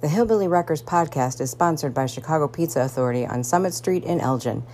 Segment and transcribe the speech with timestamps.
[0.00, 4.64] The Hillbilly Wreckers podcast is sponsored by Chicago Pizza Authority on Summit Street in Elgin.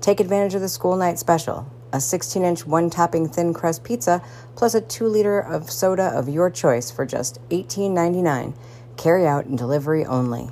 [0.00, 4.22] Take advantage of the school night special a 16 inch one topping thin crust pizza
[4.56, 8.54] plus a 2 liter of soda of your choice for just $18.99.
[8.96, 10.50] Carry out and delivery only.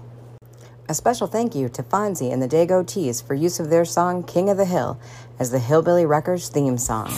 [0.89, 4.23] A special thank you to Fonzie and the Dago Tees for use of their song
[4.23, 4.99] King of the Hill
[5.39, 7.13] as the Hillbilly Wreckers theme song.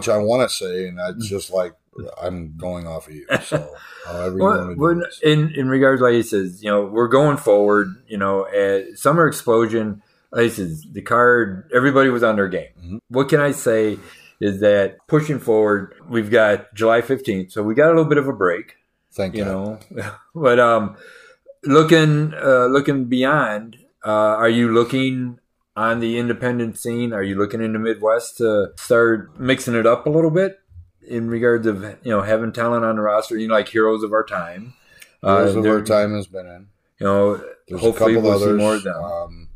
[0.00, 1.74] Much I want to say, and it's just like
[2.22, 3.26] I'm going off of you.
[3.42, 3.74] So
[4.06, 6.84] however you Well, want to do we're, in in regards, like he says, you know,
[6.84, 7.88] we're going forward.
[8.08, 12.68] You know, at Summer Explosion, like he says, the card, everybody was on their game.
[12.82, 12.98] Mhm.
[13.08, 13.98] What can I say
[14.40, 18.26] is that pushing forward, we've got July fifteenth, so we got a little bit of
[18.28, 18.76] a break.
[19.12, 19.44] Thank You you.
[19.50, 19.78] know,
[20.34, 20.96] but um,
[21.64, 23.76] looking uh, looking beyond,
[24.06, 25.38] uh, are you looking?
[25.76, 30.04] On the independent scene, are you looking in the Midwest to start mixing it up
[30.06, 30.58] a little bit
[31.06, 33.38] in regards of you know having talent on the roster?
[33.38, 34.74] You know, like heroes of our time.
[35.22, 36.68] Heroes of our time has been in.
[36.98, 37.36] you know,
[37.68, 38.48] There's hopefully a couple we'll others.
[38.58, 39.02] see more of them.
[39.04, 39.48] Um,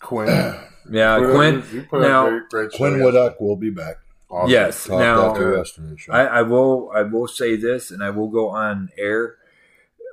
[0.00, 0.26] Quinn.
[0.90, 1.64] yeah, Put up- Quinn.
[1.72, 3.04] you now- great, great Quinn yesterday.
[3.18, 3.96] Woodduck will be back.
[4.30, 4.50] Awesome.
[4.50, 4.84] Yes.
[4.86, 6.12] Talked Now, after yesterday's show.
[6.12, 6.90] I, I will.
[6.94, 9.36] I will say this, and I will go on air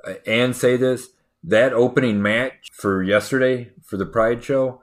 [0.06, 1.10] uh, and say this:
[1.44, 4.80] that opening match for yesterday for the Pride show,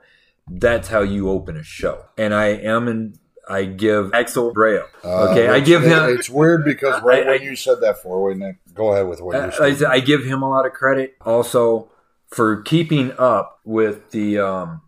[0.50, 2.04] that's how you open a show.
[2.16, 3.14] And I am in.
[3.48, 4.80] I give Axel Brea.
[5.04, 8.20] Uh, Okay, I give him- It's weird because right I- when you said that for,
[8.24, 9.76] wait, Nick, go ahead with what Uh, I, saying.
[9.76, 11.88] said, I give him a lot of credit also
[12.28, 14.80] for keeping up with the um,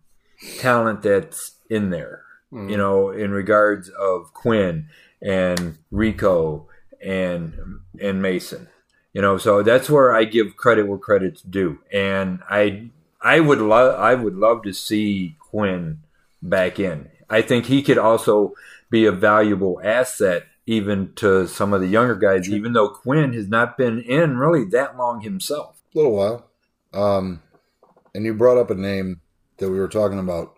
[0.59, 2.23] talent that's in there.
[2.51, 2.69] Mhm.
[2.71, 4.87] You know, in regards of Quinn
[5.21, 6.67] and Rico
[7.01, 7.53] and
[8.01, 8.67] and Mason.
[9.13, 11.79] You know, so that's where I give credit where credit's due.
[11.93, 12.89] And I
[13.21, 15.99] I would love I would love to see Quinn
[16.41, 17.09] back in.
[17.29, 18.53] I think he could also
[18.89, 23.47] be a valuable asset even to some of the younger guys, even though Quinn has
[23.47, 25.81] not been in really that long himself.
[25.93, 26.49] a little while.
[26.93, 27.41] Um,
[28.13, 29.21] and you brought up a name
[29.57, 30.57] that we were talking about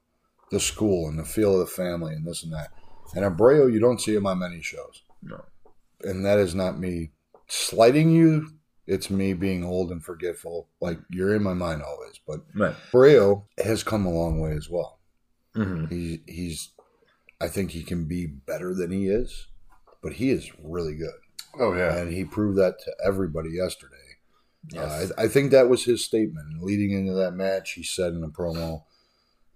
[0.51, 2.71] the school and the feel of the family and this and that.
[3.15, 5.03] And Abreu, you don't see him on many shows.
[5.23, 5.45] No.
[6.01, 7.11] And that is not me
[7.47, 8.49] slighting you.
[8.91, 10.67] It's me being old and forgetful.
[10.81, 12.19] Like you're in my mind always.
[12.27, 12.75] But Right.
[12.91, 14.99] Abreu has come a long way as well.
[15.55, 16.73] hmm He, he's,
[17.39, 19.47] I think he can be better than he is,
[20.03, 21.13] but he is really good.
[21.57, 21.95] Oh yeah.
[21.95, 23.95] And he proved that to everybody yesterday.
[24.73, 25.11] Yes.
[25.11, 26.61] Uh, I, I think that was his statement.
[26.61, 28.83] Leading into that match, he said in a promo,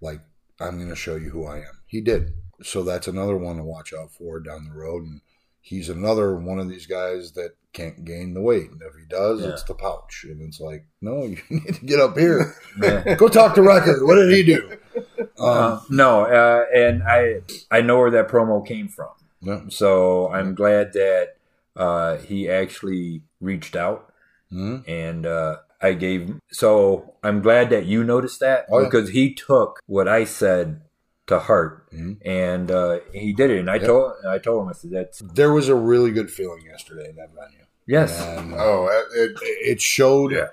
[0.00, 0.20] like,
[0.58, 1.82] I'm going to show you who I am.
[1.86, 2.32] He did.
[2.62, 5.02] So that's another one to watch out for down the road.
[5.04, 5.20] And
[5.66, 8.70] he's another one of these guys that can't gain the weight.
[8.70, 9.48] And if he does, Yeah.
[9.48, 10.24] it's the pouch.
[10.28, 12.54] And it's like, no, you need to get up here.
[12.82, 13.14] Yeah.
[13.16, 14.02] Go talk to Record.
[14.06, 14.70] What did he do?
[14.96, 17.40] Um, Uh, no, uh, and I
[17.70, 19.08] I know where that promo came from.
[19.40, 19.62] yeah.
[19.68, 21.36] So I'm glad that
[21.74, 24.12] uh, he actually reached out
[24.52, 24.84] Mhm.
[24.88, 26.36] and uh, I gave.
[26.52, 30.80] So I'm glad that you noticed that Oh, because he took what I said
[31.26, 32.18] to heart Mhm.
[32.24, 33.58] and uh, he did it.
[33.60, 33.86] And I Yep.
[33.86, 37.16] told I told him I said that's There was a really good feeling yesterday in
[37.16, 37.64] that venue.
[37.86, 39.36] yes, And Oh, it, it,
[39.72, 40.48] it showed Yeah.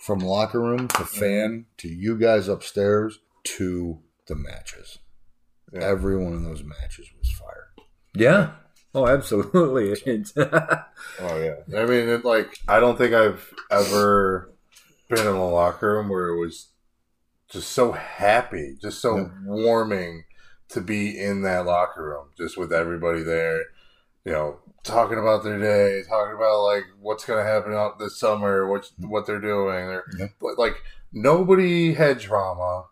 [0.00, 4.98] from locker room to fan to you guys upstairs to the matches.
[5.72, 5.80] Yeah.
[5.84, 7.70] Every one of those matches was fire.
[8.14, 8.52] yeah.
[8.94, 9.96] Oh, absolutely.
[11.20, 11.80] Oh yeah.
[11.80, 14.52] I mean, it, like I don't think I've ever
[15.08, 16.68] been in a locker room where it was
[17.52, 19.28] just so happy, just so Yeah.
[19.44, 20.24] warming
[20.70, 23.60] to be in that locker room, just with everybody there.
[24.24, 28.18] You know, talking about their day, talking about like what's going to happen out this
[28.18, 29.88] summer, what what they're doing.
[29.88, 30.26] They're, Yeah.
[30.40, 30.76] but like
[31.12, 32.84] nobody had drama.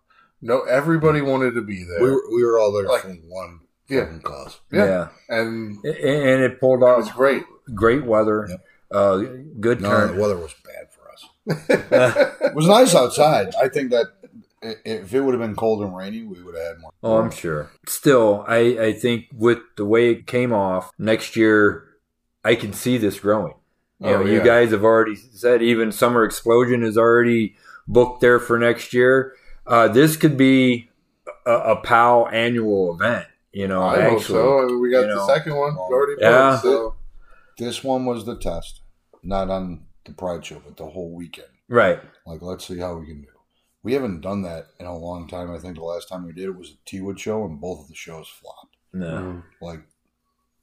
[0.43, 2.03] No, everybody wanted to be there.
[2.03, 4.09] We were, we were all there Like- for one Yeah.
[4.23, 4.61] cause.
[4.73, 4.85] Yeah.
[4.87, 5.09] yeah.
[5.29, 6.89] and And and it pulled off.
[6.89, 7.45] it off was great.
[7.75, 8.65] great weather, Yep.
[8.93, 9.17] uh,
[9.61, 10.17] good No, turn.
[10.17, 11.27] the weather was bad for us.
[12.43, 13.55] It was nice outside.
[13.55, 14.20] I think that i-
[14.63, 16.91] if it would have been cold and rainy, we would have had more.
[17.03, 17.71] Oh, I'm sure.
[17.87, 21.85] Still, I, I think with the way it came off next year,
[22.45, 23.55] I can see this growing.
[24.01, 28.39] You Oh, know, you guys have already said even Summer Explosion is already booked there
[28.39, 29.35] for next year.
[29.67, 30.89] Uh, this could be
[31.47, 33.27] a, a POW annual event.
[33.53, 34.79] You know, I hope so.
[34.79, 35.27] We got the know.
[35.27, 36.23] second one already booked.
[36.23, 36.59] Yeah.
[36.61, 36.95] So
[37.59, 38.81] This one was the test,
[39.23, 41.49] not on the Pride Show, but the whole weekend.
[41.69, 42.01] right?
[42.25, 43.29] Like, let's see how we can do.
[43.83, 45.51] We haven't done that in a long time.
[45.51, 47.89] I think the last time we did it was a T-Wood show, and both of
[47.89, 48.77] the shows flopped.
[48.93, 49.81] No, Like,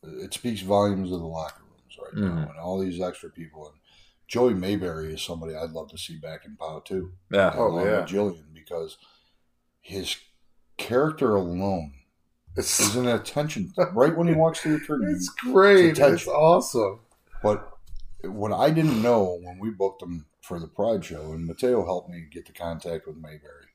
[0.04, 2.50] it speaks volumes of the locker rooms right now, Mhm.
[2.52, 3.68] and all these extra people.
[3.70, 3.80] And
[4.28, 7.14] Joey Mayberry is somebody I'd love to see back in POW too.
[7.32, 7.54] Yeah.
[7.56, 8.06] Oh, yeah.
[8.06, 8.98] Jillian because
[9.82, 10.18] his
[10.78, 11.94] character alone
[12.56, 15.10] It's, is an attention right when he walks through the curtain.
[15.10, 15.98] it's great.
[15.98, 17.00] It's It's, awesome.
[17.42, 17.68] But
[18.24, 22.10] what I didn't know when we booked him for the Pride show, and Mateo helped
[22.10, 23.68] me get the contact with Mayberry,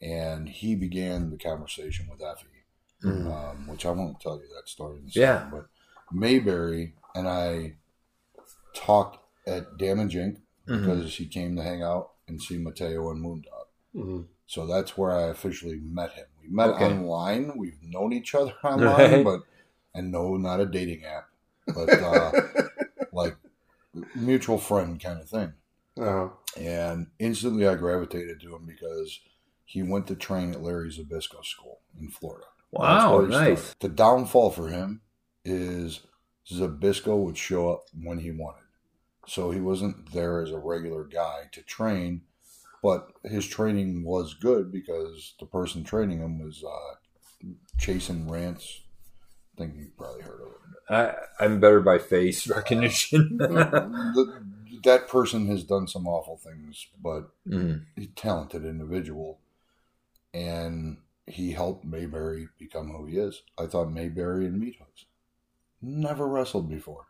[0.00, 2.64] and he began the conversation with Effie,
[3.02, 3.26] Mhm.
[3.32, 4.98] um, which I won't tell you that story.
[4.98, 5.38] In a Yeah.
[5.38, 5.66] second, but
[6.12, 7.76] Mayberry and I
[8.74, 10.40] talked at Damage Inc.
[10.66, 10.80] Mhm.
[10.80, 13.66] because he came to hang out and see Mateo and Moondog.
[13.94, 14.28] Mhm.
[14.46, 16.24] So that's where I officially met him.
[16.40, 16.86] We met Okay.
[16.86, 17.58] online.
[17.58, 18.80] We've known each other online,
[19.12, 19.24] Right.
[19.24, 19.42] but
[19.94, 21.28] and no, not a dating app,
[21.66, 22.32] but uh,
[23.12, 23.36] like
[24.14, 25.52] mutual friend kind of thing.
[25.98, 26.28] Uh-huh.
[26.58, 29.20] And instantly, I gravitated to him because
[29.64, 32.46] he went to train at Larry Zbyszko School in Florida.
[32.72, 33.60] Wow, nice.
[33.60, 33.80] started.
[33.80, 35.02] The downfall for him
[35.44, 36.00] is
[36.50, 38.64] Zbyszko would show up when he wanted.
[39.26, 42.22] So he wasn't there as a regular guy to train,
[42.82, 47.46] but his training was good because the person training him was uh,
[47.78, 48.82] Chasyn Rance.
[49.54, 50.54] I think you've probably heard of him.
[50.90, 51.14] I,
[51.44, 53.38] I'm better by face recognition.
[53.38, 54.44] the,
[54.84, 57.84] that person has done some awful things, but Mhm.
[57.96, 59.38] he's a talented individual.
[60.32, 63.42] And he helped Mayberry become who he is.
[63.58, 65.06] I thought Mayberry and Meat Hooks
[65.80, 67.06] never wrestled before.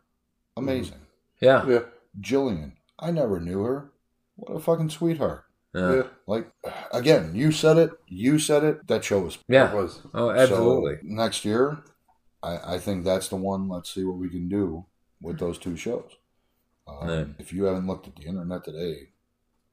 [0.57, 1.01] Amazing.
[1.39, 1.65] Yeah.
[1.67, 1.83] Yeah.
[2.19, 3.91] Jillian, I never knew her.
[4.35, 5.45] What a fucking sweetheart.
[5.73, 5.95] Yeah.
[5.95, 6.03] Yeah.
[6.27, 6.49] Like,
[6.91, 7.91] again, you said it.
[8.07, 8.87] You said it.
[8.87, 9.37] That show was.
[9.47, 9.73] Yeah.
[9.73, 10.01] was.
[10.13, 10.95] Oh, absolutely.
[10.97, 11.83] So next year,
[12.41, 13.67] I, I think that's the one.
[13.67, 14.85] Let's see what we can do
[15.21, 16.11] with those two shows.
[16.87, 17.27] Um, Right.
[17.39, 19.09] If you haven't looked at the internet today,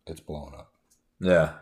[0.07, 0.73] it's blowing up.
[1.21, 1.55] yeah.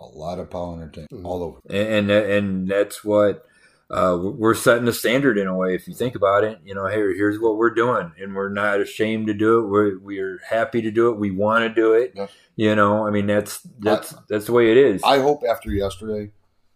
[0.00, 1.24] A lot of POWW entertainment Mhm.
[1.24, 1.60] all over.
[1.70, 3.46] and and, and that's what
[3.90, 5.74] uh, we're setting the standard in a way.
[5.76, 8.80] If you think about it, you know, here here's what we're doing, and we're not
[8.80, 9.68] ashamed to do it.
[9.68, 11.18] We're we're happy to do it.
[11.18, 12.12] We want to do it.
[12.16, 12.26] Yeah.
[12.56, 15.02] You know, I mean, that's that's that's the way it is.
[15.04, 16.32] I hope after yesterday,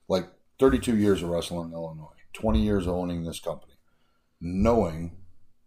[0.08, 0.28] like
[0.60, 3.72] 32 years of wrestling in Illinois, 20 years owning this company,
[4.40, 5.16] knowing,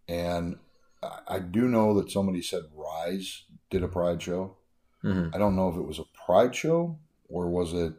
[0.08, 0.56] and
[1.02, 4.56] I, I do know that somebody said Rise did a Pride show.
[5.04, 5.34] Mhm.
[5.34, 6.98] I don't know if it was a Pride show
[7.28, 7.94] or was it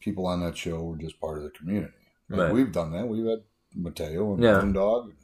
[0.00, 1.92] people on that show were just part of the community.
[2.28, 2.52] Right.
[2.52, 3.06] We've done that.
[3.08, 3.42] We've had
[3.74, 4.60] Mateo and Yeah.
[4.72, 5.16] Dog and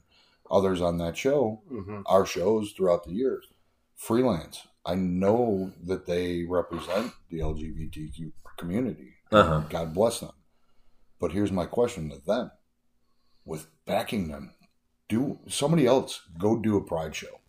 [0.50, 2.02] others on that show, Mhm.
[2.06, 3.46] our shows throughout the years.
[3.94, 4.66] Freelance.
[4.84, 9.14] I know that they represent the LGBTQ community.
[9.30, 9.60] Uh-huh.
[9.68, 10.32] God bless them.
[11.20, 12.50] But here's my question to them.
[13.44, 14.52] With backing them,
[15.10, 17.40] do somebody else go do a pride show.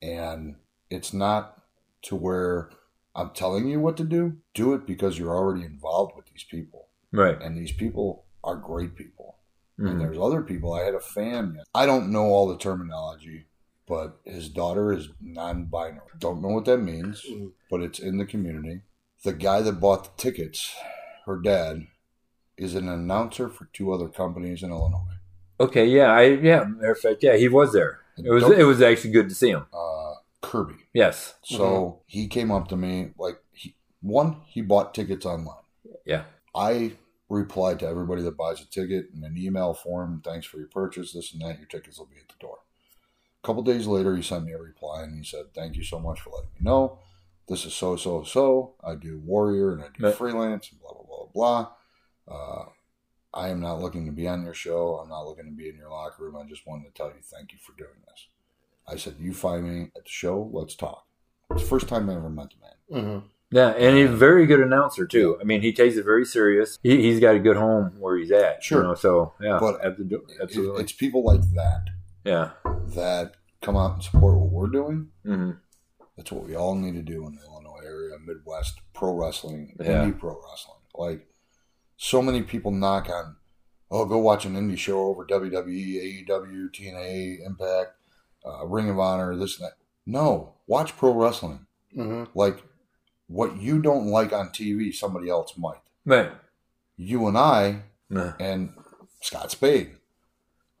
[0.00, 0.56] And
[0.88, 1.62] it's not
[2.02, 2.70] to where
[3.14, 4.36] I'm telling you what to do.
[4.54, 6.86] Do it because you're already involved with these people.
[7.12, 7.40] Right.
[7.42, 9.36] And these people are great people.
[9.78, 9.98] And Mhm.
[9.98, 10.72] there's other people.
[10.72, 11.60] I had a fan.
[11.74, 13.46] I don't know all the terminology,
[13.86, 16.12] but his daughter is non-binary.
[16.18, 17.52] Don't know what that means, Mhm.
[17.70, 18.82] but it's in the community.
[19.22, 20.74] The guy that bought the tickets,
[21.24, 21.88] her dad,
[22.56, 25.15] is an announcer for two other companies in Illinois.
[25.58, 25.86] Okay.
[25.86, 26.12] Yeah.
[26.12, 26.64] I yeah.
[26.64, 28.00] Matter of fact, yeah, he was there.
[28.18, 29.66] It was it was actually good to see him.
[29.72, 30.74] uh, Kirby.
[30.94, 31.34] Yes.
[31.44, 35.64] So he came up to me like he, one, he bought tickets online.
[36.04, 36.24] Yeah.
[36.54, 36.92] I
[37.28, 40.22] replied to everybody that buys a ticket in an email form.
[40.24, 41.12] Thanks for your purchase.
[41.12, 41.58] This and that.
[41.58, 42.58] Your tickets will be at the door.
[43.42, 45.98] A couple days later, he sent me a reply and he said, "Thank you so
[45.98, 46.98] much for letting me know.
[47.48, 48.74] This is so so so.
[48.82, 50.14] I do Warrior and I do Right.
[50.14, 51.68] freelance and blah blah blah blah.
[52.28, 52.64] Uh,
[53.36, 54.98] I am not looking to be on your show.
[55.02, 56.36] I'm not looking to be in your locker room.
[56.36, 58.28] I just wanted to tell you thank you for doing this."
[58.88, 60.48] I said, "You find me at the show.
[60.52, 61.06] Let's talk."
[61.50, 63.04] It's the first time I ever met the man.
[63.04, 63.22] Mhm.
[63.50, 65.38] Yeah, and he's a very good announcer too.
[65.40, 66.78] I mean, he takes it very serious.
[66.82, 68.64] He, he's got a good home where he's at.
[68.64, 68.82] Sure.
[68.82, 70.82] You know, so yeah, But abso- absolutely.
[70.82, 71.84] It's people like that
[72.24, 72.50] yeah.
[72.96, 75.10] that come out and support what we're doing.
[75.24, 75.52] hmm
[76.16, 80.04] That's what we all need to do in the Illinois area, Midwest pro wrestling, Yeah.
[80.06, 80.80] indie pro wrestling.
[80.94, 81.28] Like
[81.96, 83.36] so many people knock on,
[83.90, 87.92] oh, go watch an indie show over WWE, AEW, TNA, Impact,
[88.46, 89.74] uh, Ring of Honor, this and that.
[90.06, 91.66] No, watch pro wrestling.
[91.96, 92.28] Mhm.
[92.34, 92.62] Like
[93.28, 95.80] what you don't like on TV, somebody else might.
[96.04, 96.30] Right.
[96.96, 98.34] You and I Yeah.
[98.38, 98.72] and
[99.20, 99.96] Scott Spade.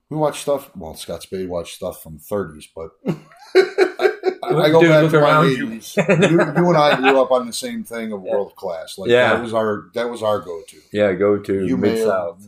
[0.08, 0.70] We watch stuff.
[0.76, 2.90] Well, Scott Spade watched stuff from 30s, but
[4.54, 5.66] I, I go Dude, back to my around you.
[5.68, 5.96] 80s.
[6.30, 8.98] You, you and I grew up on the same thing of world class.
[8.98, 9.34] Like Yeah.
[9.34, 10.76] that was our that was our go to.
[10.92, 12.46] Yeah, go to You may Mid South.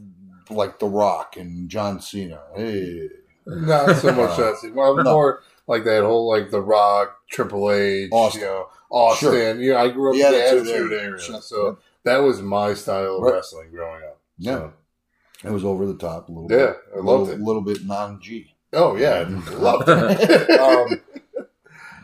[0.50, 2.40] like The Rock and John Cena.
[2.56, 3.08] Hey,
[3.46, 4.72] Not so much that.
[4.74, 5.02] Well, No.
[5.04, 8.40] more like that whole like The Rock, Triple H, Austin.
[8.42, 9.30] you know, Austin.
[9.32, 9.60] Sure.
[9.60, 11.02] Yeah, I grew up The in the Attitude Attitude Era.
[11.02, 11.40] Era, Sure.
[11.42, 13.34] so that was my style of Right.
[13.34, 14.18] wrestling growing up.
[14.38, 14.68] yeah,
[15.44, 16.76] it was over the top a little Yeah, bit.
[16.94, 17.40] I a loved little, it.
[17.40, 18.54] little bit non G.
[18.72, 20.50] Oh yeah, I loved it.
[20.60, 21.00] um,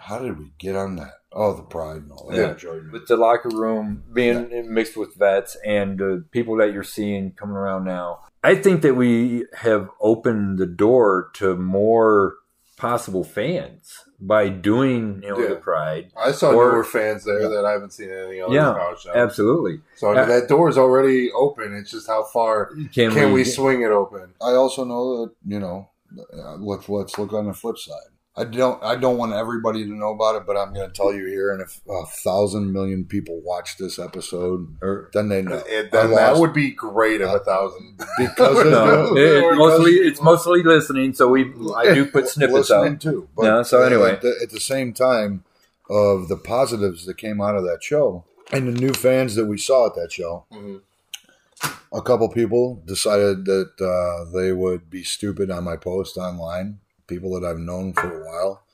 [0.05, 1.13] how did we get on that?
[1.33, 2.63] Oh, the pride and all that.
[2.63, 2.71] Yeah.
[2.93, 7.57] with the locker room being mixed with vets and the people that you're seeing coming
[7.57, 8.21] around now.
[8.45, 12.35] I think that we have opened the door to more
[12.77, 15.49] possible fans by doing you know Yeah.
[15.49, 16.13] the pride.
[16.17, 17.49] I saw Or- newer fans there Yeah.
[17.49, 19.13] that I haven't seen in any other Yeah, college show.
[19.13, 19.81] Absolutely.
[19.97, 21.75] So I mean, that door is already open.
[21.75, 24.35] It's just how far Can, can we swing it open?
[24.41, 25.89] I also know that you know.
[26.33, 28.11] uh, Let's let's look on the flip side.
[28.37, 31.15] I don't I don't want everybody to know about it, but I'm going to tell
[31.15, 31.53] you here.
[31.53, 35.63] And if a thousand million people watch this episode, Or, then they know.
[35.69, 37.99] It, I that, that would be great if a thousand.
[38.19, 41.15] because of no, the- it- it's mostly it's mostly listening.
[41.15, 43.01] So we I do put snippets listening out.
[43.01, 43.29] too.
[43.41, 44.13] Yeah, so anyway.
[44.15, 45.45] at the, at the same time
[45.89, 49.59] of the positives that came out of that show and the new fans that we
[49.59, 50.81] saw at that show, Mhm.
[51.93, 56.81] a couple people decided that uh, they would be stupid on my post online.
[57.15, 58.65] People that I've known for a while.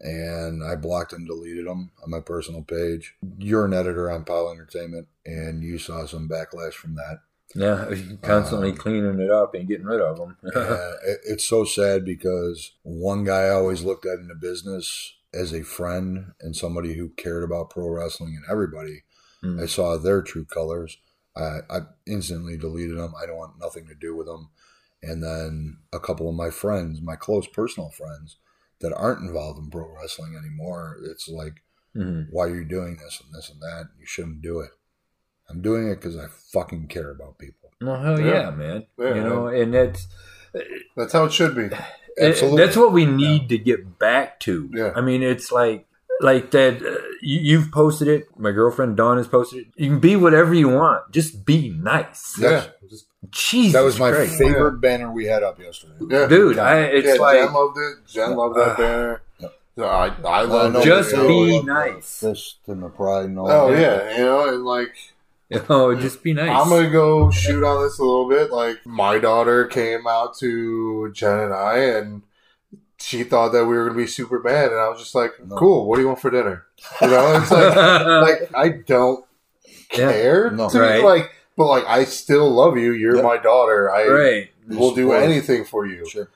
[0.00, 3.14] And I blocked and deleted them on my personal page.
[3.38, 7.20] You're an editor on POWW Entertainment, and you saw some backlash from that.
[7.54, 10.36] Yeah, constantly Um, cleaning it up and getting rid of them.
[10.44, 15.52] It, it's so sad because one guy I always looked at in the business as
[15.52, 19.04] a friend and somebody who cared about pro wrestling and everybody.
[19.42, 19.62] Mm.
[19.62, 20.98] I saw their true colors.
[21.36, 23.14] I, I instantly deleted them.
[23.22, 24.50] I don't want nothing to do with them.
[25.02, 28.38] And then a couple of my friends, my close personal friends
[28.80, 31.62] that aren't involved in pro wrestling anymore, it's like,
[31.96, 32.26] Mhm.
[32.30, 33.88] why are you doing this and this and that?
[33.98, 34.70] You shouldn't do it.
[35.48, 37.70] I'm doing it because I fucking care about people.
[37.80, 38.26] Well, hell Yeah.
[38.26, 38.86] yeah, man.
[38.98, 40.06] Yeah, you know, and that's
[40.96, 41.68] That's how it should be.
[42.18, 42.64] Absolutely.
[42.64, 44.70] That's what we need to get back to.
[44.72, 44.92] Yeah.
[44.96, 45.86] I mean, it's like
[46.22, 46.80] like that.
[46.82, 48.26] Uh, you, you've posted it.
[48.38, 49.66] My girlfriend Dawn has posted it.
[49.76, 51.12] You can be whatever you want.
[51.12, 52.38] Just be nice.
[52.38, 54.38] Yeah, just, Jesus, That was my Christ.
[54.38, 55.94] favorite banner we had up yesterday.
[56.10, 56.26] yeah.
[56.26, 56.58] dude.
[56.58, 57.94] I, it's yeah, like Jen loved it.
[58.12, 59.22] Jen loved that Uh, banner.
[59.76, 60.84] So I, I I love know it.
[60.84, 62.20] Just that you know, be the nice.
[62.20, 63.80] Fist and the pride and all Oh that.
[63.80, 64.94] yeah, you know, and like
[65.50, 66.48] you know, just be nice.
[66.48, 68.50] I'm gonna go shoot on this a little bit.
[68.50, 72.22] Like my daughter came out to Jen and I, and
[72.98, 75.56] she thought that we were gonna be super bad, and I was just like, No.
[75.56, 76.64] "Cool, what do you want for dinner?"
[77.02, 77.76] You know, it's like,
[78.40, 79.26] like I don't
[79.92, 80.10] Yeah.
[80.10, 80.70] care No.
[80.70, 81.04] to Right.
[81.04, 82.92] like, but like I still love you.
[82.92, 83.24] You're Yep.
[83.24, 83.90] my daughter.
[83.90, 84.50] I right.
[84.68, 85.22] will do Support.
[85.22, 86.06] anything for you.
[86.08, 86.28] Sure.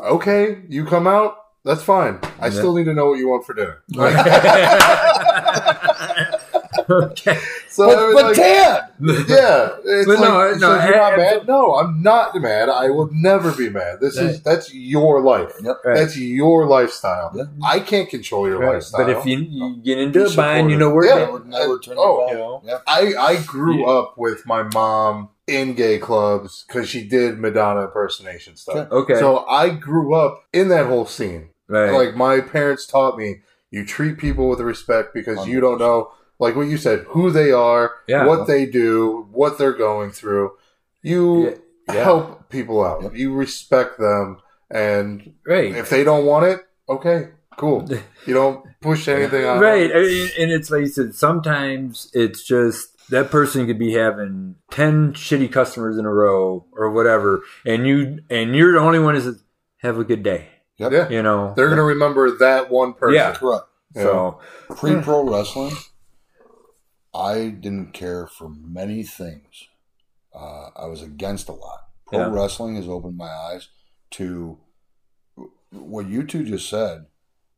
[0.00, 1.36] Okay, you come out.
[1.64, 2.20] That's fine.
[2.40, 2.50] I Yeah.
[2.52, 3.82] still need to know what you want for dinner.
[6.90, 7.38] okay.
[7.70, 8.90] So But, I mean, but like, Dad,
[9.28, 11.46] Yeah, it's But like, no, so no, you're not mad.
[11.46, 12.68] No, I'm not mad.
[12.68, 14.00] I will never be mad.
[14.00, 15.52] This is that's your life.
[15.62, 15.76] Yep.
[15.84, 15.94] Right.
[15.96, 17.30] That's your lifestyle.
[17.34, 17.44] Yeah.
[17.62, 18.74] I can't control your Right.
[18.74, 19.04] lifestyle.
[19.06, 21.26] But if you, you get into Be a bind, you know where Yeah.
[21.26, 22.36] to would never turn Oh, you back.
[22.38, 22.62] know.
[22.64, 22.78] Yeah.
[22.86, 23.86] I I grew Yeah.
[23.98, 28.90] up with my mom in gay clubs because she did Madonna impersonation stuff.
[28.90, 29.18] Okay.
[29.18, 31.50] So I grew up in that whole scene.
[31.68, 31.92] right.
[31.92, 36.54] Like my parents taught me, you treat people with respect because you don't know, like
[36.56, 38.26] what you said, who they are, Yeah.
[38.26, 40.52] what they do, what they're going through.
[41.02, 41.54] You Yeah.
[41.94, 42.04] Yeah.
[42.04, 43.02] help people out.
[43.02, 43.14] Yep.
[43.14, 44.38] You respect them,
[44.70, 45.74] and right.
[45.74, 47.88] if they don't want it, okay, cool.
[48.26, 49.58] You don't push anything on.
[49.58, 49.96] right them.
[50.04, 55.14] and and it's like you said sometimes it's just that person could be having 10
[55.14, 59.20] shitty customers in a row or whatever and you and you're the only one who
[59.22, 59.42] says
[59.78, 60.92] have a good day Yep.
[60.92, 63.14] Yeah, you know they're gonna remember that one person.
[63.16, 63.32] Yeah.
[63.34, 63.64] Correct.
[63.94, 65.74] so Pre pro wrestling,
[67.14, 69.68] I didn't care for many things.
[70.34, 71.80] Uh, I was against a lot.
[72.06, 72.30] Pro Yeah.
[72.30, 73.68] wrestling has opened my eyes
[74.12, 74.58] to
[75.70, 77.06] what you two just said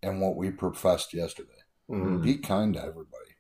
[0.03, 1.49] and what we professed yesterday.
[1.91, 2.23] Mhm.
[2.23, 3.35] Be kind to everybody.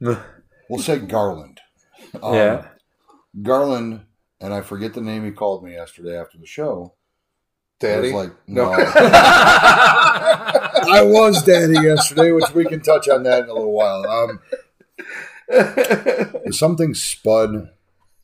[0.68, 1.60] We'll say Garland.
[2.22, 2.68] Um, yeah
[3.42, 4.02] Garland,
[4.40, 6.94] and I forget the name he called me yesterday after the show.
[7.82, 8.12] I Daddy.
[8.12, 8.70] was like, No.
[8.70, 8.76] no.
[10.92, 14.06] I was daddy yesterday, which we can touch on that in a little while.
[14.08, 14.40] Um,
[16.52, 17.68] something spud,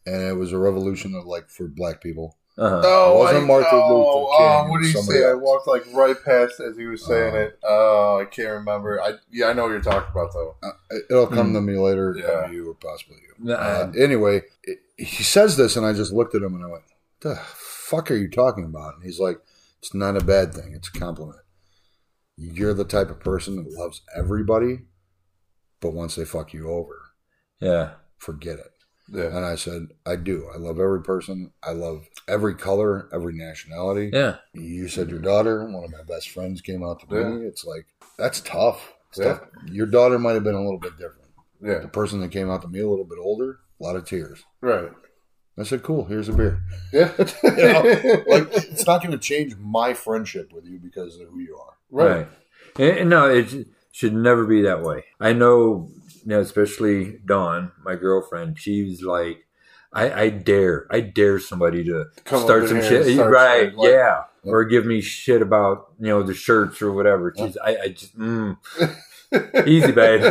[0.06, 2.36] and it was a revolution of like for black people.
[2.58, 2.80] uh-huh.
[2.84, 5.28] Oh, It wasn't I, Martin oh, Luther King, oh, what was did he somebody say?
[5.30, 7.58] I walked like right past as he was saying Uh, it.
[7.62, 9.00] Oh, I can't remember.
[9.02, 10.56] I yeah, I know what you're talking about though.
[10.62, 10.70] Uh,
[11.10, 12.18] it'll come to me later, Hmm.
[12.20, 12.50] Yeah.
[12.50, 13.34] you or possibly you.
[13.50, 13.54] Nah.
[13.54, 16.84] Uh, anyway, it, he says this, and I just looked at him and I went,
[17.20, 19.38] "The fuck are you talking about?" And he's like,
[19.80, 20.72] "It's not a bad thing.
[20.74, 21.40] It's a compliment.
[22.38, 24.80] You're the type of person that loves everybody,
[25.80, 27.05] but once they fuck you over,
[27.60, 28.72] yeah forget it."
[29.08, 29.26] Yeah.
[29.36, 30.48] And I said, "I do.
[30.52, 31.52] I love every person.
[31.62, 36.30] I love every color, every nationality." yeah You said your daughter, one of my best
[36.30, 37.28] friends, came out to Yeah.
[37.28, 37.46] me.
[37.46, 37.86] It's like
[38.18, 38.92] that's tough.
[39.10, 39.24] It's Yeah.
[39.38, 39.40] tough.
[39.66, 41.30] Your daughter might have been a little bit different.
[41.62, 41.78] Yeah.
[41.78, 44.42] The person that came out to me a little bit older, a lot of tears.
[44.60, 44.90] Right.
[45.58, 46.60] I said, "Cool, here's a beer."
[46.92, 47.12] Yeah.
[47.44, 47.82] You know,
[48.26, 51.74] like it's not going to change my friendship with you because of who you are.
[51.90, 52.28] right.
[52.78, 53.54] And- and no it's
[53.96, 55.04] should never be that way.
[55.18, 55.90] I know,
[56.22, 58.58] you know, especially Dawn, my girlfriend.
[58.58, 59.46] She's like,
[59.90, 63.70] I, I dare, I dare somebody to Come start some shit, start right?
[63.70, 67.32] shit, like- yeah, or give me shit about you know the shirts or whatever.
[67.36, 68.58] She's, I, I just, mm,
[69.66, 70.22] easy, babe.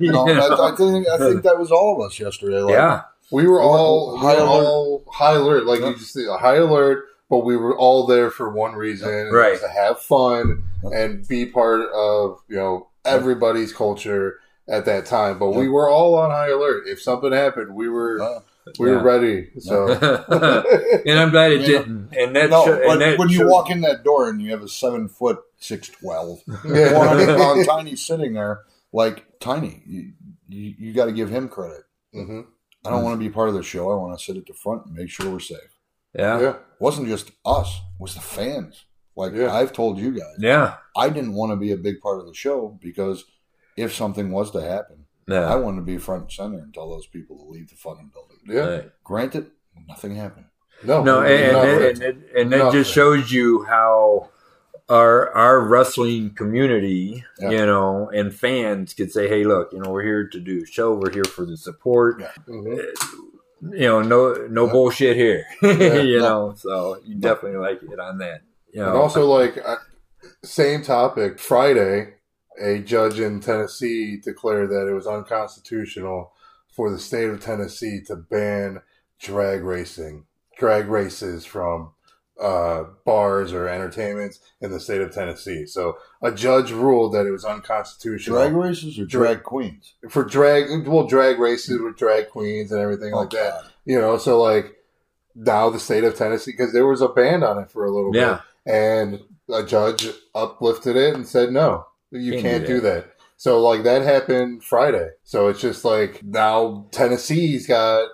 [0.00, 0.56] You No, know?
[0.66, 2.60] I, I think I think that was all of us yesterday.
[2.60, 4.48] Like, yeah, We were all High high alert.
[4.48, 5.88] all high alert, like Yeah.
[5.88, 7.06] you just said, high alert.
[7.32, 9.58] But we were all there for one reason, and Right.
[9.58, 15.38] To have fun and be part of you know everybody's culture at that time.
[15.38, 16.86] But we were all on high alert.
[16.86, 18.40] If something happened, we were Uh,
[18.78, 18.96] we Yeah.
[18.96, 19.48] were ready.
[19.60, 19.88] So
[21.06, 21.66] and I'm glad it Yeah.
[21.78, 22.10] didn't.
[22.16, 24.50] And that, no, sho- but and that when you walk in that door and you
[24.50, 26.90] have a seven foot six twelve, Yeah.
[26.92, 28.60] four hundred pound tiny sitting there,
[28.92, 30.12] like tiny, you
[30.50, 31.84] you, you got to give him credit.
[32.14, 32.44] Mhm.
[32.84, 33.90] I don't want to be part of the show.
[33.90, 35.72] I want to sit at the front and make sure we're safe.
[36.14, 38.84] Yeah, yeah, It wasn't just us; it was the fans.
[39.16, 39.52] Like Yeah.
[39.54, 42.34] I've told you guys, yeah, I didn't want to be a big part of the
[42.34, 43.24] show because
[43.76, 45.44] if something was to happen, yeah.
[45.52, 48.10] I wanted to be front and center and tell those people to leave the fucking
[48.12, 48.38] building.
[48.46, 48.74] yeah.
[48.76, 48.90] Right.
[49.04, 49.50] Granted,
[49.88, 50.46] nothing happened.
[50.84, 51.82] No, No, and, and, nothing.
[51.88, 54.30] and, and, and that just shows you how
[54.88, 57.50] our our wrestling community, Yeah.
[57.50, 60.66] you know, and fans could say, "Hey, look, you know, we're here to do a
[60.66, 60.92] show.
[60.94, 62.20] We're here for the support.
[62.20, 62.32] Yeah.
[62.48, 62.84] Mhm.
[63.62, 64.72] You know, no no Yeah.
[64.72, 65.44] bullshit here.
[65.62, 66.48] Yeah, you no.
[66.48, 68.42] know, so you definitely like it on that.
[68.72, 69.58] You know, And also, like,
[70.44, 71.38] same topic.
[71.38, 72.14] Friday,
[72.60, 76.32] a judge in Tennessee declared that it was unconstitutional
[76.74, 78.80] for the state of Tennessee to ban
[79.20, 80.26] drag racing,
[80.58, 81.92] drag races from
[82.40, 85.66] uh, bars or entertainments in the state of Tennessee.
[85.66, 89.94] So a judge ruled that it was unconstitutional Drag races or drag queens?
[90.08, 93.50] for drag, well, drag races with drag queens and everything like Oh, that.
[93.62, 93.64] God.
[93.84, 94.76] You know, so like
[95.34, 98.14] now the state of Tennessee, because there was a ban on it for a little
[98.14, 98.40] Yeah.
[98.66, 99.20] bit, and
[99.52, 103.06] a judge uplifted it and said, no, you Can't can't, do do that.
[103.36, 105.10] So like that happened Friday.
[105.24, 108.08] So it's just like now Tennessee's got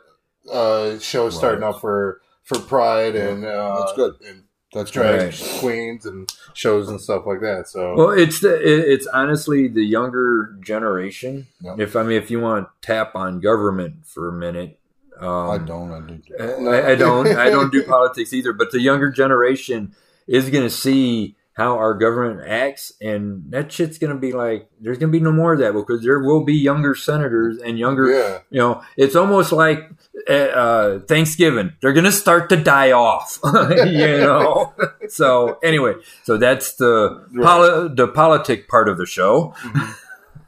[0.50, 1.68] a show starting Right.
[1.74, 4.14] up for for Pride Yeah, and uh, that's good.
[4.26, 5.56] and That's drag Right.
[5.61, 7.68] queens and shows and stuff like that.
[7.68, 11.46] So Well, it's the it, it's honestly the younger generation.
[11.61, 11.76] Yeah.
[11.78, 14.78] If I mean, if you want to tap on government for a minute,
[15.20, 15.90] um, I don't.
[15.92, 16.68] I do.
[16.68, 17.26] I, I don't.
[17.37, 18.52] I don't do politics either.
[18.52, 19.94] But the younger generation
[20.26, 24.71] is going to see how our government acts, and that shit's going to be like
[24.81, 27.79] there's going to be no more of that because there will be younger senators and
[27.79, 28.07] younger.
[28.11, 29.90] yeah, You know, it's almost like
[30.31, 31.73] uh, uh, Thanksgiving.
[31.83, 33.38] They're going to start to die off.
[33.44, 34.73] you know.
[35.09, 39.55] so anyway, so that's the poli- the politic part of the show.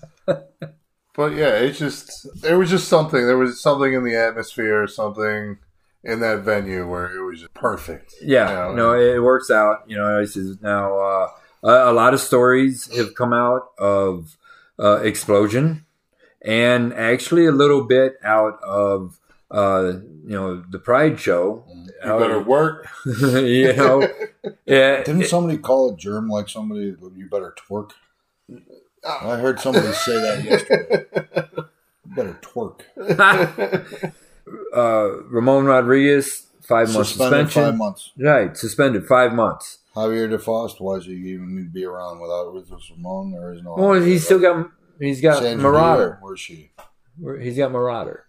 [1.16, 3.26] But yeah, it's just there was just something.
[3.26, 5.58] There was something in the atmosphere, something
[6.04, 8.14] in that venue where it was perfect.
[8.22, 8.76] Yeah, Yeah.
[8.76, 9.84] no, it works out.
[9.88, 11.28] You know, this is now uh,
[11.64, 14.38] a, a lot of stories have come out of
[14.80, 15.86] uh, explosion,
[16.42, 19.20] and actually a little bit out of
[19.52, 19.94] uh,
[20.26, 21.66] you know the Pride show.
[22.06, 22.88] You better work.
[23.06, 24.08] you know,
[24.66, 26.96] yeah, Didn't somebody call it germ like somebody?
[27.16, 27.92] You better twerk.
[29.06, 31.06] I heard somebody say that yesterday.
[32.06, 32.84] You better twerk.
[34.76, 37.64] Uh, Ramon Rodriguez five months suspension.
[37.64, 38.12] five months.
[38.18, 39.80] Right, suspended five months.
[39.96, 43.32] Javier DeFost, why does he even need to be around without Rufus Ramon?
[43.32, 43.76] There is no.
[43.76, 46.12] Well, he's still got he's got Sandra Marauder.
[46.12, 46.72] Day, Where's she?
[47.42, 48.26] He's got Marauder.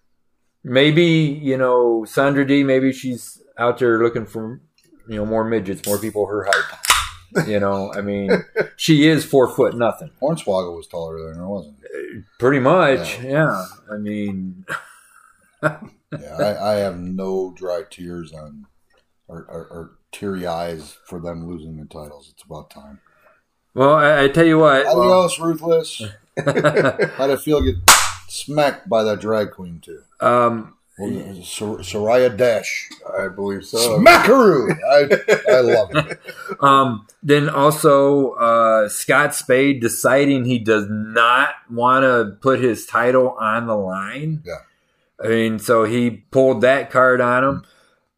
[0.65, 2.65] Maybe you know Sandra D.
[2.65, 4.61] Maybe she's out there looking for
[5.09, 7.47] you know more midgets, more people her height.
[7.47, 8.31] You know, I mean,
[8.77, 12.23] she is four foot nothing, Hornswoggle was taller than her, wasn't he?
[12.39, 13.21] pretty much.
[13.23, 14.65] Yeah, I mean,
[15.63, 18.67] Yeah, I, I have no dry tears on
[19.29, 22.31] or, or, or teary eyes for them losing the titles.
[22.33, 23.01] It's about time.
[23.75, 24.87] well, I, I tell you what.
[24.87, 26.03] Adios, ruthless.
[26.45, 27.77] How'd it feel get
[28.29, 30.01] smacked by that drag queen too?
[30.21, 32.89] um, Well, Sor- Soraya Dash.
[33.19, 33.79] I believe so.
[34.01, 34.77] Smackaroo!
[34.91, 36.19] I, I love it.
[36.61, 43.37] um, then also uh, Scott Spade deciding he does not want to put his title
[43.41, 44.43] on the line.
[44.45, 44.55] Yeah.
[45.23, 47.65] I mean, so he pulled that card on him.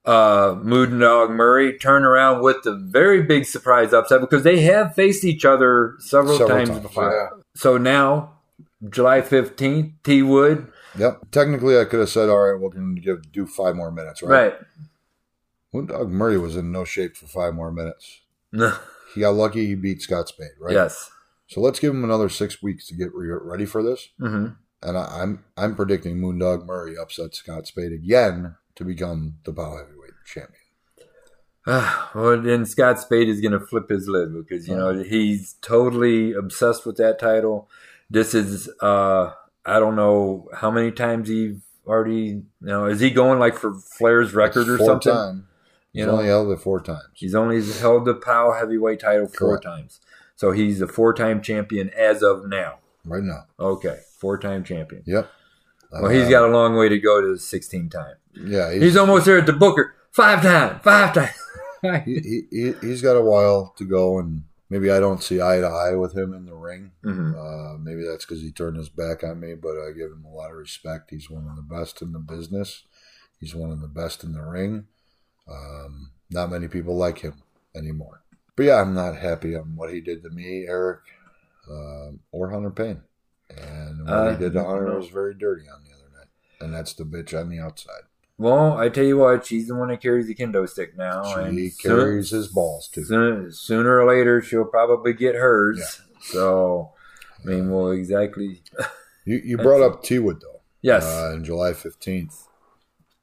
[0.05, 5.25] Uh, Moondog Murray turned around with the very big surprise upset because they have faced
[5.25, 7.13] each other several, Several times, times, before.
[7.13, 7.43] Yeah.
[7.55, 8.39] So now,
[8.89, 10.73] July 15th, T Wood.
[10.99, 11.31] Yep.
[11.31, 14.23] Technically, I could have said, all right, we're going to give do five more minutes,
[14.23, 14.53] right?
[14.53, 14.55] Right.
[15.73, 18.21] Moondog Murray was in no shape for five more minutes.
[19.15, 19.67] He got lucky.
[19.67, 20.75] He beat Scott Spade, right?
[20.75, 21.11] Yes.
[21.47, 24.09] So let's give him another six weeks to get re- ready for this.
[24.19, 24.49] hmm
[24.83, 29.77] And I, I'm I'm predicting Moondog Murray upsets Scott Spade again to become the POW
[29.77, 30.59] Heavyweight Champion.
[31.67, 36.33] well, then Scott Spade is going to flip his lid because you know he's totally
[36.33, 37.69] obsessed with that title.
[38.11, 39.33] This is uh
[39.65, 43.75] I don't know how many times he already you know is he going like for
[43.75, 45.13] Flair's record or something?
[45.13, 45.47] Time.
[45.93, 47.05] You He's know, only held it four times.
[47.15, 49.63] he's only held the POW heavyweight title four Correct.
[49.65, 50.01] times,
[50.35, 52.79] so he's a four-time champion as of now.
[53.05, 53.45] Right now.
[53.61, 55.03] Okay, four-time champion.
[55.05, 55.29] Yep.
[55.91, 58.15] Well, he's got a long way to go to 16 time.
[58.35, 59.95] Yeah, He's almost there at the Booker.
[60.13, 62.03] Five time, five time.
[62.07, 65.59] he, he, he, he's got a while to go, and maybe I don't see eye
[65.61, 66.93] to eye with him in the ring.
[67.05, 67.35] Mhm.
[67.35, 70.35] Uh, maybe that's because he turned his back on me, but I give him a
[70.35, 71.11] lot of respect.
[71.11, 72.85] He's one of the best in the business.
[73.41, 74.87] He's one of the best in the ring.
[75.51, 77.43] Um, not many people like him
[77.75, 78.23] anymore.
[78.57, 81.01] But yeah, I'm not happy on what he did to me, Eric,
[81.71, 83.03] um, or Hunter Payne.
[83.61, 86.29] And what Uh, he did to Hunter was very dirty on the other night.
[86.61, 88.03] And that's the bitch on the outside.
[88.39, 91.23] Well, I tell you what, she's the one that carries the kendo stick now.
[91.25, 93.05] She and carries soon- his balls too.
[93.05, 96.01] soon- sooner or later, she'll probably get hers.
[96.23, 96.93] So,
[97.45, 98.63] I mean, well, exactly.
[99.25, 100.63] You, you brought up T Wood though.
[100.81, 101.05] Yes.
[101.05, 102.49] Uh, on July 15th.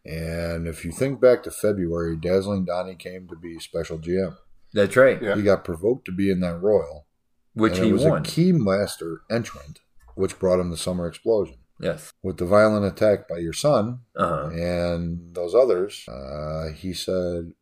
[0.06, 4.38] And if you think back to February, Dazzling Donnie came to be special GM.
[4.74, 5.22] that's right.
[5.22, 5.36] Yeah.
[5.36, 7.06] He got provoked to be in that Royal.
[7.54, 8.20] Which and he it was won.
[8.20, 9.82] a Keymaster entrant,
[10.20, 11.56] which brought him the Summer Explosion.
[11.80, 12.12] yes.
[12.22, 14.50] With the violent attack by your son Uh-huh.
[14.54, 17.54] and those others, uh, he said,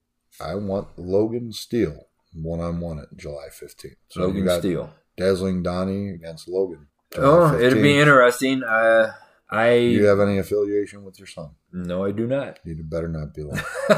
[0.41, 3.96] I want Logan Steele one on one at July 15th.
[4.10, 4.89] So Logan Steele.
[5.17, 6.88] Dazzling Donnie against Logan.
[7.13, 8.63] July Oh, it'd be interesting.
[8.63, 9.13] Uh,
[9.49, 11.51] I Do you have any affiliation with your son?
[11.71, 12.60] no, I do not.
[12.65, 13.63] You better not be lying.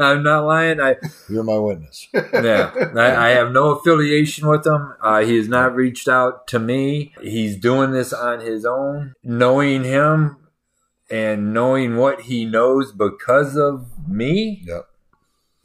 [0.00, 0.80] I'm not lying.
[0.80, 0.96] I
[1.28, 2.06] You're my witness.
[2.14, 4.94] yeah, I, I have no affiliation with him.
[5.02, 7.12] Uh, he has not reached out to me.
[7.20, 9.14] He's doing this on his own.
[9.24, 10.36] Knowing him
[11.10, 14.86] and knowing what he knows because of me, Yep.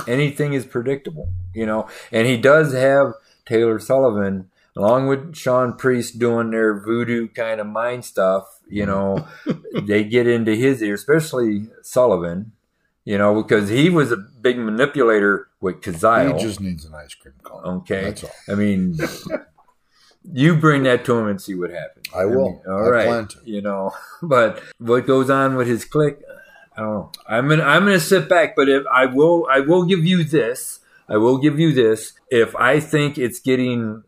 [0.08, 1.88] anything is predictable, you know.
[2.12, 3.14] And he does have
[3.46, 8.60] Taylor Sullivan, along with Sean Priest, doing their voodoo kind of mind stuff.
[8.72, 9.28] You know,
[9.82, 12.54] they get into his ear, especially Sullivan.
[13.04, 16.38] You know, because he was a big manipulator with Kazile.
[16.38, 17.64] He just needs an ice cream cone.
[17.80, 18.04] Okay.
[18.04, 18.32] That's all.
[18.48, 18.96] I mean,
[20.32, 22.06] you bring that to him and see what happens.
[22.16, 22.52] I will.
[22.52, 23.34] mean, all I right.
[23.44, 26.18] You know, but what goes on with his clique,
[26.78, 27.12] I don't know.
[27.28, 30.80] I'm gonna I'm gonna sit back, but if I will I will give you this.
[31.10, 32.14] I will give you this.
[32.30, 34.04] If I think it's getting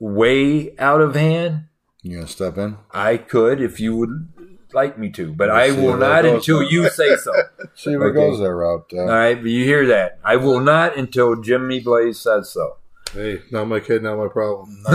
[0.00, 1.67] way out of hand,
[2.02, 2.76] You gonna step in?
[2.92, 4.28] I could if you would
[4.72, 6.70] like me to, but We'll I will not until well.
[6.70, 7.32] you say so.
[7.74, 8.10] See if Okay.
[8.10, 8.90] it goes that route.
[8.92, 10.18] Uh, All right, but you hear that?
[10.24, 12.76] I will not until Jimmy Blaze says so.
[13.12, 14.82] Hey, not my kid, not my problem.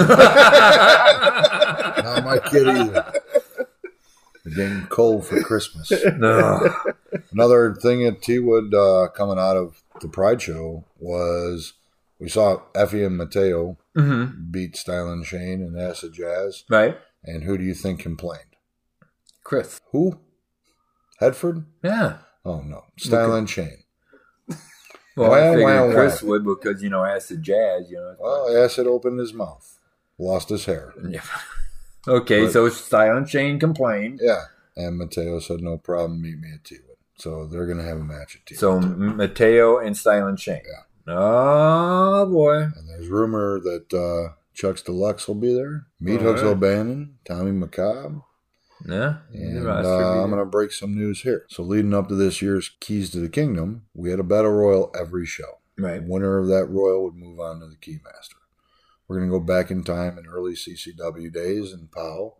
[2.03, 3.13] Not my kid either.
[4.45, 5.91] They're getting cold for Christmas.
[6.17, 6.59] no.
[7.31, 11.73] Another thing at T Wood uh, coming out of the Pride Show was
[12.19, 16.63] we saw Effie and Mateo hmm beat Style and Shane and Acid Jazz.
[16.69, 18.56] Right, And who do you think complained?
[19.43, 19.79] Chris.
[19.91, 20.19] Who?
[21.21, 21.65] Hedford?
[21.84, 22.17] Yeah.
[22.45, 23.84] Oh no, Style and Shane.
[25.15, 26.29] Well, Wow, I figured wow, Chris wow.
[26.29, 27.88] would because you know acid jazz.
[27.91, 28.15] You know.
[28.19, 29.77] Well, Acid opened his mouth,
[30.17, 30.93] lost his hair.
[31.08, 31.21] Yeah.
[32.06, 34.19] Okay, But- so Silent Shane complained.
[34.21, 34.41] Yeah,
[34.75, 36.21] and Mateo said no problem.
[36.21, 36.77] Meet me at T.
[37.17, 38.56] So they're gonna have a match at T.
[38.56, 40.63] So Mateo and Silent Shane.
[40.65, 40.82] Yeah.
[41.07, 42.61] Oh boy.
[42.61, 45.87] And there's rumor that uh, Chuck's Deluxe will be there.
[45.99, 46.49] Meat All Hooks right.
[46.49, 48.23] O'Bannon, Tommy McCobb.
[48.87, 49.17] Yeah.
[49.33, 51.45] And uh, I'm going to break some news here.
[51.49, 54.91] So, leading up to this year's Keys to the Kingdom, we had a battle royal
[54.99, 55.59] every show.
[55.77, 56.03] The right.
[56.03, 58.35] winner of that royal would move on to the Keymaster.
[59.07, 62.35] We're going to go back in time in early CCW days in POW,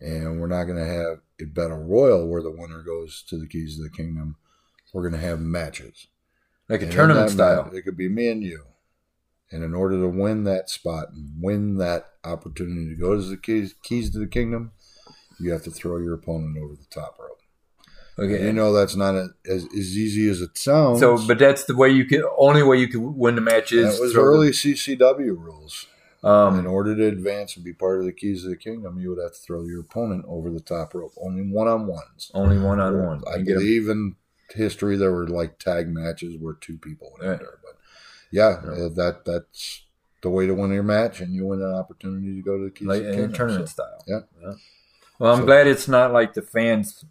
[0.00, 3.46] and we're not going to have a battle royal where the winner goes to the
[3.46, 4.36] Keys to the Kingdom.
[4.92, 6.08] We're going to have matches.
[6.70, 7.70] Like a And tournament style.
[7.74, 8.62] it could be me and you.
[9.52, 13.36] And in order to win that spot and win that opportunity to go to the
[13.36, 14.70] keys, keys to the kingdom,
[15.40, 17.38] you have to throw your opponent over the top rope.
[18.18, 18.44] Okay.
[18.46, 21.00] You know that's not a, as, as easy as it sounds.
[21.00, 22.22] so, but that's the way you can.
[22.38, 25.86] Only way you can win the match is that was throw the- early CCW rules.
[26.22, 29.08] in Um, order to advance and be part of the keys of the kingdom, you
[29.08, 31.14] would have to throw your opponent over the top rope.
[31.20, 32.30] Only one on ones.
[32.34, 33.24] only one on ones.
[33.26, 34.16] I believe in
[34.52, 37.58] history there were like tag matches where two people would enter.
[37.62, 37.76] But
[38.30, 38.84] yeah, Yeah.
[38.86, 39.82] uh, that that's
[40.22, 42.70] the way to win your match, and you win an opportunity to go to the
[42.70, 43.32] keys like of the in a kingdom.
[43.34, 44.04] tournament So, style.
[44.06, 44.52] yeah.
[45.18, 47.04] Well, I'm So- glad it's not like the fans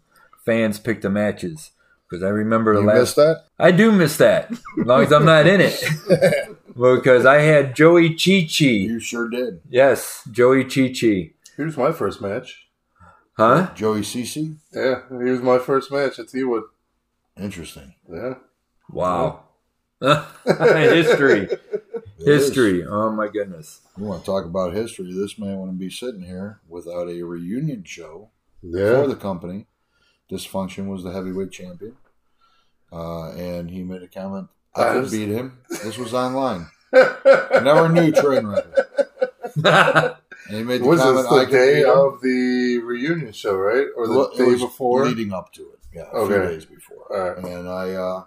[0.44, 1.70] fans pick the matches
[2.08, 2.98] because I remember the you last.
[2.98, 3.44] missed that?
[3.58, 5.80] I do miss that, as long as I'm not in it,
[6.76, 8.64] because I had Joey Chi Chi.
[8.64, 9.60] You sure did.
[9.68, 11.32] Yes, Joey Chi Chi.
[11.56, 12.66] Here's my first match.
[13.36, 13.70] Huh?
[13.74, 14.56] Joey Cece?
[14.72, 16.64] Yeah, here's my first match at T Wood.
[17.40, 17.94] Interesting.
[18.12, 18.34] Yeah.
[18.90, 19.44] Wow.
[20.02, 21.60] history, It
[22.18, 22.44] is.
[22.46, 22.84] history.
[22.86, 23.80] Oh my goodness.
[23.96, 25.12] You want to talk about history?
[25.12, 28.30] This man wouldn't be sitting here without a reunion show
[28.62, 29.02] Yeah.
[29.02, 29.66] for the company.
[30.30, 31.96] Dysfunction was the heavyweight champion,
[32.92, 34.48] uh, and he made a comment.
[34.76, 35.58] I could beat him.
[35.68, 36.68] This was online.
[36.94, 38.86] I never knew Train Wrecker.
[39.56, 41.16] And he made the was comment.
[41.18, 43.86] this the could day of the reunion show, right?
[43.96, 45.06] Or the Well, day before?
[45.06, 45.79] leading up to it.
[45.92, 47.06] Yeah, a few days before.
[47.10, 47.44] Right.
[47.44, 48.24] And I uh,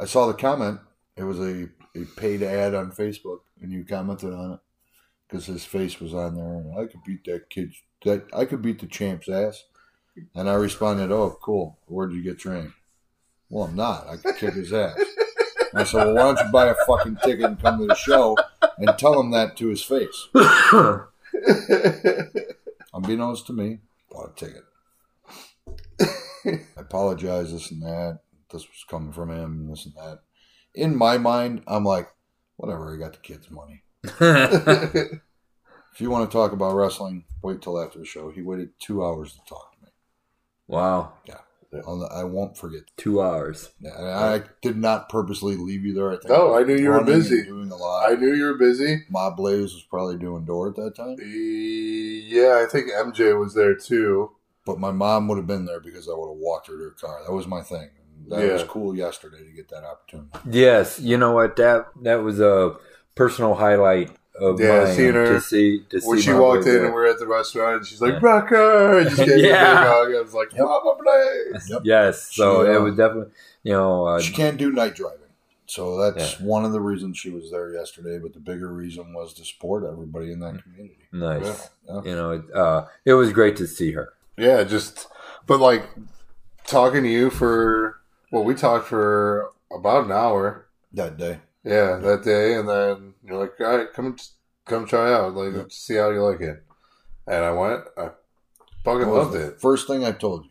[0.00, 0.80] I saw the comment.
[1.16, 4.60] It was a, a paid ad on Facebook, and you commented on it
[5.28, 6.54] because his face was on there.
[6.54, 7.72] And I could beat that kid.
[8.04, 9.64] That I could beat the champ's ass.
[10.34, 11.78] And I responded, "Oh, cool.
[11.86, 12.72] Where'd you get trained?"
[13.48, 14.06] Well, I'm not.
[14.08, 14.98] I could kick his ass.
[15.74, 18.36] I said, "Well, why don't you buy a fucking ticket and come to the show
[18.78, 20.28] and tell him that to his face?"
[22.94, 23.78] Unbeknownst to me,
[24.10, 24.64] bought a ticket.
[26.48, 28.20] I apologize, this and that.
[28.50, 30.20] This was coming from him, this and that.
[30.74, 32.08] In my mind, I'm like,
[32.56, 33.82] whatever, I got the kid's money.
[35.94, 38.30] If you want to talk about wrestling, wait till after the show.
[38.30, 39.90] He waited two hours to talk to me.
[40.68, 41.14] wow,
[41.86, 42.82] I'll, I won't forget.
[42.96, 43.70] two hours.
[43.82, 46.12] And I did not purposely leave you there.
[46.12, 47.42] I think No, I knew you were busy.
[47.42, 48.08] Doing a lot.
[48.10, 49.06] I knew you were busy.
[49.10, 51.16] Mob Blaze was probably doing door at that time.
[51.20, 54.30] Yeah, I think MJ was there too.
[54.68, 56.90] But my mom would have been there because I would have walked her to her
[56.90, 57.22] car.
[57.26, 57.88] That was my thing.
[58.28, 60.28] That was cool yesterday to get that opportunity.
[60.50, 62.76] Yes, you know what that that was a
[63.14, 66.72] personal highlight of Yeah, mine seeing her to see to When see she walked in
[66.74, 66.84] there.
[66.84, 68.18] and we are at the restaurant, and she's like, Yeah.
[68.20, 69.86] "Rucker!" and just gave me a big Yeah.
[69.86, 70.14] hug.
[70.14, 70.60] I was like, Yep.
[70.60, 71.80] "Mama Blaze!" Yep.
[71.84, 75.20] yes, so She, uh, it was definitely you know uh, She can't do night driving.
[75.64, 78.18] So that's one of the reasons she was there yesterday.
[78.18, 81.08] But the bigger reason was to support everybody in that community.
[81.12, 81.70] nice.
[81.88, 82.02] Yeah.
[82.04, 84.12] You know, it, uh, it was great to see her.
[84.38, 85.08] Yeah, just
[85.46, 85.84] but like
[86.66, 90.68] talking to you for well, we talked for about an hour.
[90.92, 91.40] That day.
[91.64, 94.16] Yeah, that day, and then you're like, "All right, come
[94.64, 95.64] come try out, like Yeah.
[95.68, 96.62] see how you like it."
[97.26, 97.84] And I went.
[97.96, 98.10] I
[98.84, 99.60] fucking loved it.
[99.60, 100.50] First thing I told you.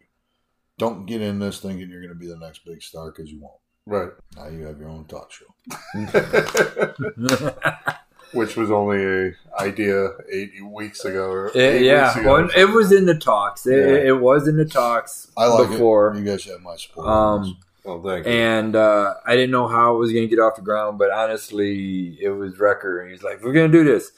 [0.77, 3.39] Don't get in this thinking you're going to be the next big star because you
[3.41, 3.59] won't.
[3.87, 4.11] Right.
[4.35, 5.47] Now you have your own talk show.
[8.33, 11.29] Which was only a idea eight weeks ago.
[11.29, 12.33] Or It- eight yeah, weeks ago.
[12.33, 13.65] well, it was in the talks.
[13.65, 14.09] It, Yeah.
[14.09, 16.11] it was in the talks I like before.
[16.13, 16.19] it.
[16.19, 17.07] You guys have my support.
[17.07, 18.31] Um, Oh, thank you.
[18.33, 21.09] and uh, I didn't know how it was going to get off the ground, but
[21.09, 22.99] honestly, it was Wrecker.
[23.01, 24.11] And he's like, "We're going to do this.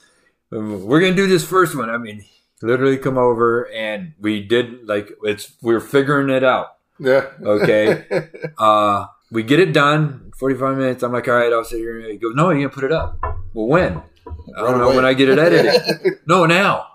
[0.49, 2.25] We're going to do this first one." I mean,
[2.63, 6.77] literally come over and we did like it's we're figuring it out.
[6.99, 7.27] yeah.
[7.43, 8.05] Okay.
[8.57, 10.31] Uh, we get it done.
[10.35, 11.03] Forty five minutes.
[11.03, 11.99] I'm like, all right, I'll sit here.
[12.01, 13.19] He goes, no, you're gonna put it up.
[13.53, 13.93] Well, when?
[14.55, 16.19] I don't Right know when I get it edited.
[16.27, 16.87] no, now.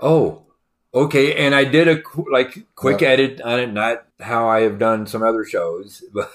[0.00, 0.46] Oh,
[0.94, 1.34] okay.
[1.34, 3.08] And I did a like quick Yeah.
[3.08, 6.30] edit on it, not how I have done some other shows, but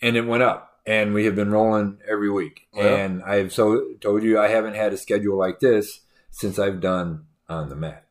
[0.00, 0.66] and it went up.
[0.86, 2.62] And we have been rolling every week.
[2.74, 2.86] Yeah.
[2.96, 7.26] And I've so told you I haven't had a schedule like this since I've done
[7.48, 8.06] on the mat.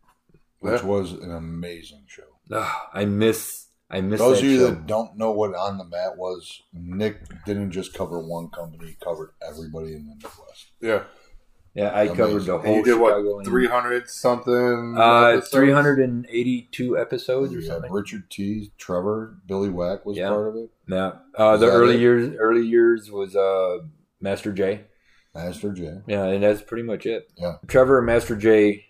[0.60, 0.88] which Yeah.
[0.88, 2.23] was an amazing show.
[2.53, 3.65] Ah, I miss.
[3.91, 4.65] I miss Those that of you show.
[4.67, 8.93] that don't know what On the Mat was, Nick didn't just cover one company, he
[9.04, 10.71] covered everybody in the Midwest.
[10.82, 11.04] yeah.
[11.75, 12.56] Yeah, I covered the Amazing.
[12.56, 13.36] And whole you did Chicago.
[13.36, 13.45] what?
[13.45, 14.95] Three hundred something.
[14.97, 15.49] Uh, episodes?
[15.52, 17.91] 382 episodes or You something.
[17.91, 20.30] Richard T, Trevor, Billy Wack was Yeah.
[20.30, 21.12] part of it, Yeah.
[21.36, 21.99] Uh, the early it?
[22.02, 23.80] years, early years was uh,
[24.19, 24.82] Master J.
[25.36, 25.99] Master J.
[26.08, 27.32] Yeah, and that's pretty much it.
[27.38, 27.58] Yeah.
[27.67, 28.86] Trevor and Master J,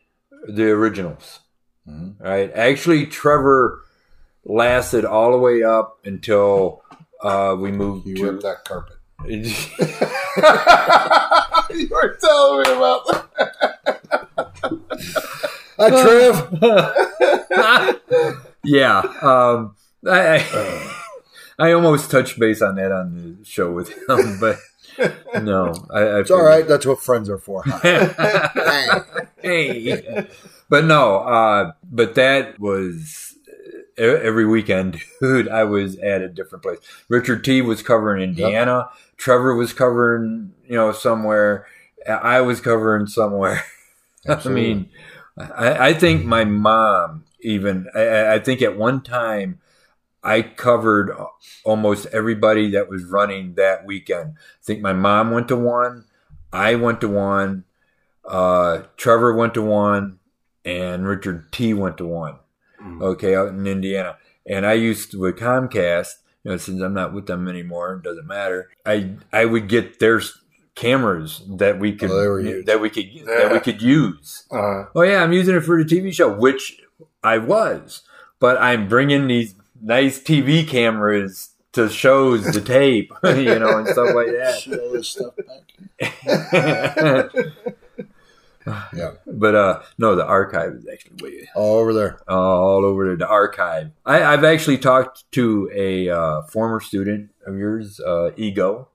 [0.47, 1.41] the originals.
[1.85, 2.49] hmm Right.
[2.55, 3.81] Actually, Trevor
[4.45, 6.81] lasted all the way up until
[7.23, 8.31] uh, we moved He to.
[8.31, 8.95] ripped that carpet.
[9.27, 9.51] you
[11.91, 13.25] were telling me about that.
[15.77, 16.35] Hi, Trev.
[18.63, 18.99] yeah.
[19.21, 19.75] Um,
[20.07, 20.93] I, I,
[21.59, 24.57] I almost touched base on that on the show with him, but
[25.43, 25.73] no.
[25.93, 26.65] I, I It's all right.
[26.67, 27.63] That's what friends are for.
[29.41, 30.27] Hey.
[30.69, 33.35] But no, uh, but that was
[33.99, 35.47] every weekend, dude.
[35.47, 36.79] I was at a different place.
[37.07, 38.89] Richard T was covering Indiana.
[39.17, 41.67] Trevor was covering, you know, somewhere.
[42.07, 43.63] I was covering somewhere.
[44.27, 44.89] I mean,
[45.37, 47.87] I, I think my mom even.
[47.95, 49.59] I, I think at one time
[50.23, 51.15] I covered
[51.63, 54.35] almost everybody that was running that weekend.
[54.37, 56.05] I think my mom went to one.
[56.51, 57.65] I went to one.
[58.25, 60.19] Uh, Trevor went to one,
[60.65, 62.39] and Richard T went to one.
[62.89, 63.01] Mm.
[63.01, 66.13] Okay, out in Indiana, and I used to with Comcast.
[66.43, 68.69] You know, since I'm not with them anymore, it doesn't matter.
[68.85, 70.21] I I would get their
[70.75, 72.65] cameras that we could Oh, they were huge.
[72.65, 74.45] that we could that we could use.
[74.51, 76.81] Uh, Oh yeah, I'm using it for the TV show, which
[77.23, 78.03] I was,
[78.39, 83.87] but I'm bringing these nice TV cameras to to shows the tape, you know, and
[83.87, 84.59] stuff like that.
[84.59, 85.65] Show this stuff back.
[88.95, 89.11] Yeah.
[89.25, 92.19] But uh, no, the archive is actually way All over there.
[92.27, 93.91] uh, all over the archive.
[94.05, 98.89] I, I've actually talked to a uh, former student of yours, uh, Ego.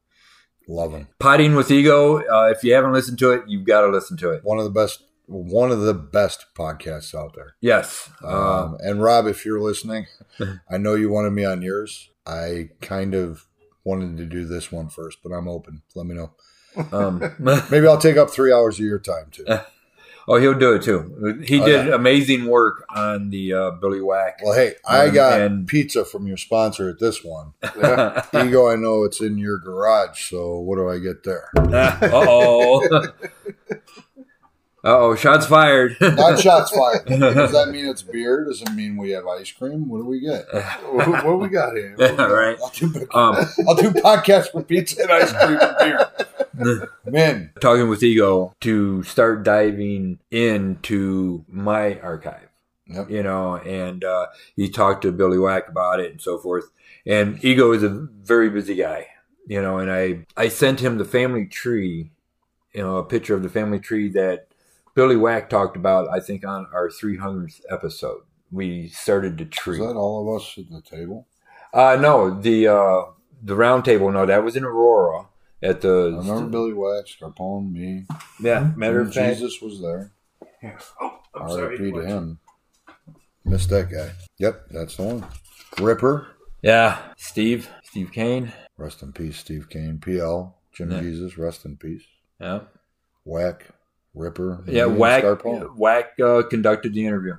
[0.66, 1.08] Love him.
[1.18, 2.18] Potting with Ego.
[2.18, 4.42] Uh, if you haven't listened to it, you've got to listen to it.
[4.44, 5.02] One of the best.
[5.26, 7.54] One of the best podcasts out there.
[7.62, 8.10] Yes.
[8.22, 10.06] Uh, Um, and Rob, if you're listening,
[10.70, 12.10] I know you wanted me on yours.
[12.26, 13.46] I kind of
[13.84, 15.80] wanted to do this one first, but I'm open.
[15.94, 16.32] Let me know.
[16.92, 17.34] Um,
[17.70, 19.44] Maybe I'll take up three hours of your time too.
[20.28, 21.42] oh, he'll do it too.
[21.46, 21.94] He Oh, did yeah.
[21.94, 24.40] amazing work on the uh, Billy Whack.
[24.42, 27.52] Well, hey, I Um, got and- pizza from your sponsor at this one.
[27.78, 28.24] Yeah.
[28.34, 31.50] Ego, I know it's in your garage, so what do I get there?
[31.56, 33.08] uh oh.
[34.84, 35.96] Uh oh, shots fired.
[36.00, 37.06] Not shots fired.
[37.06, 38.44] Does that mean it's beer?
[38.44, 39.88] Does it mean we have ice cream?
[39.88, 40.44] What do we get?
[40.92, 41.94] what, what we got here?
[41.98, 42.30] We got?
[42.30, 42.58] right.
[42.62, 46.88] I'll do, Um, I'll do podcasts for pizza and ice cream and beer.
[47.06, 52.48] Man, talking with Ego to start diving into my archive,
[52.86, 53.10] Yep.
[53.10, 56.70] you know, and uh, he talked to Billy Whack about it and so forth.
[57.06, 59.06] And Ego is a very busy guy,
[59.46, 62.10] you know, and I, I sent him the family tree,
[62.74, 64.48] you know, a picture of the family tree that
[64.94, 68.22] Billy Whack talked about, I think, on our 300th episode.
[68.52, 69.78] We started the is tree.
[69.78, 71.26] that all of us at the table?
[71.72, 73.02] Uh, no, the uh,
[73.42, 75.26] the round table, no, that was in Aurora
[75.62, 76.16] at I the.
[76.18, 78.06] remember Billy Wax, Scarpone, me.
[78.40, 79.38] Yeah, matter of fact.
[79.38, 80.12] Jesus was there.
[81.00, 81.76] Oh, I'm sorry.
[81.76, 81.90] R.I.P.
[81.92, 82.38] to him.
[83.44, 84.12] Missed that guy.
[84.38, 85.26] Yep, that's the one.
[85.80, 86.28] Ripper.
[86.62, 88.52] Yeah, Steve, Steve Kane.
[88.78, 89.98] Rest in peace, Steve Kane.
[89.98, 90.56] PL.
[90.72, 91.00] Jim Yeah.
[91.00, 91.36] Jesus.
[91.36, 92.04] Rest in peace.
[92.40, 92.60] Yeah,
[93.24, 93.66] Whack.
[94.14, 94.62] Ripper.
[94.66, 94.86] yeah.
[94.86, 95.24] me, Whack,
[95.76, 97.34] Whack uh, conducted the interview.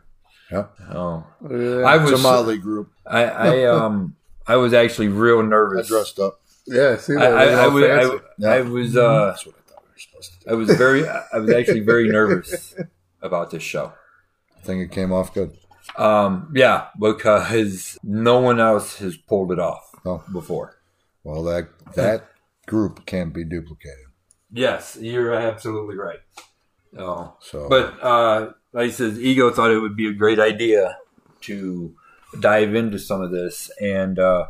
[0.51, 0.75] Yep.
[0.91, 1.57] Oh, Yeah.
[1.83, 2.91] I It's a was, motley group.
[3.05, 4.15] I, I, um,
[4.47, 5.87] I was actually real I nervous.
[5.87, 6.39] dressed up.
[6.67, 7.33] yeah, see I, that?
[7.33, 8.23] I, I, all was, fancy.
[8.45, 10.51] I, I was, uh, That's what I thought we were supposed to do.
[10.51, 12.75] I was very, I was actually very nervous
[13.21, 13.93] about this show.
[14.55, 15.57] I think it came off good.
[15.97, 20.23] Um, yeah, because no one else has pulled it off Oh.
[20.31, 20.77] before.
[21.23, 22.27] Well, that that
[22.67, 24.05] group can't be duplicated.
[24.51, 26.19] Yes, you're absolutely right.
[26.97, 30.97] Oh, So, but uh, like I said, Ego thought it would be a great idea
[31.41, 31.93] to
[32.39, 34.47] dive into some of this, and uh,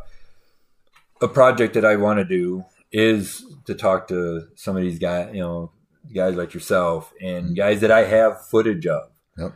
[1.20, 5.34] a project that I want to do is to talk to some of these guys,
[5.34, 5.72] you know,
[6.14, 9.10] guys like yourself and guys that I have footage of.
[9.36, 9.52] Yep.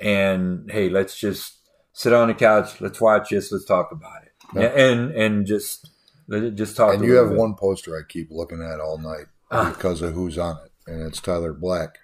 [0.00, 1.56] And hey, let's just
[1.92, 4.76] sit on the couch, let's watch this, let's talk about it, Yep.
[4.76, 5.90] and and just
[6.28, 6.94] let it just talk.
[6.94, 7.38] and you have bit.
[7.38, 9.72] one poster I keep looking at all night Ah.
[9.74, 11.98] because of who's on it, and it's Tyler Black.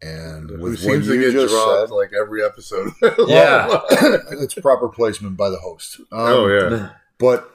[0.00, 2.92] And Who with what seems to you get just dropped said, like every episode.
[3.28, 3.80] Yeah.
[3.90, 6.00] it's proper placement by the host.
[6.00, 6.90] Um, oh yeah.
[7.18, 7.50] But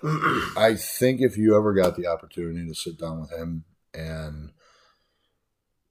[0.58, 4.51] I think if you ever got the opportunity to sit down with him and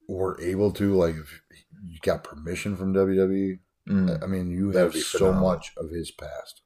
[0.07, 1.41] were able to, like, if
[1.89, 4.23] you got permission from WWE, Mm.
[4.23, 6.63] I mean, you That'd have so much of his past.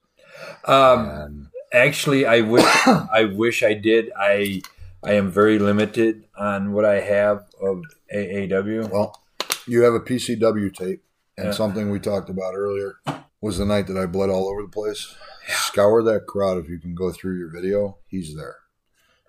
[0.64, 4.12] Um, and Actually, I wish I wish I did.
[4.18, 4.62] I
[5.02, 7.82] I am very limited on what I have of
[8.14, 8.90] AAW.
[8.90, 9.22] well,
[9.66, 11.02] you have a PCW tape,
[11.36, 11.52] and Yeah.
[11.52, 12.96] something we talked about earlier
[13.40, 15.14] was the night that I bled all over the place.
[15.48, 17.98] Scour that crowd if you can go through your video.
[18.06, 18.56] He's there.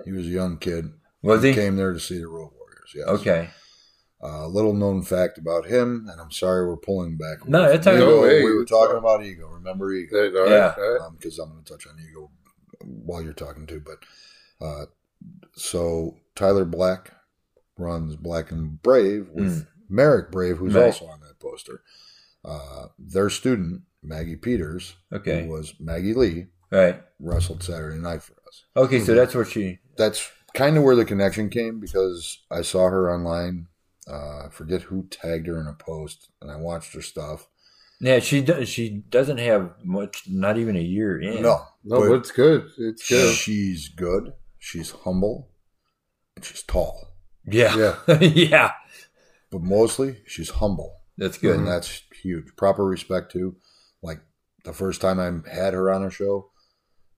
[0.06, 0.94] He was a young kid.
[1.22, 1.56] Was He he?
[1.56, 2.94] came there to see the Road Warriors.
[2.96, 3.08] Yes.
[3.08, 3.50] Okay.
[4.24, 7.48] Uh, little known fact about him, and I'm sorry we're pulling back.
[7.48, 8.08] No, away it's from all right.
[8.10, 8.22] Ego.
[8.22, 9.48] No, hey, we were talking about ego.
[9.48, 10.18] Remember ego?
[10.18, 10.74] All right, Yeah.
[10.76, 11.12] all right.
[11.20, 12.32] Because I'm going to touch on ego
[12.84, 13.80] while you're talking too.
[13.86, 14.86] But uh,
[15.56, 17.14] so Tyler Black
[17.78, 20.74] runs Black and Brave with Marek Brave, who's.
[20.74, 20.86] Right.
[20.86, 21.82] also on that poster.
[22.46, 25.44] Uh, their student Maggie Peters, Okay.
[25.46, 27.02] who was Maggie Lee, Right.
[27.20, 28.64] wrestled Saturday night for us.
[28.76, 29.00] Okay.
[29.02, 29.80] So that's where she.
[29.98, 33.68] That's kind of where the connection came because I saw her online.
[34.10, 37.50] Uh, I forget who tagged her in a post, and I watched her stuff.
[38.00, 38.20] Yeah.
[38.20, 38.70] She does.
[38.70, 40.24] She doesn't have much.
[40.30, 41.42] Not even a year in.
[41.42, 42.70] No, No, but but it's good.
[42.78, 43.36] It's good.
[43.36, 44.34] she's good.
[44.60, 45.50] She's humble,
[46.36, 47.16] and she's tall.
[47.46, 47.98] Yeah.
[48.08, 48.72] Yeah.
[49.52, 51.56] But mostly, she's humble, That's good.
[51.58, 52.56] and that's huge.
[52.58, 53.56] Proper respect too.
[54.02, 54.20] Like
[54.66, 56.52] the first time I had her on a show,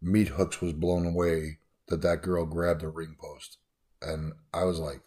[0.01, 3.57] Meat Hooks was blown away that that girl grabbed a ring post,
[4.01, 5.01] and I was like,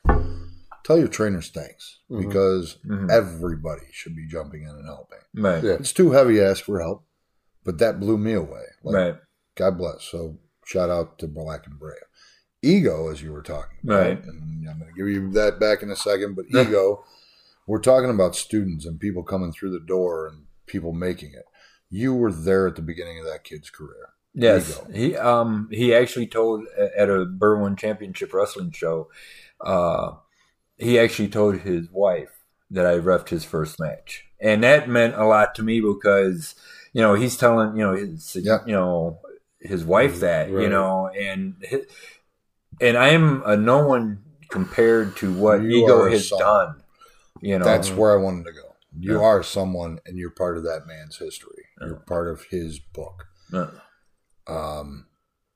[0.85, 2.27] "Tell your trainers thanks Mhm.
[2.27, 3.11] because Mhm.
[3.11, 5.63] everybody should be jumping in and helping." Right.
[5.63, 5.75] Yeah.
[5.75, 7.07] It's too heavy to ask for help,
[7.65, 8.65] but that blew me away.
[8.83, 9.17] Like, Right.
[9.55, 10.03] God bless.
[10.03, 12.03] So shout out to Black and Brave.
[12.63, 14.25] Ego, as you were talking about, Right.
[14.25, 16.37] and I'm going to give you that back in a second.
[16.37, 17.05] But ego,
[17.67, 21.45] we're talking about students and people coming through the door and people making it.
[21.91, 24.11] You were there at the beginning of that kid's career.
[24.35, 26.65] Yes, he um he actually told
[26.97, 29.11] at a Berwyn Championship Wrestling show,
[29.61, 30.13] uh,
[30.79, 32.31] he actually told his wife
[32.71, 36.55] that I refed his first match, and that meant a lot to me because
[36.95, 38.61] you know he's telling you know his Yeah.
[38.65, 39.21] you know
[39.61, 41.85] his wife that you know and hi-
[42.83, 46.39] and I'm a no one compared to what You Ego has son.
[46.39, 46.83] done.
[47.41, 48.75] You know That's where I wanted to go.
[48.99, 49.25] You Yeah.
[49.27, 51.65] are someone, and you're part of that man's history.
[51.81, 51.87] Yeah.
[51.89, 53.25] You're part of his book.
[53.53, 53.69] Uh,
[54.47, 55.07] Um,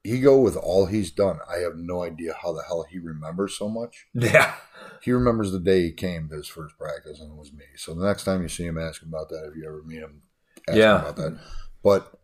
[0.04, 3.68] Ego, with all he's done, I have no idea how the hell he remembers so
[3.68, 4.06] much.
[4.14, 4.54] yeah.
[5.02, 7.64] He remembers the day he came to his first practice, and it was me.
[7.76, 9.48] So the next time you see him, ask him about that.
[9.50, 10.22] If you ever meet him,
[10.68, 10.94] ask Yeah.
[10.96, 11.38] him about that.
[11.82, 12.20] But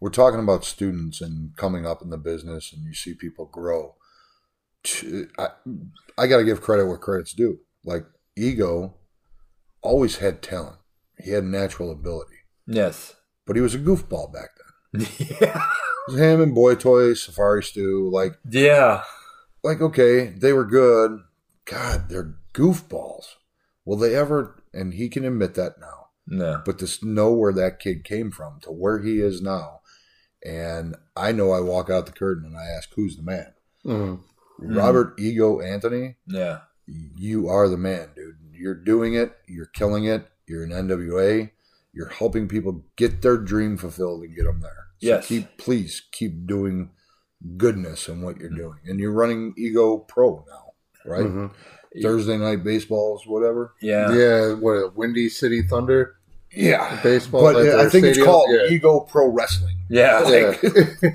[0.00, 3.96] we're talking about students and coming up in the business, and you see people grow.
[4.84, 5.48] T- I,
[6.16, 7.58] I got to give credit where credit's due.
[7.84, 8.04] Like
[8.36, 8.94] Ego,
[9.82, 10.76] always had talent.
[11.22, 13.14] He had natural ability, Yes.
[13.46, 14.50] but he was a goofball back
[14.92, 15.06] then.
[15.40, 15.64] yeah.
[16.08, 19.02] It was him and Boy Toy, Safari Stew, like Yeah.
[19.62, 21.20] like okay, they were good.
[21.66, 23.24] God, they're goofballs.
[23.84, 24.62] Will they ever?
[24.72, 26.06] And he can admit that now.
[26.26, 26.62] No.
[26.64, 29.80] But to know where that kid came from to where he is now,
[30.44, 33.52] and I know I walk out the curtain and I ask, "Who's the man?"
[33.84, 34.20] Mhm.
[34.64, 34.76] Mhm.
[34.76, 36.16] Robert Ego Anthony.
[36.26, 36.60] Yeah.
[36.86, 38.36] You are the man, dude.
[38.52, 39.32] You're doing it.
[39.46, 40.26] You're killing it.
[40.46, 41.50] You're an NWA.
[41.92, 44.70] You're helping people get their dream fulfilled and get them there.
[45.00, 45.26] So Yes.
[45.26, 46.90] keep, please keep doing
[47.56, 48.78] goodness in what you're doing.
[48.86, 50.72] And you're running Ego Pro now,
[51.10, 51.24] right?
[51.26, 51.50] Mhm.
[52.02, 53.74] Thursday night baseballs, whatever.
[53.80, 54.12] Yeah.
[54.12, 56.16] Yeah, what a Windy City Thunder
[56.50, 57.00] Yeah.
[57.02, 57.42] baseball.
[57.42, 58.26] But at I their think it's stadium?
[58.26, 58.66] called Yeah.
[58.74, 59.76] Ego Pro Wrestling.
[59.88, 60.28] Yeah.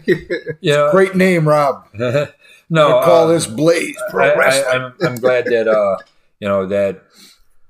[0.05, 0.15] Yeah.
[0.61, 0.89] Yeah.
[0.91, 1.85] Great name, Rob.
[2.69, 2.99] no.
[2.99, 4.81] I call uh, this Blaze Pro I, Wrestling.
[4.81, 5.97] I, I'm, I'm glad that uh,
[6.39, 7.03] you know that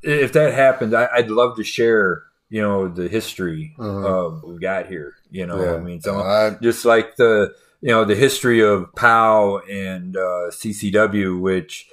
[0.02, 4.06] if that happens, I, I'd love to share you know the history Mhm.
[4.06, 5.14] of we got here.
[5.32, 5.74] You know, Yeah.
[5.76, 10.50] I mean, some Uh, just like the you know the history of POW and uh,
[10.52, 11.88] CCW, which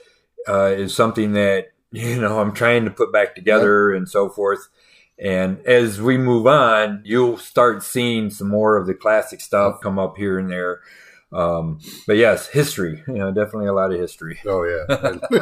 [0.48, 4.68] uh, is something that you know I'm trying to put back together and so forth.
[5.18, 9.98] And as we move on, you'll start seeing some more of the classic stuff come
[9.98, 10.80] up here and there.
[11.36, 14.38] Um, but yes, history, you know, definitely a lot of history.
[14.46, 14.96] oh yeah.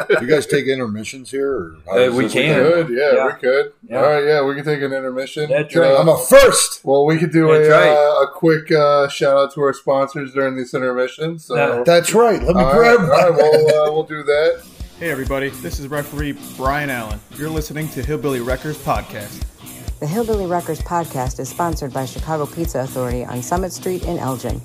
[0.08, 1.76] do you guys take intermissions here?
[1.86, 2.58] Or Uh, we can.
[2.62, 2.88] work?
[2.88, 3.26] Good, yeah, Yeah.
[3.26, 3.72] we could.
[3.88, 3.96] Yeah.
[3.98, 5.48] All right, yeah, we can take an intermission.
[5.50, 5.88] That's You right.
[5.90, 6.84] know, I'm a first.
[6.84, 7.88] well, we could do That's a right.
[7.90, 11.38] uh, a quick uh, shout out to our sponsors during this intermission.
[11.38, 11.82] So, Yeah.
[11.86, 12.42] That's right.
[12.42, 13.10] Let me all grab right, one.
[13.10, 14.64] all right, we'll uh, we'll do that.
[14.98, 17.20] Hey everybody, this is referee Brian Allen.
[17.36, 19.42] You're listening to Hillbilly Wreckers Podcast.
[20.00, 24.60] The Hillbilly Wreckers podcast is sponsored by Chicago Pizza Authority on Summit Street in Elgin.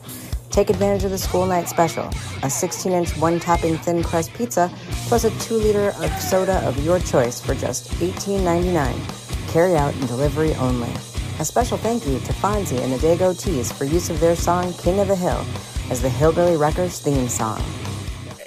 [0.49, 2.09] Take advantage of the school night special
[2.43, 4.71] a 16 inch one topping thin crust pizza
[5.07, 9.51] plus a 2 liter of soda of your choice for just $18.99.
[9.51, 10.89] Carry out and delivery only.
[11.39, 14.73] A special thank you to Fonzie and the Dago Tees for use of their song
[14.73, 15.45] King of the Hill
[15.89, 17.63] as the Hillbilly Wreckers theme song.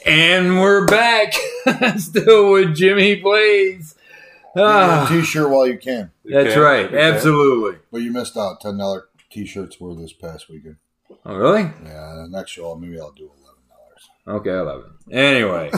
[0.05, 1.33] And we're back,
[1.97, 3.95] still with Jimmy Blaze.
[4.55, 6.11] Get Ah, a t-shirt while you can.
[6.25, 6.99] that's Okay, right, okay.
[7.01, 7.79] absolutely.
[7.91, 8.61] But you missed out.
[8.61, 10.77] Ten dollar t-shirts were this past weekend.
[11.25, 11.63] Oh, really?
[11.85, 14.41] Yeah, the next show maybe I'll do eleven dollars.
[14.41, 15.15] Okay, I love it.
[15.15, 15.71] Anyway,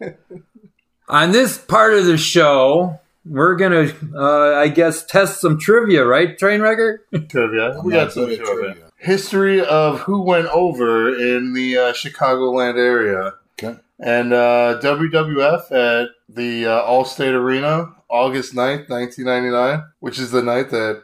[1.08, 6.36] on this part of the show, we're gonna, uh, I guess, test some trivia, right,
[6.38, 7.04] Train Wrecker?
[7.28, 7.78] Trivia.
[7.78, 8.44] I'm we got some trivia.
[8.44, 8.90] trivia.
[8.96, 13.34] History of who went over in the uh, Chicagoland area.
[13.62, 13.78] Okay.
[13.98, 20.70] And uh, WWF at the uh, Allstate Arena, August 9th, 1999, which is the night
[20.70, 21.02] that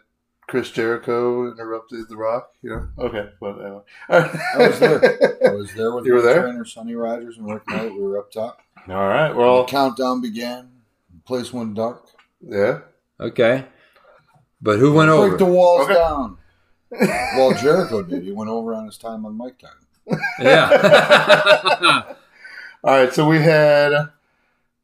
[0.49, 2.51] Chris Jericho interrupted The Rock.
[2.63, 2.89] You know?
[2.99, 3.81] Okay, but anyway.
[4.09, 5.19] I was there.
[5.45, 6.43] I was there with You were there?
[6.43, 7.93] trainer Sonny Rogers and Rick Knight.
[7.93, 8.61] We were up top.
[8.89, 10.69] All right, the well, countdown began.
[11.13, 12.07] The place went dark.
[12.41, 12.81] yeah.
[13.19, 13.65] Okay,
[14.63, 15.31] but who went over?
[15.31, 15.51] Break over?
[15.51, 15.95] the walls Okay.
[15.95, 16.39] down.
[17.37, 18.23] Well, Jericho did.
[18.23, 20.21] He went over on his time on mic time.
[20.39, 22.03] yeah.
[22.85, 23.93] All right, so we had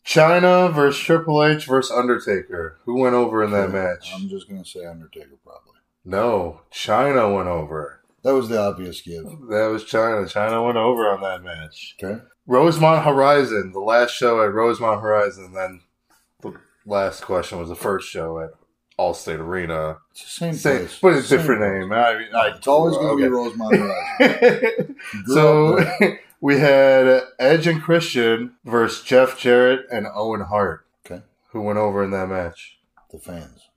[0.05, 2.79] Chyna versus Triple H versus Undertaker.
[2.85, 4.11] Who went over in that match?
[4.15, 5.79] I'm just gonna say Undertaker probably.
[6.05, 8.01] No, Chyna went over.
[8.25, 9.25] That was the obvious give.
[9.49, 10.25] That was Chyna.
[10.33, 11.97] Chyna went over on that match.
[12.03, 12.21] Okay.
[12.47, 15.53] Rosemont Horizon, the last show at Rosemont Horizon.
[15.55, 15.81] Then
[16.41, 18.51] the last question was the first show at
[18.99, 19.99] Allstate Arena.
[20.11, 20.99] It's the same, Same, place.
[21.01, 21.83] but it's a different place.
[21.83, 21.93] name.
[21.93, 23.29] I mean, I, It's always going to be.
[23.29, 24.97] Rosemont Horizon.
[25.27, 25.79] So.
[26.43, 30.85] we had Edge and Christian versus Jeff Jarrett and Owen Hart.
[31.07, 31.23] Okay.
[31.53, 32.79] Who went over in that match?
[33.13, 33.69] the fans.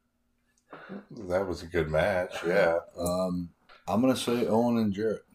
[1.11, 2.35] That was a good match.
[2.45, 2.77] Yeah.
[2.97, 3.49] Um,
[3.87, 5.25] I'm going to say Owen and Jarrett.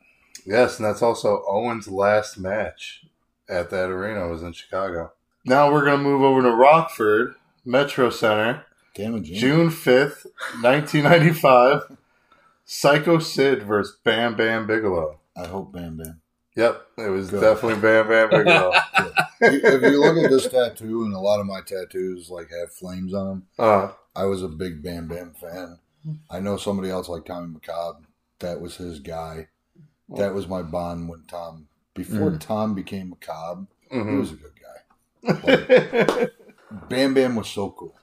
[0.47, 3.05] Yes, and that's also Owen's last match
[3.49, 5.13] at that arena was in Chicago.
[5.45, 8.65] Now we're going to move over to Rockford Metro Center,
[8.95, 10.25] Damn it, June 5th,
[10.63, 11.97] 1995.
[12.65, 15.19] Psycho Sid versus Bam Bam Bigelow.
[15.37, 16.21] I hope Bam Bam.
[16.61, 17.41] Yep, it was Good.
[17.41, 18.73] definitely Bam Bam Bigelow.
[19.41, 23.15] if you look at this tattoo, and a lot of my tattoos like have flames
[23.15, 25.79] on them, uh, I was a big Bam Bam fan.
[26.29, 28.03] I know somebody else like Tommy McCobb.
[28.41, 29.49] That was his guy.
[30.11, 31.69] That was my bond when Tom.
[31.95, 34.21] Before Tom became McCobb, he mhm.
[34.21, 34.53] was a good
[36.13, 36.27] guy.
[36.91, 37.95] Bam Bam was so cool.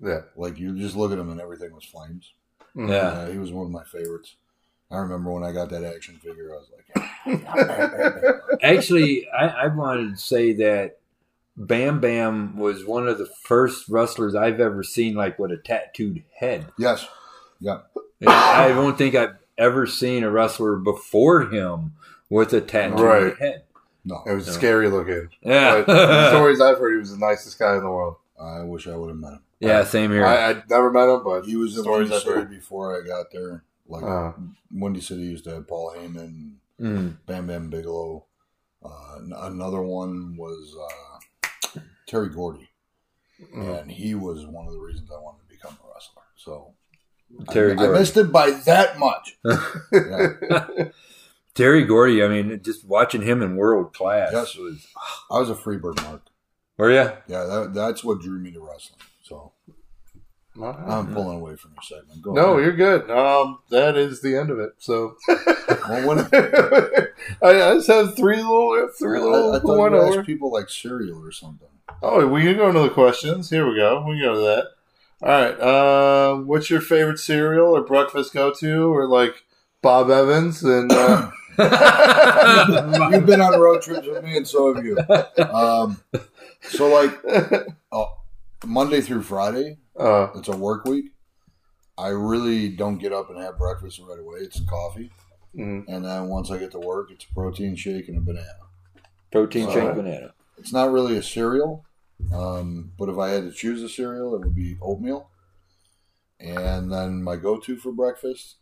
[0.00, 0.22] yeah.
[0.34, 2.32] Like you just look at him and everything was flames.
[2.74, 2.88] Mhm.
[2.88, 3.26] Yeah.
[3.26, 4.36] Yeah, he was one of my favorites.
[4.92, 6.82] I remember when I got that action figure, I was like,
[8.62, 10.98] Actually, I, I wanted to say that
[11.56, 16.22] Bam Bam was one of the first wrestlers I've ever seen like with a tattooed
[16.38, 16.66] head.
[16.78, 17.06] yes,
[17.60, 17.80] yeah,
[18.20, 21.92] And I don't think I've ever seen a wrestler before him
[22.30, 23.36] with a tattooed Right.
[23.38, 23.64] head.
[24.04, 24.52] no, It was No.
[24.52, 25.28] scary looking.
[25.42, 25.82] Yeah.
[25.82, 28.16] But the stories I've heard, he was the nicest guy in the world.
[28.40, 29.40] I wish I would have met him.
[29.60, 30.26] yeah, same here.
[30.26, 32.50] I, I never met him, but He was in stories I've heard.
[32.50, 33.62] before I got there.
[33.92, 34.32] Like Uh,
[34.72, 37.18] Windy City used to have Paul Heyman, Mm.
[37.26, 38.24] Bam Bam Bigelow.
[38.84, 40.74] Uh, another one was
[41.74, 42.68] uh, Terry Gordy,
[43.54, 43.80] mhm.
[43.82, 46.22] and he was one of the reasons I wanted to become a wrestler.
[46.34, 46.74] So
[47.50, 47.98] Terry I, I Gordy.
[48.00, 49.38] missed it by that much.
[49.92, 50.88] Yeah.
[51.54, 54.56] Terry Gordy, I mean, just watching him in world class Yes.
[54.56, 54.86] was.
[55.30, 56.22] I was a Freebird Mark.
[56.78, 57.12] Were you?
[57.28, 58.98] Yeah, that, that's what drew me to wrestling.
[59.22, 59.52] So
[60.60, 62.22] I'm pulling away from your segment.
[62.22, 62.64] Go no, ahead.
[62.64, 63.10] you're good.
[63.10, 64.72] Um, that is the end of it.
[64.78, 65.16] So
[65.88, 70.18] Well, I, I just have three little, three little I thought one you over.
[70.20, 71.68] asked people like cereal or something.
[72.02, 73.50] Oh, we can go into the questions.
[73.50, 74.04] Here we go.
[74.06, 74.66] We can go to that.
[75.22, 75.60] All right.
[75.60, 79.44] Uh, what's your favorite cereal or breakfast go to, or like
[79.80, 84.98] Bob Evans and uh, You've been on road trips with me, and so have you.
[85.38, 86.00] Um,
[86.62, 87.20] so, like
[87.92, 88.08] oh,
[88.64, 91.12] Monday through Friday, uh, it's a work week.
[91.98, 94.40] I really don't get up and have breakfast right away.
[94.40, 95.10] It's coffee,
[95.54, 98.46] mm, and then once I get to work, it's a protein shake and a banana.
[99.30, 100.32] Protein shake banana.
[100.58, 101.84] It's not really a cereal,
[102.32, 105.28] um, but if I had to choose a cereal, it would be oatmeal.
[106.40, 108.56] And then my go-to for breakfast,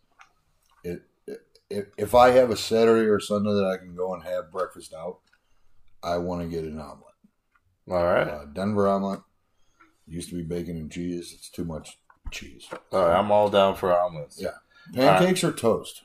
[0.85, 4.23] it, it if, if I have a Saturday or Sunday that I can go and
[4.25, 5.21] have breakfast out,
[6.03, 7.15] I want to get an omelet.
[7.91, 8.29] all right.
[8.29, 9.21] Uh, Denver omelet
[10.07, 11.33] used to be bacon and cheese.
[11.37, 11.99] It's too much
[12.31, 12.67] cheese.
[12.93, 13.19] All right.
[13.19, 14.41] I'm all down for omelets.
[14.41, 14.55] Yeah.
[14.95, 16.03] Pancakes or toast?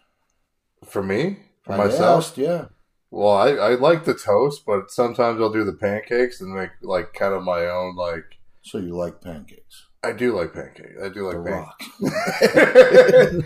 [0.83, 2.25] For me, for I myself.
[2.25, 2.65] asked, yeah.
[3.09, 7.13] Well, I, I like the toast, but sometimes I'll do the pancakes and make like
[7.13, 7.95] kind of my own.
[7.95, 9.87] Like So you like pancakes?
[10.03, 10.99] I do like pancakes.
[11.01, 11.89] I do like pancakes.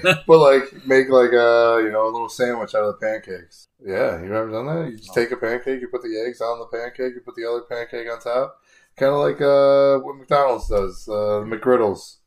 [0.27, 3.67] But like make like a you know a little sandwich out of the pancakes.
[3.85, 4.91] Yeah, you ever done that?
[4.91, 7.49] You just take a pancake, you put the eggs on the pancake, you put the
[7.49, 8.59] other pancake on top,
[8.99, 12.17] kind of like uh, what McDonald's does, uh, McGriddles.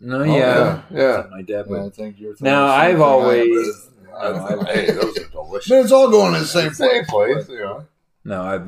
[0.00, 0.32] No, Oh, yeah.
[0.34, 1.12] yeah, yeah.
[1.16, 1.66] Something like that.
[1.68, 2.34] Yeah, I think you're.
[2.40, 3.90] Now, I've the same I am, always-
[4.20, 5.68] I hey, those are delicious.
[5.68, 7.46] But it's all going in the same Same place.
[7.46, 7.86] place, you know.
[8.24, 8.60] no, I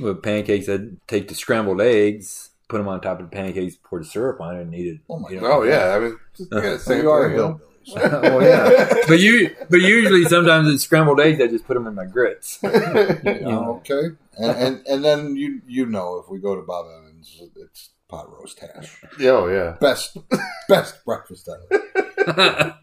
[0.00, 3.98] with pancakes, I'd take the scrambled eggs, put them on top of the pancakes, pour
[4.00, 5.00] the syrup on it, and eat it.
[5.08, 5.48] Oh my You god!
[5.48, 5.52] know?
[5.52, 7.60] Oh yeah, I mean, just, yeah, same you are thing.
[7.88, 8.00] You know?
[8.08, 8.22] hillbillies.
[8.22, 8.94] well, yeah.
[9.08, 11.40] But you, but usually sometimes it's scrambled eggs.
[11.40, 12.58] I just put them in my grits.
[12.62, 17.42] Yeah, okay, and, and and then you you know if we go to Bob Evans,
[17.56, 19.00] it's pot roast hash.
[19.18, 19.76] Yeah, oh yeah.
[19.80, 20.16] Best
[20.68, 22.74] best breakfast ever.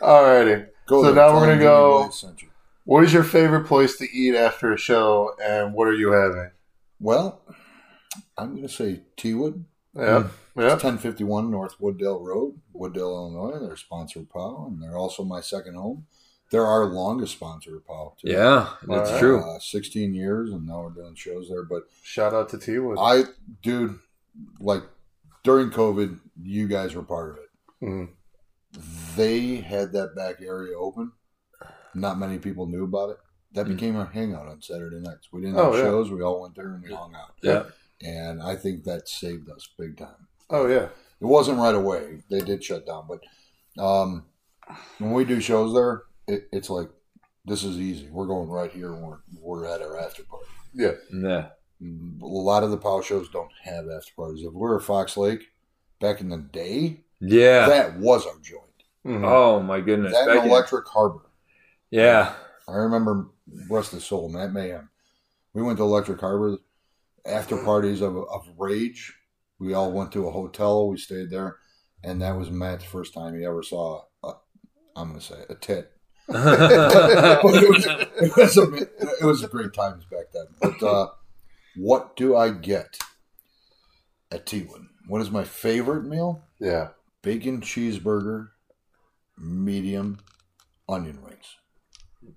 [0.00, 0.66] Alrighty.
[0.86, 2.48] Go So now we're gonna go- Blaze sent you.
[2.84, 6.50] What is your favorite place to eat after a show, and what are you having?
[7.00, 7.40] Well,
[8.36, 9.64] I'm going to say Teawood.
[9.96, 10.28] Yeah, hmm.
[10.56, 10.74] Yeah.
[10.74, 13.58] It's 1051 North Wooddale Road, Wooddale, Illinois.
[13.66, 16.06] They're sponsor POW, and they're also my second home.
[16.50, 18.14] They're our longest sponsor of POW.
[18.20, 18.30] Too.
[18.30, 19.20] yeah, that's Alright.
[19.20, 19.40] true.
[19.42, 21.64] Uh, 16 years, and now we're doing shows there.
[21.64, 22.98] But Shout out to T Wood.
[23.00, 23.24] I,
[23.62, 23.98] dude,
[24.60, 24.82] like
[25.42, 27.50] during COVID, you guys were part of it.
[27.84, 28.08] Mhm.
[29.16, 31.12] They had that back area open.
[31.94, 33.18] Not many people knew about it.
[33.52, 33.70] That Mm.
[33.70, 35.28] became our hangout on Saturday nights.
[35.32, 35.84] We didn't Oh, have yeah.
[35.90, 36.10] shows.
[36.10, 37.34] We all went there and we hung out.
[37.42, 37.64] Yeah,
[38.02, 40.23] And I think that saved us big time.
[40.50, 40.88] Oh yeah.
[41.20, 42.22] It wasn't right away.
[42.30, 44.24] They did shut down, but um,
[44.98, 46.88] when we do shows there, it, it's like
[47.44, 48.08] this is easy.
[48.10, 50.46] We're going right here, and we're we're at our after party.
[50.74, 50.92] Yeah.
[51.12, 51.46] yeah.
[51.82, 54.44] A lot of the power shows don't have after parties.
[54.44, 55.48] If we're at Fox Lake
[56.00, 57.66] back in the day, Yeah.
[57.68, 58.60] that was our joint.
[59.06, 59.24] Mhm.
[59.24, 60.12] oh my goodness.
[60.12, 61.30] That Back and in- Electric Harbor.
[61.90, 62.34] yeah.
[62.66, 63.26] I remember
[63.68, 64.88] rest his soul, Matt Mayhem.
[65.52, 66.56] We went to Electric Harbor
[67.26, 69.14] after parties of, of rage.
[69.64, 70.88] We all went to a hotel.
[70.88, 71.56] We stayed there,
[72.02, 74.02] and that was Matt's first time he ever saw.
[74.22, 74.32] A,
[74.94, 75.90] I'm going to say a tit.
[76.28, 78.72] it was, it, was a,
[79.20, 80.46] it was great times back then.
[80.60, 81.06] But uh,
[81.76, 82.98] what do I get
[84.30, 84.88] at T1?
[85.08, 86.42] What is my favorite meal?
[86.60, 86.88] Yeah.
[87.22, 88.48] Bacon cheeseburger
[89.38, 90.18] medium
[90.88, 91.56] onion rings,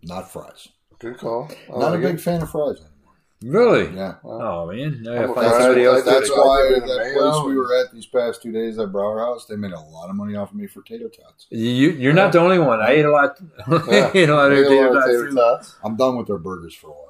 [0.01, 0.69] not fries.
[0.99, 1.51] Good call.
[1.51, 2.21] I Not like a big it.
[2.21, 2.96] fan of fries anymore.
[3.43, 3.95] Really?
[3.95, 4.15] Yeah.
[4.23, 5.61] Oh man, I I'm find fan.
[5.61, 6.03] somebody else.
[6.03, 8.91] That's why did it in that place we were at these past two days at
[8.91, 11.45] Brauer House, they made a lot of money off of me for tater tots.
[11.51, 12.81] You, you're not the only one.
[12.81, 13.39] I ate a lot.
[13.67, 15.35] I ate a lot of Ate a tater lot of tots, tater too.
[15.35, 15.75] tots.
[15.83, 17.03] I'm done with their burgers for a while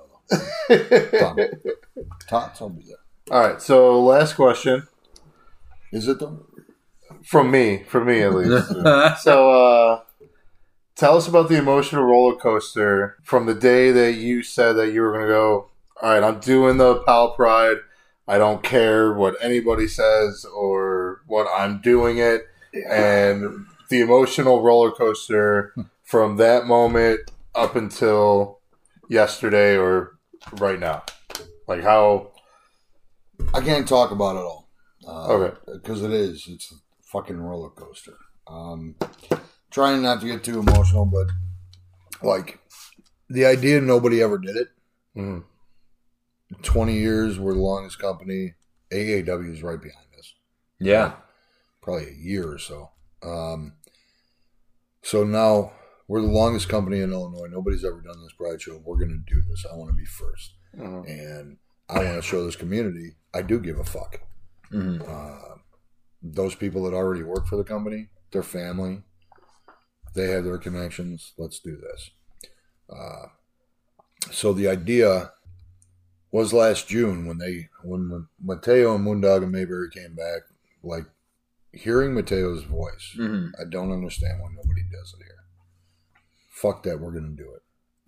[0.70, 1.48] though.
[2.28, 2.98] Tots, I'll be there.
[3.32, 3.62] All right.
[3.62, 4.86] So last question
[5.94, 6.46] Is it though?
[7.24, 8.68] from me, from me at least.
[9.24, 10.02] so uh,
[10.96, 15.02] tell us about the emotional roller coaster from the day that you said that you
[15.02, 15.70] were going to go.
[16.02, 17.78] All right, I'm doing the POW Pride.
[18.28, 22.46] I don't care what anybody says or what I'm doing it,
[22.90, 25.74] and the emotional roller coaster
[26.04, 27.22] from that moment
[27.56, 28.60] up until
[29.10, 30.18] yesterday or
[30.54, 31.04] right now.
[31.68, 32.32] Like how?
[33.54, 34.70] I can't talk about it all.
[35.08, 35.58] Uh, Okay.
[35.74, 36.46] Because it is.
[36.50, 36.76] It's a
[37.12, 38.14] fucking roller coaster.
[38.46, 38.96] Um,
[39.72, 41.28] trying not to get too emotional, but
[42.22, 42.60] like
[43.30, 44.68] the idea nobody ever did it.
[45.16, 45.44] Mm,
[46.62, 48.54] 20 years, we're the longest company.
[48.92, 50.34] AAW is right behind us.
[50.80, 51.14] Yeah.
[51.82, 52.92] Probably a year or so.
[53.24, 53.74] Um,
[55.02, 55.74] so now
[56.08, 57.48] we're the longest company in Illinois.
[57.50, 58.82] Nobody's ever done this Pride show.
[58.86, 59.66] We're going to do this.
[59.72, 60.54] I want to be first.
[60.76, 61.08] mhm.
[61.08, 61.58] And
[61.90, 64.20] I want to show this community I do give a fuck.
[64.70, 65.56] hmm uh,
[66.22, 69.04] those people that already work for the company, their family,
[70.16, 71.34] they have their connections.
[71.38, 72.10] Let's do this.
[72.90, 73.28] Uh,
[74.32, 75.32] so the idea
[76.32, 80.42] was last June when they when Mateo and Moondog and Mayberry came back.
[80.84, 81.06] Like
[81.72, 85.44] hearing Mateo's voice, hmm I don't understand why nobody does it here.
[86.50, 87.62] Fuck that, we're gonna do it.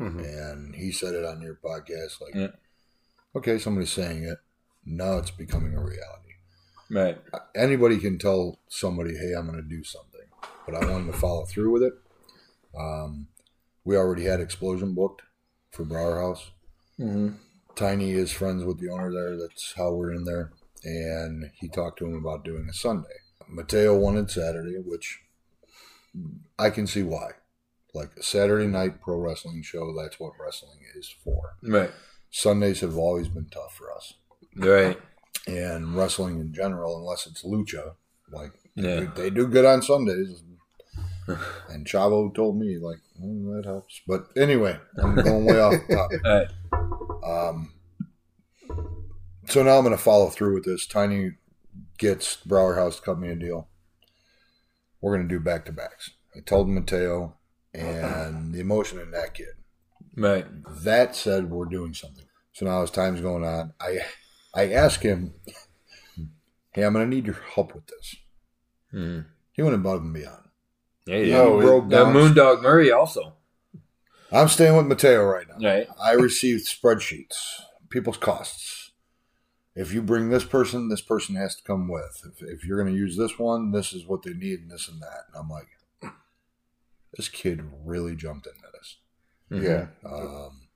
[0.03, 0.23] Mhm.
[0.23, 2.51] And he said it on your podcast, like, Yeah.
[3.35, 4.37] okay, somebody's saying it.
[4.85, 6.35] Now it's becoming a reality
[6.89, 7.21] Right.
[7.53, 10.25] anybody can tell somebody, "Hey, I'm going to do something,"
[10.65, 11.93] but I wanted to follow through with it.
[12.75, 13.27] Um,
[13.83, 15.21] we already had explosion booked
[15.71, 16.49] for Brauer House.
[16.97, 17.31] hmm
[17.75, 19.37] Tiny is friends with the owner there.
[19.37, 20.51] That's how we're in there,
[20.83, 23.07] and he talked to him about doing a Sunday.
[23.47, 25.21] Mateo wanted Saturday, which
[26.57, 27.31] I can see why.
[27.93, 31.55] Like a Saturday night pro wrestling show, that's what wrestling is for.
[31.63, 31.91] Right.
[32.29, 34.13] Sundays have always been tough for us.
[34.55, 34.99] Right.
[35.47, 37.93] and wrestling in general, unless it's lucha,
[38.31, 39.05] like Yeah.
[39.15, 40.43] they, do good on Sundays.
[41.69, 45.95] and Chavo told me like "Mm, that helps, but anyway, I'm going way off the
[45.95, 46.21] topic.
[46.25, 46.47] Right.
[47.29, 47.73] Um,
[49.47, 50.85] so now I'm going to follow through with this.
[50.87, 51.31] Tiny
[51.97, 53.69] gets Brauer House to cut me a deal.
[55.01, 56.11] We're going to do back to backs.
[56.35, 57.37] I told Mateo
[57.73, 59.47] and the emotion in that kid.
[60.15, 60.45] Right.
[60.83, 62.25] That said, we're doing something.
[62.53, 63.99] So now as time's going on, I
[64.53, 65.33] I ask him,
[66.73, 68.15] "Hey, I'm going to need your help with this."
[68.91, 69.19] hmm
[69.53, 70.43] He went above and beyond.
[71.07, 71.17] Yeah.
[71.17, 71.65] you No, did.
[71.65, 72.13] broke the down.
[72.13, 73.35] Moondog Murray also.
[74.31, 75.67] I'm staying with Mateo right now.
[75.69, 75.87] Right.
[76.01, 78.91] I received spreadsheets, people's costs.
[79.75, 82.21] If you bring this person, this person has to come with.
[82.25, 84.87] If, if you're going to use this one, this is what they need, and this
[84.87, 85.21] and that.
[85.27, 85.67] And I'm like,
[87.15, 88.97] this kid really jumped into this.
[89.51, 89.63] Mhm.
[89.63, 90.09] Yeah.
[90.09, 90.67] Um,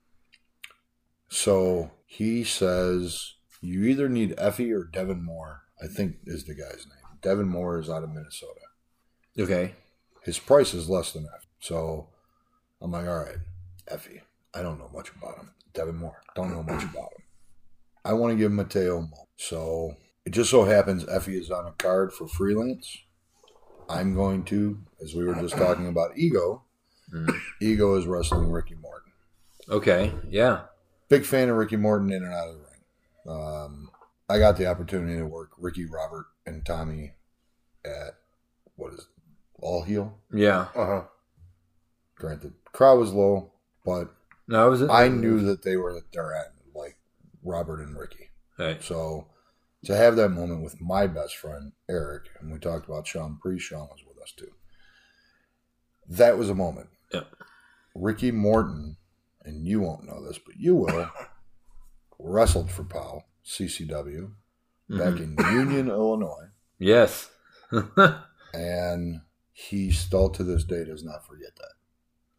[1.28, 5.62] so he says you either need Effy or Devin Moore.
[5.82, 7.18] I think is the guy's name.
[7.20, 8.60] Devin Moore is out of Minnesota.
[9.38, 9.74] Okay.
[10.22, 11.46] His price is less than Effy.
[11.60, 12.08] So
[12.84, 13.38] I'm like, all right,
[13.90, 14.20] Effy.
[14.54, 15.50] I don't know much about him.
[15.72, 16.20] Devin Moore.
[16.36, 17.22] Don't know much about him.
[18.04, 19.26] I want to give Mateo Mo.
[19.36, 22.98] So it just so happens Effy is on a card for freelance.
[23.88, 26.62] I'm going to, as we were just talking about Ego,
[27.12, 27.34] Mhm.
[27.60, 29.12] Ego is wrestling Ricky Morton.
[29.68, 30.12] Okay.
[30.28, 30.64] Yeah.
[31.08, 33.38] Big fan of Ricky Morton in and out of the ring.
[33.38, 33.90] Um,
[34.28, 37.14] I got the opportunity to work Ricky, Robert, and Tommy
[37.84, 38.14] at
[38.76, 39.06] what is it,
[39.60, 40.18] All Heel.
[40.32, 40.68] Yeah.
[40.74, 41.04] Uh huh.
[42.16, 43.52] Granted, crowd was low,
[43.84, 44.14] but
[44.46, 44.90] No, was it?
[44.90, 46.98] I knew that they were at their end, like
[47.42, 48.30] Robert and Ricky.
[48.58, 48.82] Right.
[48.82, 49.28] So
[49.84, 53.58] to have that moment with my best friend Eric, and we talked about Sean Pre,
[53.58, 54.52] Sean was with us too.
[56.08, 56.88] That was a moment.
[57.12, 57.22] Yeah.
[57.94, 58.96] Ricky Morton,
[59.42, 61.08] and you won't know this, but you will,
[62.18, 64.32] wrestled for POW, CCW,
[64.90, 64.98] mm-hmm.
[64.98, 66.48] back in Union, Illinois,
[66.78, 67.30] Yes.
[68.54, 69.20] and
[69.52, 71.72] he still to this day does not forget that.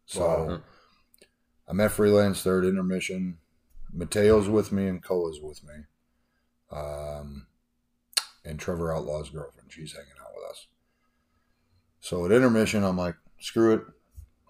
[0.06, 0.60] So Wow.
[1.68, 3.38] I'm at freelance third intermission.
[3.92, 5.74] Mateo's with me and Koa's with me.
[6.70, 7.46] Um,
[8.44, 9.72] and Trevor Outlaw's girlfriend.
[9.72, 10.66] She's hanging out with us.
[12.00, 13.82] So at intermission, I'm like, screw it.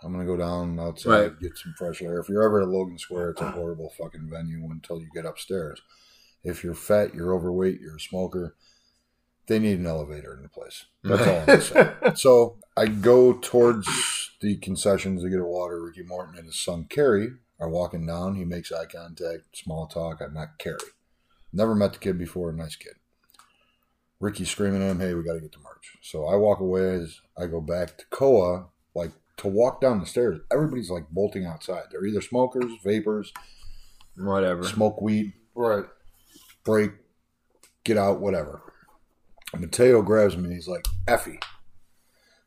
[0.02, 1.40] I'm going to go down outside, Right.
[1.40, 2.18] get some fresh air.
[2.20, 5.80] If you're ever at Logan Square, it's a horrible fucking venue until you get upstairs.
[6.44, 8.56] If you're fat, you're overweight, you're a smoker,
[9.46, 10.84] they need an elevator in the place.
[11.02, 11.94] That's all I'm saying.
[12.16, 15.82] so I go towards the concessions to get a water.
[15.82, 18.36] Ricky Morton and his son Kerry are walking down.
[18.36, 20.20] He makes eye contact, small talk.
[20.22, 20.78] I met Kerry.
[21.52, 22.52] Never met the kid before.
[22.52, 22.94] Nice kid.
[24.20, 26.94] Ricky screaming at him, "Hey, we got to get to merch." So I walk away
[26.94, 30.40] as I go back to Koa, like to walk down the stairs.
[30.52, 31.84] Everybody's like bolting outside.
[31.90, 33.32] They're either smokers, vapors,
[34.16, 34.62] Whatever.
[34.64, 35.84] smoke weed, Right.
[36.64, 36.92] break,
[37.84, 38.62] get out, whatever.
[39.54, 40.54] Mateo grabs me.
[40.54, 41.42] He's like, Effy.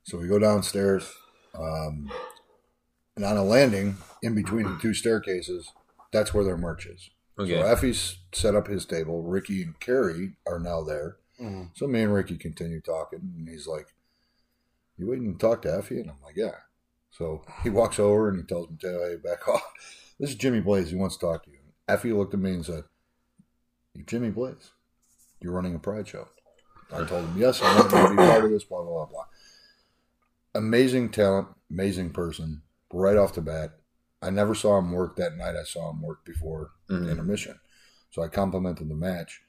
[0.04, 1.12] So we go downstairs.
[1.60, 2.12] Um,
[3.16, 5.72] and on a landing in between the two staircases,
[6.12, 7.10] that's where their merch is.
[7.38, 7.54] Okay.
[7.60, 9.24] So Effy's set up his table.
[9.24, 11.18] Ricky and Kerry are now there.
[11.40, 11.72] Mhm.
[11.76, 13.20] So me and Ricky continue talking.
[13.38, 13.88] And he's like,
[14.98, 16.02] You waiting to talk to Effy?
[16.02, 16.56] And I'm like, Yeah.
[17.12, 19.64] So he walks over and he tells Mateo, Hey, back off.
[20.20, 20.90] This is Jimmy Blaze.
[20.90, 21.58] He wants to talk to you.
[21.88, 22.84] Effy looked at me and said,
[23.96, 24.72] "You Jimmy Blaze,
[25.42, 26.28] you're running a pride show.
[26.92, 29.26] I told him, yes, I want to be part of this, blah, blah, blah, blah.
[30.56, 33.72] Amazing talent, amazing person, right off the bat.
[34.22, 35.56] I never saw him work that night.
[35.56, 37.10] I saw him work before Mhm.
[37.12, 37.60] intermission.
[38.12, 39.42] So I complimented the match,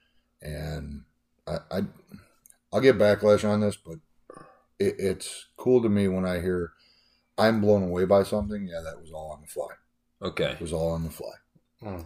[0.42, 1.04] and
[1.46, 1.82] I, I
[2.72, 3.98] I'll get backlash on this, but
[4.78, 6.72] it, it's cool to me when I hear
[7.38, 8.66] I'm blown away by something.
[8.68, 9.70] Yeah, that was all on the fly.
[10.22, 10.52] Okay.
[10.52, 11.32] It was all on the fly.
[11.82, 12.04] Mm.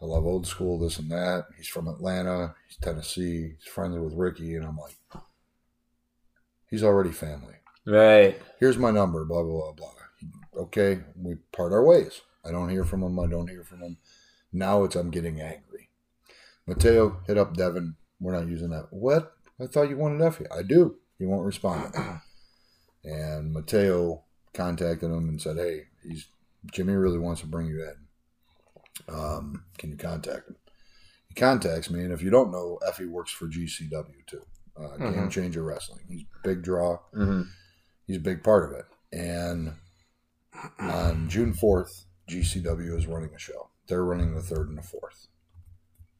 [0.00, 1.46] I love old school, this and that.
[1.58, 2.54] He's from Atlanta.
[2.66, 3.56] He's Tennessee.
[3.58, 4.96] He's friendly with Ricky, and I'm like,
[6.66, 7.56] he's already family.
[7.86, 8.40] Right.
[8.58, 9.24] Here's my number.
[9.24, 10.62] Blah blah blah blah.
[10.64, 12.20] Okay, we part our ways.
[12.44, 13.18] I don't hear from him.
[13.18, 13.98] I don't hear from him.
[14.52, 15.90] Now it's I'm getting angry.
[16.66, 17.96] Mateo hit up Devin.
[18.20, 18.88] We're not using that.
[18.90, 19.32] What?
[19.60, 20.46] I thought you wanted Effy.
[20.54, 20.96] I do.
[21.18, 21.94] He won't respond.
[23.04, 26.28] and Mateo contacted him and said, "Hey, he's
[26.72, 29.14] Jimmy really wants to bring you in.
[29.14, 30.56] Um, can you contact him?"
[31.28, 34.42] He contacts me, and if you don't know, Effy works for GCW too,
[34.76, 35.30] uh, Game Mhm.
[35.30, 36.04] Changer Wrestling.
[36.08, 37.42] He's big draw hmm
[38.10, 38.86] he's a big part of it.
[39.12, 39.74] And
[40.80, 43.70] on June 4th, GCW is running a show.
[43.86, 45.28] They're running the third and the fourth.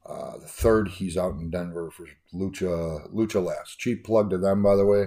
[0.07, 3.76] Uh, the third, he's out in Denver for Lucha Lucha Laughs.
[3.76, 5.07] Cheap plug to them, by the way.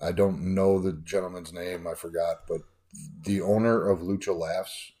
[0.00, 1.86] I don't know the gentleman's name.
[1.86, 2.60] I forgot, but
[3.24, 4.92] the owner of Lucha Laughs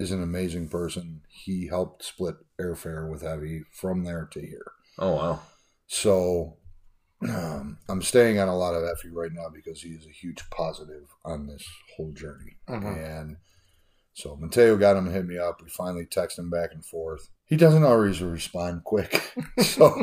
[0.00, 1.22] is an amazing person.
[1.28, 4.72] He helped split airfare with Heavy from there to here.
[4.98, 5.40] Oh wow.
[5.86, 6.56] So
[7.22, 10.48] um, I'm staying on a lot of Effy right now because he is a huge
[10.50, 11.66] positive on this
[11.96, 12.58] whole journey.
[12.68, 13.20] Mhm.
[13.20, 13.36] And
[14.12, 15.60] so Mateo got him to hit me up.
[15.62, 17.28] We finally text him back and forth.
[17.46, 19.32] He doesn't always respond quick.
[19.62, 19.94] so,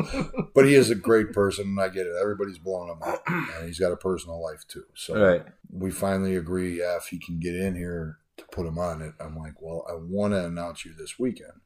[0.54, 2.14] but he is a great person, and I get it.
[2.20, 4.84] Everybody's blowing him up, and he's got a personal life too.
[4.94, 5.44] So Right.
[5.70, 9.14] we finally agree yeah, if he can get in here to put him on it.
[9.20, 11.60] I'm like, well, I want to announce you this weekend,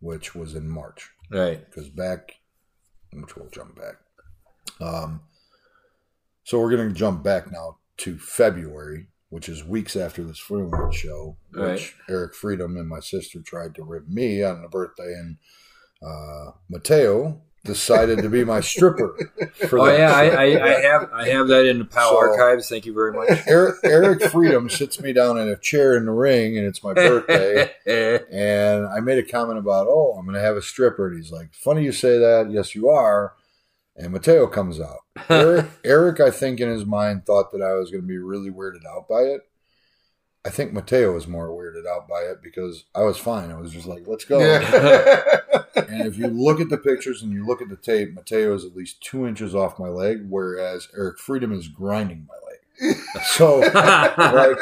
[0.00, 1.64] which was in March Right.
[1.64, 2.34] because back,
[3.12, 3.96] which we'll jump back.
[4.80, 5.20] Um,
[6.44, 10.96] so we're going to jump back now to February, which is weeks after this Freelance
[10.96, 11.92] show, which Right.
[12.08, 15.36] Eric Freedom and my sister tried to rib me on the birthday, and
[16.02, 19.14] uh, Mateo decided to be my stripper.
[19.68, 20.24] For Oh that yeah, I.
[20.24, 22.70] I, I have I have that in the POW So- archives.
[22.70, 23.28] Thank you very much.
[23.46, 26.94] Eric, Eric Freedom sits me down in a chair in the ring, and it's my
[26.94, 27.70] birthday.
[28.32, 31.08] And I made a comment about, oh, I'm going to have a stripper.
[31.08, 32.48] And he's like, funny you say that.
[32.50, 33.34] Yes, you are.
[33.96, 35.00] And Mateo comes out.
[35.28, 38.50] Eric, Eric, I think in his mind thought that I was going to be really
[38.50, 39.42] weirded out by it.
[40.44, 43.50] I think Mateo was more weirded out by it because I was fine.
[43.50, 44.38] I was just like, let's go.
[44.38, 45.26] Yeah.
[45.88, 48.64] And if you look at the pictures and you look at the tape, Mateo is
[48.64, 52.96] at least two inches off my leg, whereas Eric Freedom is grinding my leg.
[53.24, 54.58] So, like,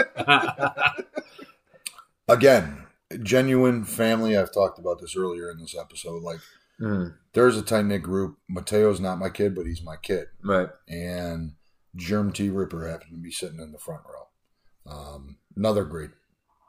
[2.29, 2.87] again,
[3.23, 4.37] genuine family.
[4.37, 6.23] I've talked about this earlier in this episode.
[6.23, 6.41] Like,
[6.81, 8.39] Mm, there's a tight knit group.
[8.49, 10.27] Mateo's not my kid, but he's my kid.
[10.43, 10.69] right.
[10.89, 11.55] And
[11.97, 14.93] Germ T Ripper happened to be sitting in the front row.
[14.93, 16.11] Um, another great,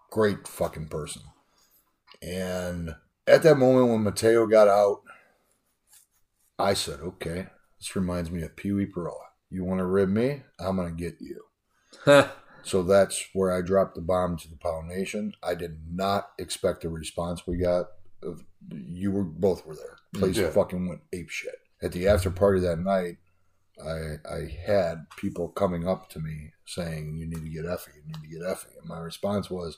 [0.10, 1.22] great fucking person.
[2.22, 2.96] And
[3.28, 5.02] at that moment when Mateo got out,
[6.58, 7.48] I said, okay,
[7.80, 9.28] this reminds me of Pee Wee Perola.
[9.50, 10.44] You want to rib me?
[10.60, 11.46] I'm going to get you.
[12.64, 15.34] So that's where I dropped the bomb to the Power Nation.
[15.42, 17.86] I did not expect the response we got.
[18.22, 19.98] Of, you were both were there.
[20.14, 20.50] Place Yeah.
[20.52, 21.56] fucking went ape shit.
[21.82, 23.18] At the after party that night,
[23.82, 27.96] I I had people coming up to me saying, "You need to get Effy.
[27.96, 29.78] You need to get Effy." And my response was,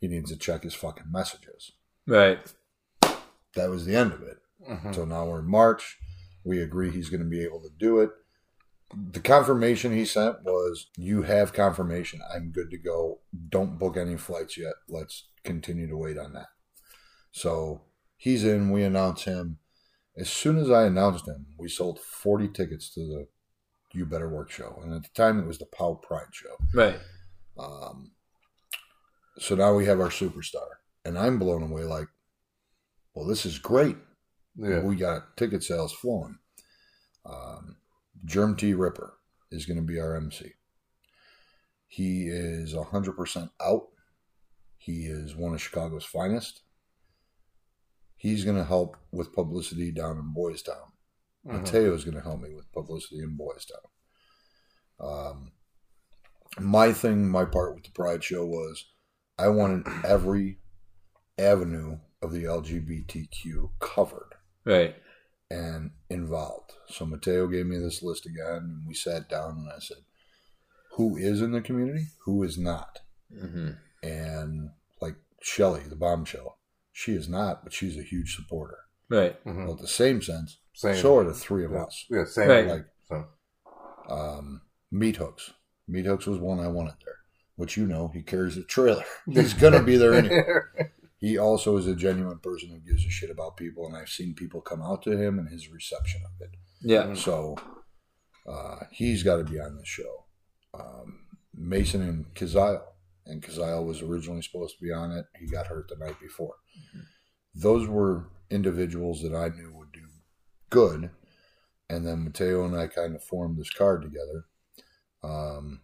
[0.00, 1.72] "He needs to check his fucking messages."
[2.06, 2.40] right.
[3.54, 4.38] That was the end of it.
[4.66, 4.94] Mhm.
[4.94, 5.98] So now we're in March.
[6.44, 8.10] We agree he's going to be able to do it.
[9.12, 12.20] The confirmation he sent was, "You have confirmation.
[12.34, 13.20] I'm good to go.
[13.50, 14.74] Don't book any flights yet.
[14.88, 16.48] Let's continue to wait on that."
[17.32, 17.82] So
[18.16, 18.70] he's in.
[18.70, 19.58] We announce him,
[20.16, 23.28] As soon as I announced him, we sold 40 tickets to the
[23.92, 24.78] You Better Work show.
[24.84, 26.56] And at the time, it was the POW Pride show.
[26.74, 26.98] Right.
[27.58, 28.12] Um,
[29.38, 30.68] so now we have our superstar.
[31.04, 32.08] And I'm blown away like,
[33.14, 33.96] well, this is great.
[34.56, 34.80] Yeah.
[34.80, 36.38] We got ticket sales flowing.
[37.24, 37.76] Um,
[38.24, 39.14] Germ T Ripper
[39.50, 40.52] is going to be our MC.
[41.88, 43.88] He is 100% out.
[44.78, 46.62] He is one of Chicago's finest.
[48.22, 50.92] He's going to help with publicity down in Boys Town.
[51.44, 51.54] Mhm.
[51.62, 53.90] Mateo is going to help me with publicity in Boys Town.
[55.00, 55.52] Um,
[56.60, 58.84] my thing, my part with the Pride Show was
[59.36, 60.60] I wanted every
[61.36, 64.94] avenue of the LGBTQ covered Right.
[65.50, 66.74] and involved.
[66.90, 70.04] So Mateo gave me this list again, and we sat down and I said,
[70.92, 72.06] "Who is in the community?
[72.24, 73.00] Who is not?"
[73.30, 73.70] hmm
[74.00, 74.70] And
[75.00, 76.60] like Shelly, the bombshell,
[76.92, 78.78] she is not, but she's a huge supporter.
[79.08, 79.42] Right.
[79.44, 79.66] Mhm.
[79.66, 80.96] Well, the same sense, Same.
[80.96, 81.82] so are the three of yeah.
[81.84, 82.06] us.
[82.10, 82.48] Yeah, same.
[82.48, 82.66] Right.
[82.66, 83.26] Like So,
[84.08, 85.52] um, Meat Hooks.
[85.88, 87.16] Meat Hooks was one I wanted there,
[87.56, 89.04] which you know he carries a trailer.
[89.30, 90.42] He's gonna be there anyway.
[91.18, 94.34] He also is a genuine person who gives a shit about people, and I've seen
[94.34, 96.50] people come out to him and his reception of it.
[96.80, 97.14] Yeah.
[97.14, 97.54] So
[98.44, 100.24] uh, he's got to be on this show.
[100.74, 101.20] Um,
[101.54, 102.82] Mason and Kazile,
[103.26, 105.26] and Kazile was originally supposed to be on it.
[105.38, 106.54] He got hurt the night before.
[107.54, 110.06] Those were individuals that I knew would do
[110.70, 111.10] good,
[111.88, 114.46] and then Mateo and I kind of formed this card together.
[115.22, 115.80] Um,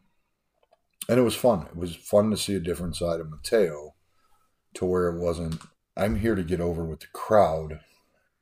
[1.09, 1.67] and it was fun.
[1.67, 3.95] It was fun to see a different side of Mateo,
[4.75, 5.61] to where it wasn't.
[5.97, 7.81] I'm here to get over with the crowd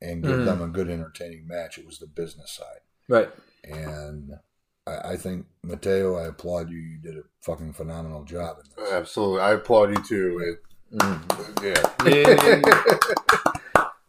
[0.01, 0.45] and give Mhm.
[0.45, 1.77] them a good entertaining match.
[1.77, 2.81] It was the business side.
[3.07, 3.29] Right.
[3.63, 4.39] And
[4.87, 6.77] I, I think Mateo, I applaud you.
[6.77, 8.93] You did a fucking phenomenal job in this.
[8.93, 9.41] absolutely.
[9.41, 10.39] I applaud you too.
[10.39, 10.63] It,
[11.63, 11.83] yeah.
[12.05, 12.61] Yeah.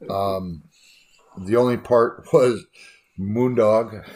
[0.08, 0.62] Um,
[1.36, 2.64] the only part was
[3.18, 4.06] Moondog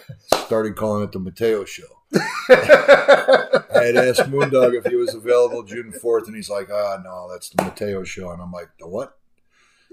[0.46, 1.82] started calling it the Mateo Show.
[2.14, 7.28] I had asked Moondog if he was available June 4th, and he's like, ah, no,
[7.30, 8.30] that's the Mateo Show.
[8.30, 9.18] And I'm like, the what?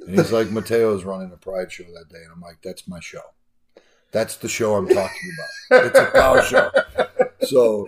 [0.06, 2.22] And he's like, Mateo's running a Pride show that day.
[2.24, 3.22] And I'm like, that's my show.
[4.12, 5.32] That's the show I'm talking
[5.70, 5.86] about.
[5.86, 6.72] It's a power show.
[7.42, 7.88] So,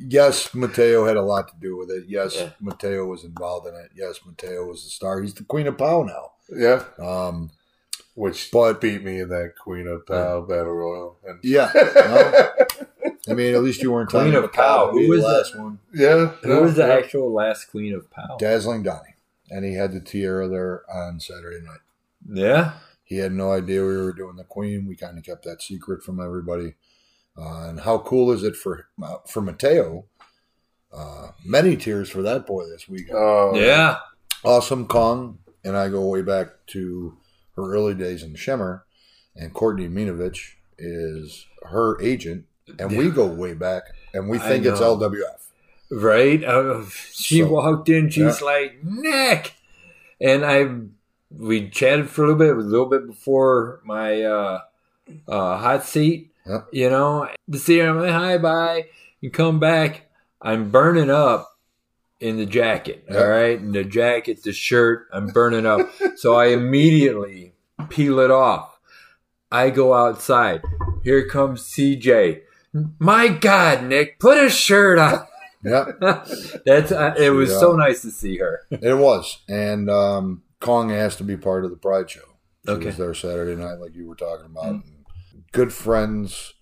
[0.00, 2.04] yes, Mateo had a lot to do with it.
[2.08, 2.50] Yes, Yeah.
[2.60, 3.90] Mateo was involved in it.
[3.96, 5.20] Yes, Mateo was the star.
[5.22, 6.32] He's the queen of Pow now.
[6.54, 6.84] yeah.
[6.98, 7.50] Um,
[8.14, 11.18] Which But- beat me in that Queen of Pow Battle Royal.
[11.24, 11.70] And yeah.
[11.94, 12.52] well,
[13.28, 14.90] I mean, at least you weren't Queen of about Pow.
[14.90, 15.36] Who Who was was the that?
[15.38, 15.78] last one?
[15.94, 16.26] yeah.
[16.42, 16.94] Who was the yeah.
[16.94, 18.36] actual last queen of Pow?
[18.38, 19.14] Dazzling Donnie.
[19.50, 21.80] And he had the tiara there on Saturday night.
[22.30, 22.72] Yeah.
[23.08, 24.86] He had no idea we were doing the Queen.
[24.86, 26.74] We kind of kept that secret from everybody.
[27.36, 30.04] Uh, and how cool is it for uh, for Mateo?
[30.92, 33.06] Uh, many tears for that boy this week.
[33.12, 33.98] Oh, Yeah.
[34.44, 37.16] awesome Kong and I go way back to
[37.56, 38.84] her early days in Shimmer,
[39.36, 42.44] and Courtney Minovich is her agent,
[42.78, 43.82] and we go way back,
[44.14, 44.80] and we think it's.
[44.80, 45.48] LWF.
[45.90, 46.42] Right.
[46.44, 48.10] Uh, she So- walked in.
[48.10, 49.54] She's like Nick,
[50.20, 50.68] and I
[51.30, 54.60] we chatted for a little bit, a little bit before my uh,
[55.26, 56.32] uh, hot seat.
[56.46, 56.62] Yeah.
[56.72, 58.86] You know, to see her, I'm like, hi, bye,
[59.22, 60.10] and come back.
[60.40, 61.56] I'm burning up
[62.20, 63.04] in the jacket.
[63.10, 63.18] Yeah.
[63.18, 65.80] All right, in the jacket, the shirt, I'm burning up.
[66.16, 67.52] so I immediately
[67.90, 68.78] peel it off.
[69.52, 70.62] I go outside.
[71.04, 72.40] Here comes CJ.
[72.98, 75.26] My God, Nick, put a shirt on.
[75.64, 75.86] Yeah,
[76.64, 77.58] That's uh, it was Yeah.
[77.60, 78.60] so nice to see her.
[78.70, 82.20] it was, and um, Kong has to be part of the Pride Show.
[82.66, 82.86] She Okay.
[82.86, 84.82] was there Saturday night, like you were talking about.
[85.52, 86.54] Good friends,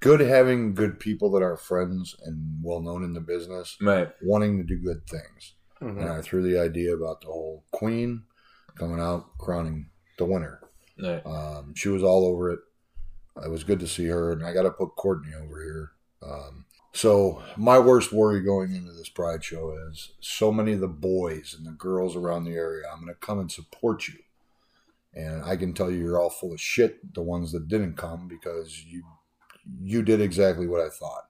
[0.00, 4.10] good having good people that are friends and well known in the business, Right.
[4.22, 5.54] wanting to do good things.
[5.80, 6.00] Mhm.
[6.00, 8.24] And I threw the idea about the whole Queen
[8.76, 10.60] coming out crowning the winner.
[11.00, 11.24] Right.
[11.24, 12.60] Um, she was all over it.
[13.44, 15.90] It was good to see her, and I got to put Courtney over here.
[16.22, 20.88] Um, so my worst worry going into this Pride show is so many of the
[20.88, 22.84] boys and the girls around the area.
[22.92, 24.18] I'm going to come and support you,
[25.14, 27.14] and I can tell you you're all full of shit.
[27.14, 29.04] The ones that didn't come because you
[29.80, 31.26] you did exactly what I thought.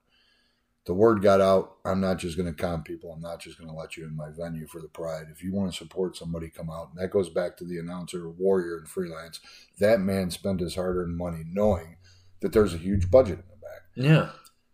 [0.86, 1.76] The word got out.
[1.84, 3.12] I'm not just going to con people.
[3.12, 5.26] I'm not just going to let you in my venue for the Pride.
[5.30, 6.88] If you want to support somebody, come out.
[6.90, 9.40] And that goes back to the announcer, Warrior, and freelance
[9.78, 11.96] that man spent his hard earned money knowing
[12.40, 13.82] that there's a huge budget in the back.
[13.94, 14.30] Yeah.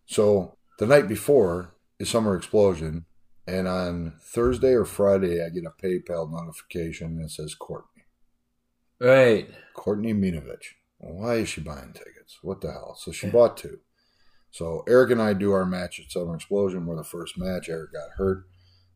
[0.06, 3.06] So the night before is Summer Explosion,
[3.46, 8.02] and on Thursday or Friday, I get a PayPal notification that says Courtney.
[9.00, 9.48] Right.
[9.74, 10.74] Courtney Minovich.
[10.98, 12.38] Why is she buying tickets?
[12.42, 12.96] What the hell?
[12.98, 13.78] So she bought two.
[14.50, 16.86] So Eric and I do our match at Summer Explosion.
[16.86, 17.68] We're the first match.
[17.68, 18.46] Eric got hurt.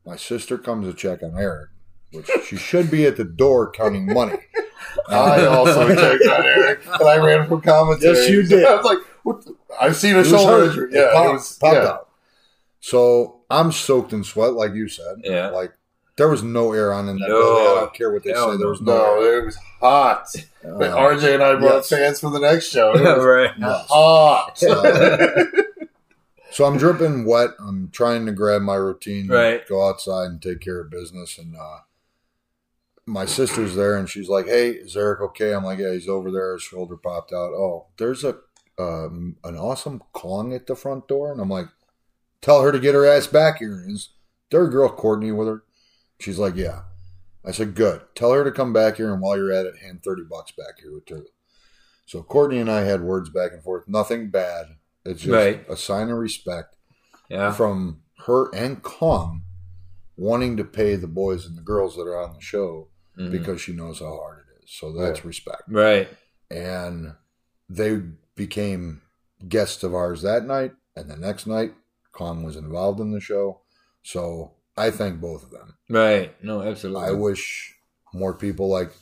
[0.07, 1.71] My sister comes to check on Eric,
[2.13, 4.39] which she should be at the door counting money.
[5.09, 8.17] I also checked on Eric, and I ran for commentary.
[8.17, 8.65] Yes, you did.
[8.65, 8.99] I was like,
[9.81, 10.69] I've seen a It shoulder hurt.
[10.69, 10.91] injury.
[10.93, 11.83] It Yeah, popped, it was popped yeah.
[11.89, 12.09] out.
[12.81, 15.17] So I'm soaked in sweat, like you said.
[15.25, 15.49] Yeah.
[15.51, 15.73] Like
[16.17, 17.35] there was no air on in that No.
[17.41, 17.63] building.
[17.67, 18.59] I don't care what they Hell say.
[18.59, 18.93] There was no.
[18.97, 19.39] No, air.
[19.41, 20.27] it was hot.
[20.63, 21.89] But Uh, RJ and I brought yes.
[21.89, 22.93] fans for the next show.
[22.95, 23.51] It was right.
[23.59, 23.87] yes.
[23.89, 24.63] hot.
[24.63, 25.45] Uh,
[26.53, 27.51] So I'm dripping wet.
[27.61, 29.65] I'm trying to grab my routine, Right.
[29.69, 31.39] go outside and take care of business.
[31.39, 31.79] And uh,
[33.07, 36.29] my sister's there, and she's like, "Hey, is Eric okay?" I'm like, "Yeah, he's over
[36.33, 36.55] there.
[36.55, 37.53] His shoulder popped out.
[37.53, 38.39] Oh, there's a
[38.79, 41.67] um, an awesome Kong at the front door." And I'm like,
[42.41, 44.11] "Tell her to get her ass back here." Is
[44.51, 45.63] there a girl Courtney with her?
[46.19, 46.83] She's like, "Yeah."
[47.45, 48.03] I said, "Good.
[48.15, 50.81] Tell her to come back here, and while you're at it, hand thirty bucks back
[50.81, 51.25] here with her."
[52.07, 53.85] So Courtney and I had words back and forth.
[53.89, 54.77] Nothing bad.
[55.05, 55.65] It's just Right.
[55.71, 56.77] a sign of respect
[57.31, 57.53] Yeah.
[57.53, 59.45] from her and Kong
[60.17, 63.31] wanting to pay the boys and the girls that are on the show Mhm.
[63.31, 64.71] because she knows how hard it is.
[64.71, 65.63] So that's respect.
[65.69, 66.09] Right.
[66.51, 67.15] And
[67.71, 68.03] they
[68.41, 69.03] became
[69.47, 70.73] guests of ours that night.
[70.97, 71.75] And the next night,
[72.13, 73.61] Kong was involved in the show.
[74.03, 75.77] So I thank both of them.
[75.91, 76.35] Right.
[76.43, 77.07] No, absolutely.
[77.07, 77.77] I wish
[78.15, 78.93] more people like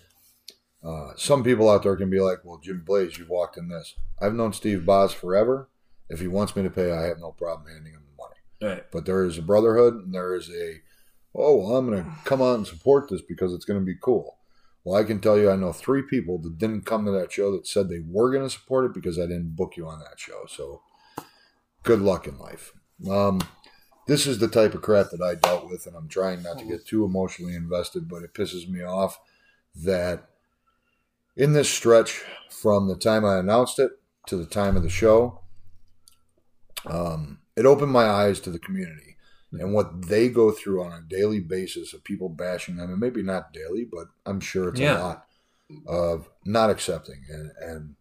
[0.85, 3.95] uh, some people out there can be like, well, Jim Blaze, you've walked in this.
[4.21, 5.69] I've known Steve Boz forever.
[6.09, 8.75] If he wants me to pay, I have no problem handing him the money.
[8.75, 8.85] Right.
[8.91, 10.79] But there is a brotherhood and there is a,
[11.33, 13.99] oh, well, I'm going to come out and support this because it's going to be
[14.03, 14.38] cool.
[14.89, 17.53] Well, I can tell you, I know three people that didn't come to that show
[17.53, 20.19] that said they were going to support it because I didn't book you on that
[20.19, 20.47] show.
[20.49, 20.81] So
[21.83, 22.73] good luck in life.
[23.07, 23.43] Um,
[24.07, 26.65] this is the type of crap that I dealt with, and I'm trying not to
[26.65, 29.21] get too emotionally invested, but it pisses me off
[29.75, 30.31] that
[31.37, 33.91] in this stretch from the time I announced it
[34.29, 35.43] to the time of the show,
[36.87, 39.08] um, it opened my eyes to the community
[39.53, 43.23] and what they go through on a daily basis of people bashing them, and maybe
[43.23, 44.99] not daily, but I'm sure it's Yeah.
[44.99, 45.27] a lot
[45.87, 47.95] of not accepting and, and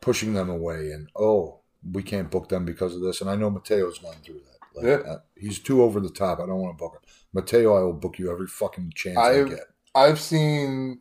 [0.00, 1.60] pushing them away, and oh,
[1.92, 3.20] we can't book them because of this.
[3.20, 4.76] And I know Mateo's gone through that.
[4.76, 5.10] Like, Yeah.
[5.10, 6.38] uh, he's too over the top.
[6.40, 7.00] I don't want to book him.
[7.32, 9.60] Mateo, I will book you every fucking chance I, I've- get.
[9.94, 11.00] I've seen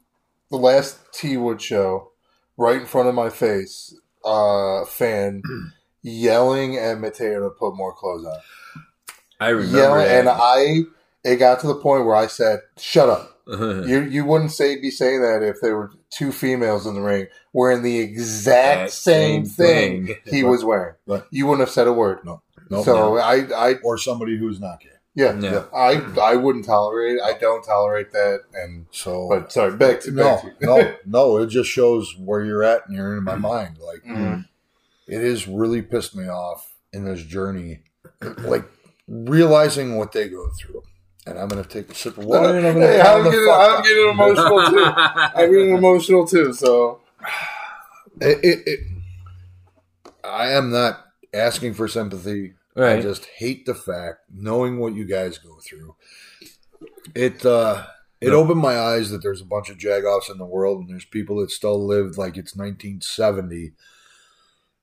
[0.49, 2.11] the last T Wood show
[2.57, 3.95] right in front of my face.
[4.25, 5.41] Uh, fan
[6.01, 8.37] yelling at Mateo to put more clothes on.
[9.39, 10.29] I remember Yelling, and.
[10.29, 10.81] I
[11.23, 14.91] it got to the point where I said, "Shut up." You you wouldn't say be
[14.91, 19.43] saying that if there were two females in the ring wearing the exact That same,
[19.43, 20.15] thing, thing.
[20.25, 20.93] he was wearing.
[21.07, 21.23] Right.
[21.31, 22.19] You wouldn't have said a word.
[22.23, 24.89] No, no, so I I or somebody who's not gay.
[25.15, 25.51] yeah, Yeah.
[25.51, 25.63] yeah.
[25.73, 27.21] I I wouldn't tolerate it.
[27.23, 28.41] I don't tolerate that.
[28.53, 31.37] And So but sorry, back to no, back to no, no.
[31.37, 33.77] It just shows where you're at and you're in my mind.
[33.79, 34.45] Like Mhm.
[35.07, 37.81] it has really pissed me off in this journey,
[38.37, 38.65] like
[39.09, 40.83] realizing what they go through.
[41.25, 43.83] And I'm gonna take a sip of water and I'm gonna Hey, I'm getting, I'm
[43.83, 44.83] getting emotional too.
[45.35, 46.53] I'm getting emotional too.
[46.53, 47.01] So
[48.21, 48.79] It, it, it,
[50.23, 52.53] I am not asking for sympathy.
[52.75, 55.95] I just hate the fact, knowing what you guys go through.
[57.15, 57.85] It uh,
[58.21, 58.41] it No.
[58.43, 61.37] opened my eyes that there's a bunch of jagoffs in the world, and there's people
[61.41, 63.71] that still live like it's 1970.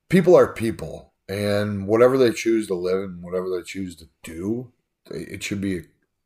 [0.09, 4.73] People are people, and whatever they choose to live and whatever they choose to do,
[5.11, 5.83] it should be.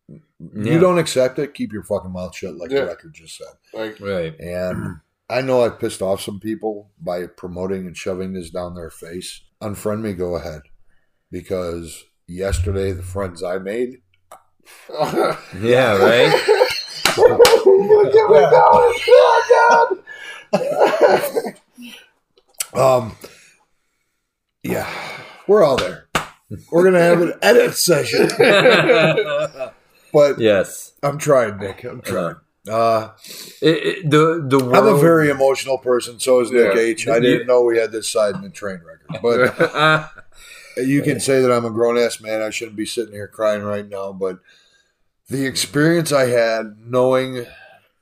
[0.08, 0.18] Yeah.
[0.72, 2.80] You don't accept it, keep your fucking mouth shut, like Yeah.
[2.80, 3.46] the record just said.
[3.72, 4.38] like Right.
[4.40, 4.96] And
[5.28, 9.42] I know I've pissed off some people by promoting and shoving this down their face.
[9.62, 10.62] Unfriend me, go ahead.
[11.30, 14.00] Because yesterday, the friends I made,
[15.60, 15.96] Yeah.
[15.96, 16.66] Right.
[22.74, 23.16] um,
[24.62, 24.88] yeah,
[25.46, 26.08] we're all there.
[26.70, 28.28] We're to have an edit session.
[30.12, 30.92] But yes.
[31.02, 31.84] I'm trying, Nick.
[31.84, 32.36] I'm trying.
[32.68, 33.10] Uh,
[33.62, 34.76] It, it, the the world.
[34.76, 36.18] I'm a very emotional person.
[36.20, 36.80] So is Nick Yeah.
[36.80, 37.08] H.
[37.08, 39.22] I didn't know we had this side in the train record.
[39.22, 40.10] But
[40.84, 42.42] you can say that I'm a grown ass man.
[42.42, 44.40] I shouldn't be sitting here crying right now, but
[45.28, 47.46] the experience I had knowing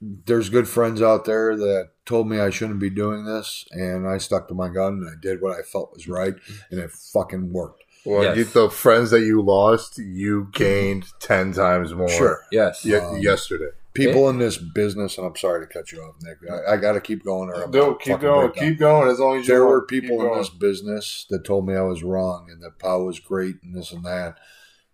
[0.00, 4.18] there's good friends out there that told me I shouldn't be doing this, and I
[4.18, 6.34] stuck to my gun and I did what I felt was right,
[6.70, 7.84] and it fucking worked.
[8.04, 8.36] well, Yes.
[8.38, 12.08] you, the friends that you lost, you gained ten times more.
[12.08, 12.40] Sure.
[12.50, 12.84] yes.
[12.84, 13.70] Ye- Um, yesterday.
[13.94, 16.38] People in this business, and I'm sorry to cut you off, Nick.
[16.48, 17.48] I, I got to keep going.
[17.48, 18.52] Or I'm No, keep going.
[18.52, 19.08] Keep going.
[19.10, 19.70] As long as there want.
[19.70, 23.18] were people in this business that told me I was wrong and that Pow was
[23.18, 24.36] great and this and that.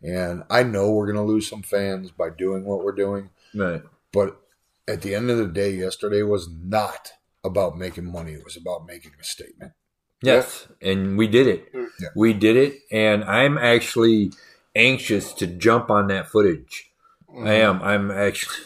[0.03, 3.29] And I know we're going to lose some fans by doing what we're doing.
[3.55, 3.83] Right.
[4.11, 4.41] But
[4.87, 7.13] at the end of the day, yesterday was not
[7.45, 8.33] about making money.
[8.33, 9.73] It was about making a statement.
[10.23, 11.69] Yes, and we did it.
[11.75, 12.09] Yeah.
[12.17, 14.33] We did it, and I'm actually
[14.75, 16.91] anxious to jump on that footage.
[17.29, 17.47] Mm-hmm.
[17.47, 17.83] I am.
[17.83, 18.57] I'm actually.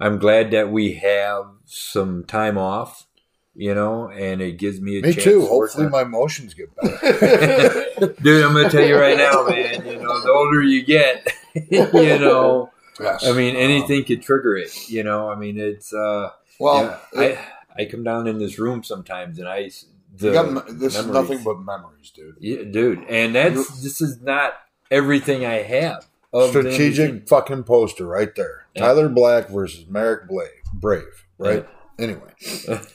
[0.00, 3.06] I'm glad that we have some time off,
[3.54, 5.16] you know, and it gives me a chance.
[5.16, 5.40] Me chance too.
[5.42, 7.86] to Hopefully, my emotions get better.
[8.22, 9.86] Dude, I'm gonna tell you right now, man.
[9.86, 12.70] You know, the older you get, you know,
[13.00, 13.26] yes.
[13.26, 14.88] I mean, anything could trigger it.
[14.88, 15.92] You know, I mean, it's.
[15.92, 16.30] uh
[16.60, 17.38] Well, yeah,
[17.76, 19.70] I I come down in this room sometimes, and I
[20.16, 22.36] the got me- this is nothing but memories, dude.
[22.40, 24.52] Yeah, dude, and that's this is not
[24.90, 26.06] everything I have.
[26.32, 27.28] of Strategic MVP.
[27.28, 28.66] fucking poster right there.
[28.74, 28.82] Yeah.
[28.86, 30.48] Tyler Black versus Marek Brave.
[30.72, 31.66] Brave, right?
[31.98, 32.32] Anyway,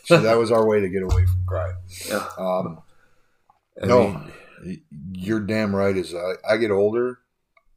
[0.04, 1.76] so that was our way to get away from crying.
[2.10, 2.26] Yeah.
[2.38, 2.82] Um,
[3.82, 4.22] I no,
[4.64, 4.82] mean,
[5.14, 5.95] you're damn right.
[5.95, 7.20] As I, I get older,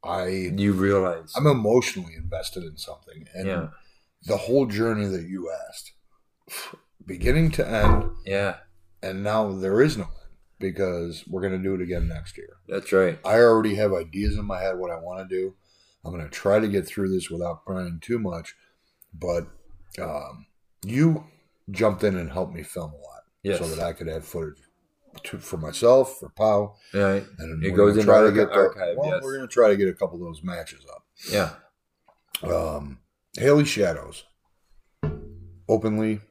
[0.03, 3.67] I you realize, I'm emotionally invested in something, and yeah,
[4.23, 5.93] the whole journey that you asked,
[7.05, 8.57] beginning to end, yeah,
[9.01, 10.11] and now there is no end
[10.59, 12.57] because we're going to do it again next year.
[12.67, 13.19] that's right.
[13.25, 15.55] I already have ideas in my head what I want to do.
[16.05, 18.55] I'm going to try to get through this without crying too much,
[19.13, 19.47] but
[20.01, 20.47] um,
[20.85, 21.25] you
[21.71, 24.62] jumped in and helped me film a lot Yes, so that I could have footage
[25.23, 27.23] to, for myself, for Pow, right.
[27.39, 29.23] and It we're goes gonna into try our to get the- archive, well, yes.
[29.23, 31.05] we're going to try to get a couple of those matches up.
[31.31, 31.51] Yeah,
[32.43, 32.99] Um,
[33.37, 34.23] Haley Shadows,
[35.69, 36.21] openly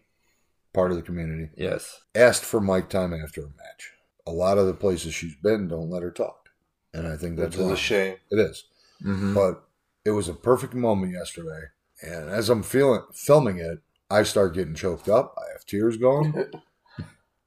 [0.72, 3.92] part of the community, yes, asked for mic time after a match.
[4.26, 6.48] A lot of the places she's been don't let her talk,
[6.94, 7.72] and I think that's Which is wrong.
[7.72, 8.16] a shame.
[8.30, 8.64] It is,
[9.02, 9.64] hmm but
[10.04, 11.66] it was a perfect moment yesterday.
[12.02, 13.78] And as I'm feeling filming it,
[14.10, 15.34] I start getting choked up.
[15.38, 16.34] I have tears going.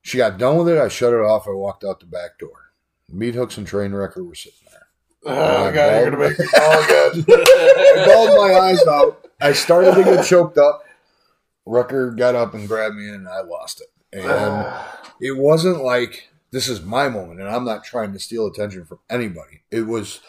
[0.06, 0.78] she got done with it.
[0.78, 1.48] I shut it off.
[1.48, 2.72] I walked out the back door.
[3.10, 4.86] Meat hooks and train wrecker were sitting there.
[5.26, 7.26] Oh, God, you're gonna make me call again.
[7.28, 9.28] I bawled my eyes out.
[9.42, 10.84] I started to get choked up.
[11.66, 13.88] Wrecker got up and grabbed me, and I lost it.
[14.16, 15.02] And ah.
[15.20, 19.00] it wasn't like this is my moment, and I'm not trying to steal attention from
[19.10, 19.64] anybody.
[19.72, 20.22] It was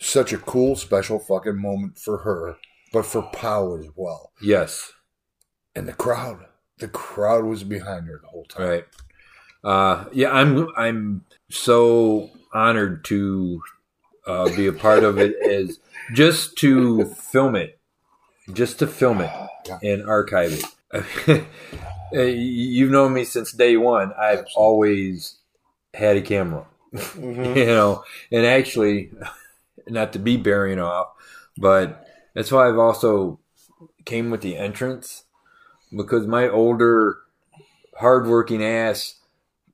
[0.00, 2.56] such a cool, special fucking moment for her,
[2.92, 4.32] but for Pow as well.
[4.42, 4.90] yes,
[5.76, 6.46] And the crowd,
[6.80, 8.68] the crowd was behind her the whole time.
[8.68, 8.84] right.
[9.62, 13.62] Uh, yeah, I'm I'm so honored to
[14.26, 15.78] uh, be a part of it as
[16.14, 17.78] just to film it,
[18.52, 19.30] just to film it
[19.82, 20.52] and archive
[20.92, 21.44] it.
[22.12, 24.12] You've known me since day one.
[24.18, 24.52] I've Absolutely.
[24.56, 25.38] always
[25.94, 27.56] had a camera, Mhm.
[27.56, 29.12] you know, and actually,
[29.88, 31.08] not to be bearing off,
[31.58, 33.38] but that's why I've also
[34.04, 35.24] came with the entrance
[35.96, 37.18] because my older,
[37.98, 39.16] hardworking ass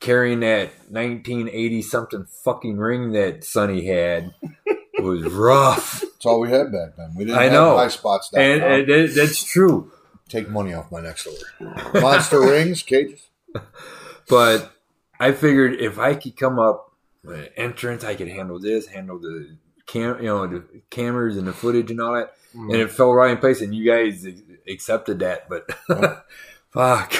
[0.01, 4.35] carrying that 1980 something fucking ring that Sonny had
[4.99, 6.01] was rough.
[6.01, 7.15] That's all we had back then.
[7.17, 7.77] We didn't I have know.
[7.77, 9.91] high spots And, and that- that's true.
[10.29, 12.01] Take money off my next order.
[12.01, 13.29] Monster rings, cages.
[14.29, 14.73] But
[15.21, 16.93] I figured if I could come up
[17.23, 19.57] with an entrance, I could handle this, handle the
[19.87, 22.73] cam, you know, the cameras and the footage and all that, Mm.
[22.73, 23.61] and it fell right in place.
[23.61, 24.27] And you guys
[24.69, 25.69] accepted that, but
[26.71, 27.13] fuck,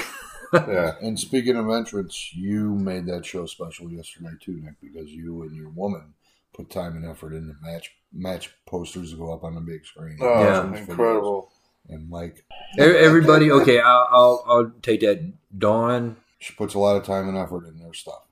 [0.53, 0.93] Yeah.
[1.01, 5.53] And speaking of entrance, you made that show special yesterday too, Nick, because you and
[5.55, 6.13] your woman
[6.55, 10.17] put time and effort into match match posters to go up on the big screen.
[10.21, 10.65] Oh, Yeah.
[10.75, 11.51] incredible.
[11.89, 12.43] And Mike,
[12.77, 15.19] E- everybody, okay, I'll, I'll I'll take that.
[15.57, 18.23] Dawn, she puts a lot of time and effort in their stuff.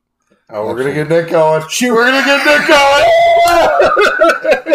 [0.50, 1.64] Oh, we're gonna get Nick going.
[1.70, 3.06] She we're gonna get Nick going.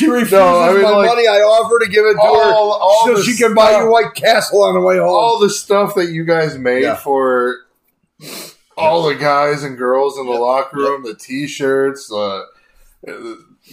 [0.00, 1.28] She refuses No, I mean, my like- money.
[1.28, 3.82] I offer to give it to all, all her so the she can buy stuff-
[3.84, 5.08] you White Castle on the way home.
[5.08, 6.96] all the stuff that you guys made Yeah.
[6.96, 7.56] for
[8.76, 12.46] all the guys and girls in the locker room, the T-shirts, the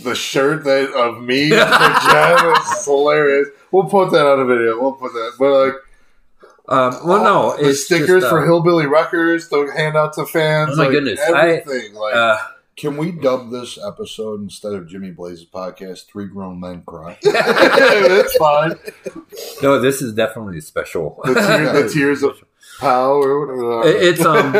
[0.03, 3.47] the shirt that of me for Jen is hilarious.
[3.71, 4.79] We'll put that on a video.
[4.79, 5.73] We'll put that, but like
[6.69, 10.25] um, well, no, the it's stickers just, for uh, Hillbilly Wreckers to hand out to
[10.25, 10.71] fans.
[10.73, 11.19] Oh my like, goodness.
[11.21, 11.63] I-
[11.95, 12.37] like Uh,
[12.77, 17.17] Can we dub this episode instead of Jimmy Blaze's podcast, Three Grown Men Cry?
[17.23, 18.75] it's fine.
[19.63, 21.19] no, this is definitely special.
[21.25, 22.37] The, tear, the tears of
[22.79, 23.27] power.
[23.47, 23.89] or whatever.
[23.97, 24.55] It- it's, um,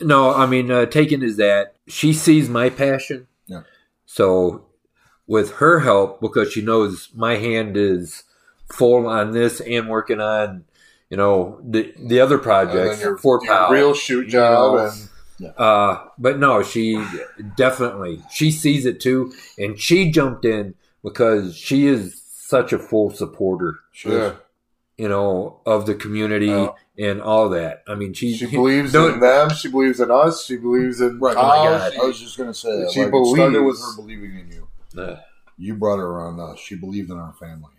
[0.00, 3.28] No, I mean, uh, taken is that she sees my passion.
[3.46, 3.62] Yeah.
[4.06, 4.66] So,
[5.28, 8.24] with her help, because she knows my hand is
[8.72, 10.64] full on this and working on,
[11.10, 13.70] you know, the the other And then projects your, for your Pal.
[13.70, 14.86] real shoot you job know.
[14.86, 15.08] and
[15.56, 17.02] Uh, but no, she
[17.56, 23.10] definitely she sees it too, and she jumped in because she is such a full
[23.10, 24.34] supporter, yeah.
[24.98, 26.68] you know, of the community Yeah.
[26.98, 27.82] and all that.
[27.88, 29.50] I mean, she She believes in them.
[29.50, 30.44] She believes in us.
[30.44, 31.36] She believes in Right.
[31.36, 31.92] Oh my God.
[31.92, 32.92] She- I was just going to say that.
[32.92, 34.68] She like, it started with her believing in you.
[35.00, 35.16] Uh,
[35.56, 36.58] You brought her around us.
[36.58, 37.70] She believed in our family.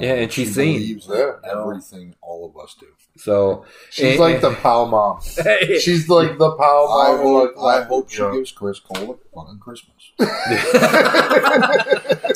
[0.00, 0.78] Yeah, and she she's seen.
[0.80, 1.32] believes in Yeah.
[1.52, 2.86] everything all of us do.
[3.16, 5.20] so She's And- like the Pow mom.
[5.80, 7.18] She's like the Pow I mom.
[7.20, 10.12] hope, like, I hope she gives Chris Cole a fucking Christmas.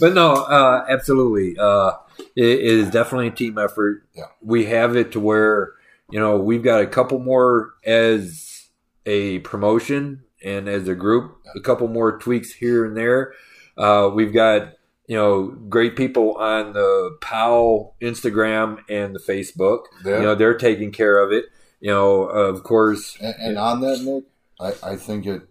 [0.00, 1.56] But no, uh, absolutely.
[1.58, 1.92] Uh,
[2.36, 4.04] it, it is definitely a team effort.
[4.14, 4.24] Yeah.
[4.42, 5.72] We have it to where,
[6.10, 8.68] you know, we've got a couple more as
[9.06, 13.32] a promotion and as a group, a couple more tweaks here and there.
[13.78, 14.74] Uh, we've got,
[15.06, 19.84] you know, great people on the POW Instagram and the Facebook.
[20.04, 20.16] Yeah.
[20.16, 21.46] You know, they're taking care of it.
[21.80, 24.24] You know, of course, And, and on that, Nick,
[24.58, 25.42] I, I think it.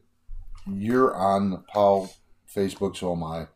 [0.65, 2.09] You're on the POW
[2.53, 3.47] Facebook, so am I.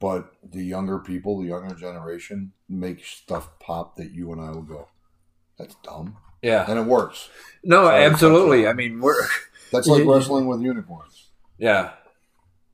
[0.00, 4.62] But the younger people, the younger generation, make stuff pop that you and I will
[4.62, 4.88] go.
[5.58, 6.68] That's dumb, yeah.
[6.68, 7.28] and it works.
[7.62, 8.66] No, Sorry, absolutely.
[8.66, 9.14] I mean, we're,
[9.70, 11.28] That's like wrestling with unicorns.
[11.56, 11.92] yeah.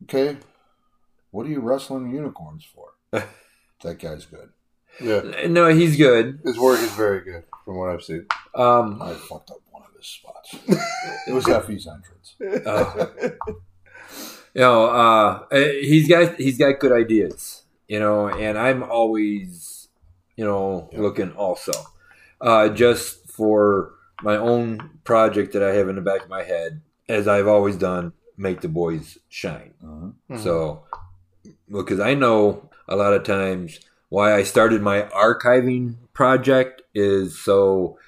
[0.04, 0.38] Okay,
[1.30, 2.92] what are you wrestling unicorns for?
[3.82, 4.50] that guy's good.
[5.00, 5.46] Yeah.
[5.48, 6.40] No, he's good.
[6.44, 8.26] His work is very good from what I've seen.
[8.54, 10.54] Um, I fucked up one of his spots.
[11.28, 12.34] it was Effy's entrance.
[12.66, 13.06] uh,
[14.54, 19.88] you know, uh, he's got he's got good ideas, you know, and I'm always,
[20.36, 21.00] you know, Yeah.
[21.00, 21.72] looking also,
[22.40, 23.92] uh, just for
[24.22, 27.76] my own project that I have in the back of my head, as I've always
[27.76, 29.74] done, make the boys shine.
[29.84, 30.38] Uh-huh.
[30.38, 30.84] So,
[31.70, 37.98] because I know a lot of times why I started my archiving project is so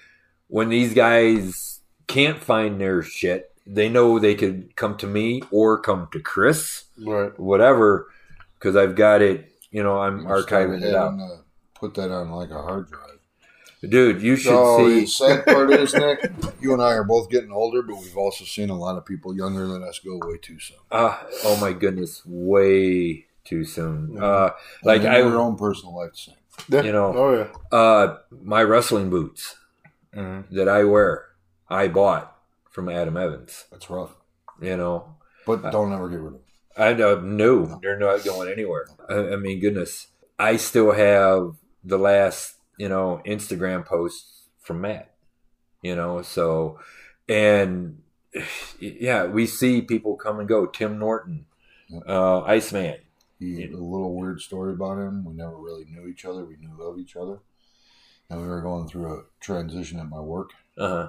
[0.48, 5.78] when these guys can't find their shit, they know they could come to me or
[5.80, 7.38] come to Chris, Right.
[7.38, 8.08] whatever,
[8.58, 9.52] because I've got it.
[9.70, 11.20] You know, I'm archiving it out.
[11.20, 11.36] uh,
[11.74, 13.06] put that on like a hard drive.
[13.88, 16.30] Dude, you should So the sad part is, Nick,
[16.60, 19.34] you and I are both getting older, but we've also seen a lot of people
[19.34, 20.76] younger than us go way too soon.
[20.90, 24.08] Uh, oh my goodness, way too soon.
[24.08, 24.22] Mhm.
[24.22, 24.50] Uh,
[24.82, 26.28] like I, your own personal life.
[26.68, 26.82] Yeah.
[26.82, 27.12] You know.
[27.14, 27.76] Oh yeah.
[27.78, 29.56] uh, my wrestling boots
[30.12, 31.26] that I wear,
[31.68, 32.36] I bought
[32.70, 33.64] from Adam Evans.
[33.70, 34.14] That's rough,
[34.60, 36.40] You know, but don't ever get rid of it.
[36.76, 38.86] I know, no, they're not going anywhere.
[39.08, 40.06] I, I mean, goodness,
[40.38, 45.14] I still have the last, you know, Instagram posts from Matt.
[45.82, 46.78] You know, so
[47.28, 48.02] and
[48.80, 50.66] yeah, we see people come and go.
[50.66, 51.46] Tim Norton,
[52.06, 52.98] uh, Iceman.
[53.40, 55.24] He, a little weird story about him.
[55.24, 56.44] We never really knew each other.
[56.44, 57.40] We knew of each other,
[58.28, 60.50] and we were going through a transition at my work.
[60.76, 61.08] Uh huh.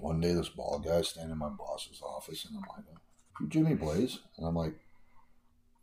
[0.00, 2.84] One day, this bald guy standing in my boss's office, and I'm like,
[3.40, 4.74] "You Jimmy Blaze?" And I'm like,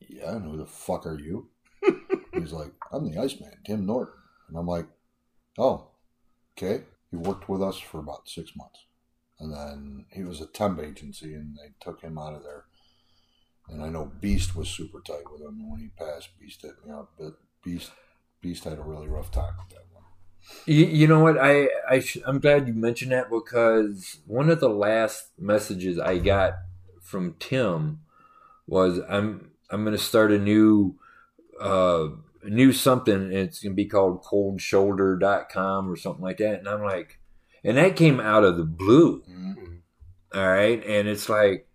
[0.05, 1.47] "Yeah." And who the fuck are you?
[2.33, 4.13] He's like, "I'm the Iceman, Tim Norton."
[4.49, 4.87] And I'm like,
[5.57, 5.87] "Oh,
[6.57, 8.85] okay." He worked with us for about six months,
[9.39, 12.65] and then he was a temp agency, and they took him out of there.
[13.71, 15.59] And I know Beast was super tight with him.
[15.59, 17.33] And when he passed, Beast hit me up, but
[17.63, 17.91] Beast
[18.41, 20.03] Beast had a really rough time with that one.
[20.65, 21.37] You, you know what?
[21.37, 26.17] I, I sh- I'm glad you mentioned that because one of the last messages I
[26.19, 26.53] got
[27.01, 27.99] from Tim
[28.65, 30.95] was I'm I'm going to start a new
[31.61, 32.07] uh
[32.41, 36.67] a new something and it's going to be called coldshoulder.com or something like that and
[36.69, 37.19] I'm like
[37.63, 39.75] and that came out of the blue Mm-hmm.
[40.33, 41.67] all right and it's like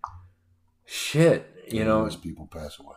[0.87, 2.97] shit you know as people pass away.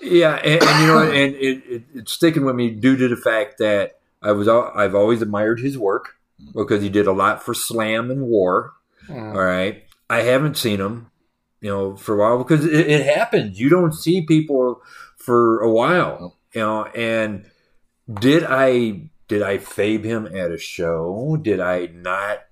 [0.00, 3.16] yeah, and, and you know, and it, it, it's sticking with me due to the
[3.16, 6.16] fact that I was al- I've always admired his work
[6.54, 8.72] because he did a lot for Slam and War.
[9.08, 11.10] All right, I haven't seen him,
[11.60, 13.60] you know, for a while because it, it happens.
[13.60, 14.80] You don't see people
[15.16, 16.84] for a while, you know.
[16.86, 17.50] And
[18.12, 21.36] did I did I fabe him at a show?
[21.40, 22.44] Did I not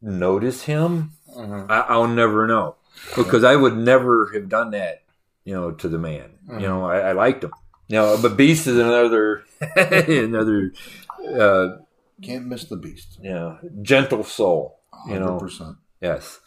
[0.00, 1.12] notice him?
[1.36, 1.70] Mhm.
[1.70, 2.76] I, I'll never know
[3.16, 5.02] because I would never have done that,
[5.44, 6.32] you know, to the man.
[6.50, 7.52] You know, I, I liked him.
[7.88, 9.44] You know, but Beast is another,
[9.76, 10.72] another,
[11.36, 11.68] uh,
[12.22, 13.18] Can't miss the Beast.
[13.22, 14.80] you know, gentle soul.
[15.08, 15.76] You know, 100%.
[16.00, 16.40] yes.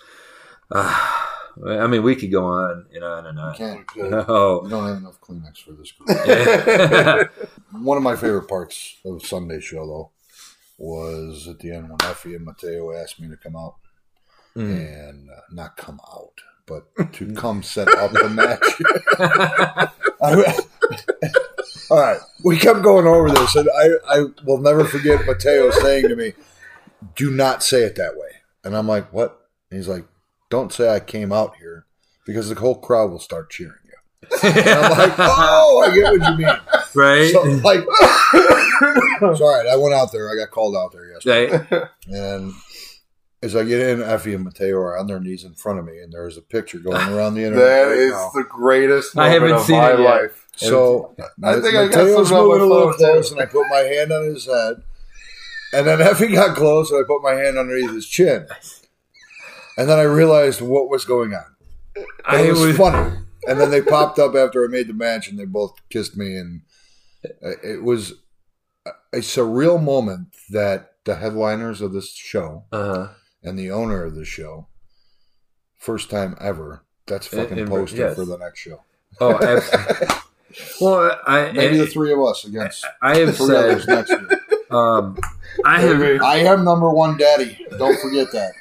[0.71, 1.11] Uh,
[1.67, 3.55] I mean, we could go on and on and on.
[3.55, 3.85] Can't.
[3.95, 7.31] Oh, We don't have enough Kleenex for this group.
[7.83, 10.11] One of my favorite parts of Sunday show, though,
[10.77, 13.75] was at the end when Effy and Mateo asked me to come out
[14.55, 15.09] Mm.
[15.09, 16.33] and uh, not come out,
[16.67, 18.59] but to come set up the match.
[20.21, 20.59] I-
[21.89, 26.07] all right, we kept going over this, and I, I will never forget Mateo saying
[26.09, 26.33] to me,
[27.15, 28.29] "Do not say it that way."
[28.63, 29.39] And I'm like, "What?"
[29.69, 30.05] And he's like,
[30.49, 31.85] "Don't say I came out here
[32.25, 33.89] because the whole crowd will start cheering you."
[34.43, 36.55] And I'm like, "Oh, I get what you mean."
[36.95, 37.31] right?
[37.31, 39.67] So, like, it's all right.
[39.67, 40.29] I went out there.
[40.31, 41.57] I got called out there yesterday.
[41.71, 41.89] Right.
[42.07, 42.53] And
[43.43, 45.99] as I get in, Effy and Mateo are on their knees in front of me,
[45.99, 47.65] and there's a picture going around the internet.
[47.67, 48.31] That right is now.
[48.33, 50.05] the greatest I moment haven't of seen my it yet.
[50.09, 50.47] life.
[50.55, 52.97] So I think I got Mateo's moving a little phone, too.
[53.05, 54.83] close, and I put my hand on his head.
[55.73, 58.47] And then Effy got close, and I put my hand underneath his chin.
[59.77, 61.45] And then I realized what was going on.
[62.25, 63.17] I it was, was, funny.
[63.47, 66.37] and then they popped up after I made the match, and they both kissed me,
[66.37, 66.61] and
[67.41, 68.13] it was
[69.11, 73.09] a surreal moment that the headliners of this show Uh-huh.
[73.43, 74.67] And the owner of the show,
[75.77, 78.15] first time ever, that's And- fucking and- posted yes.
[78.15, 78.81] for the next show.
[79.21, 80.07] Oh, absolutely.
[80.81, 84.39] well, I Maybe the three of us against I have three others said next year.
[84.71, 85.17] um,
[85.65, 87.57] I have I am number one daddy.
[87.77, 88.53] Don't forget that.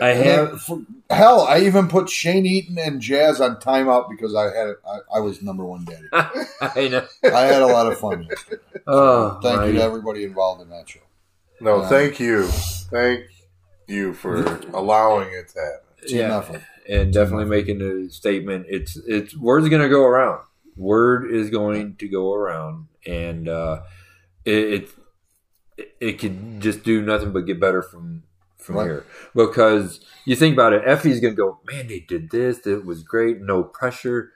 [0.00, 4.34] I, I have For- Hell, I even put Shane Eaton and Jazz on timeout because
[4.34, 6.08] I had I, I was number one daddy.
[6.12, 7.06] I know.
[7.32, 8.24] I had a lot of fun.
[8.28, 8.62] yesterday.
[8.86, 11.00] Oh, Thank you my- to everybody involved in that show.
[11.60, 11.88] No, Yeah.
[11.88, 13.20] thank you, thank
[13.86, 14.42] you for
[14.72, 16.06] allowing it to happen.
[16.08, 16.38] Team Yeah.
[16.38, 16.62] effort.
[16.88, 18.66] and definitely making a statement.
[18.68, 20.40] It's it's word's going to go around.
[20.76, 23.82] Word is going to go around, and uh,
[24.44, 24.52] it,
[25.78, 28.24] it it could just do nothing but get better from
[28.58, 28.84] from Right.
[28.84, 29.06] here.
[29.34, 32.66] Because you think about it, Effy's going to go, man, they did this.
[32.66, 33.40] It was great.
[33.40, 34.32] No pressure.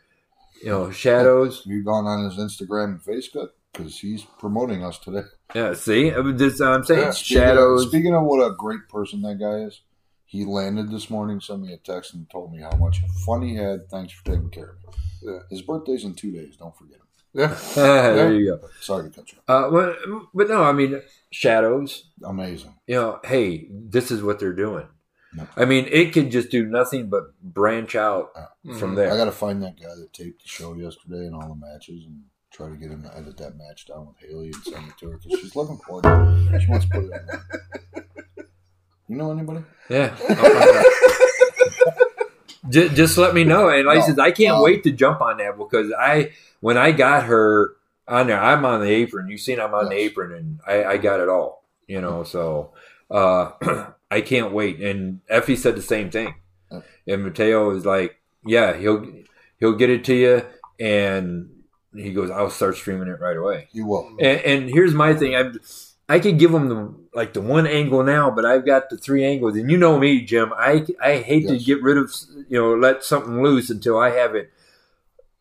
[0.62, 1.62] You know, shadows.
[1.66, 5.22] You've gone on his Instagram and Facebook because he's promoting us today.
[5.54, 7.88] Yeah, see, I mean, this I'm saying Yeah, Speaking of- shadows.
[7.88, 9.80] Speaking of what a great person that guy is,
[10.24, 13.54] he landed this morning, sent me a text, and told me how much fun he
[13.56, 13.88] had.
[13.88, 14.98] Thanks for taking care of me.
[15.22, 15.38] Yeah.
[15.50, 16.56] His birthday's in two days.
[16.56, 17.04] Don't forget him.
[17.34, 18.68] Yeah, there you go.
[18.80, 19.38] Sorry to cut you.
[19.48, 19.96] Uh, but,
[20.34, 21.00] but no, I mean
[21.30, 22.10] shadows.
[22.24, 22.74] Amazing.
[22.86, 24.86] you know, hey, this is what they're doing.
[25.34, 25.46] No.
[25.56, 28.30] I mean, it could just do nothing but branch out
[28.78, 29.12] from there.
[29.12, 32.04] I got to find that guy that taped the show yesterday and all the matches
[32.06, 34.98] and try to get him to edit that match down with Haley and send it
[34.98, 36.60] to her because she's looking for it.
[36.60, 37.40] She wants to put it on.
[39.08, 39.64] You know anybody?
[39.88, 40.14] yeah.
[40.28, 40.84] I'll find out.
[42.70, 43.68] just, just let me know.
[43.68, 46.32] And like I No, said, I can't um, wait to jump on that because I,
[46.60, 47.74] when I got her
[48.06, 49.28] on there, I'm on the apron.
[49.28, 52.72] You've seen I'm on the apron and I, I got it all, you know, so,
[53.10, 53.52] uh,
[54.10, 54.80] I can't wait.
[54.80, 56.34] And Effy said the same thing.
[57.06, 59.06] And Mateo is like, yeah, he'll,
[59.58, 60.42] he'll get it to you.
[60.78, 61.57] And
[61.94, 63.68] he goes, I'll start streaming it right away.
[63.72, 64.08] You will.
[64.20, 65.50] And, and here's my thing: I
[66.08, 69.24] I could give them the like the one angle now, but I've got the three
[69.24, 70.52] angles, and you know me, Jim.
[70.56, 72.12] I I hate to get rid of
[72.48, 74.50] you know let something loose until I have it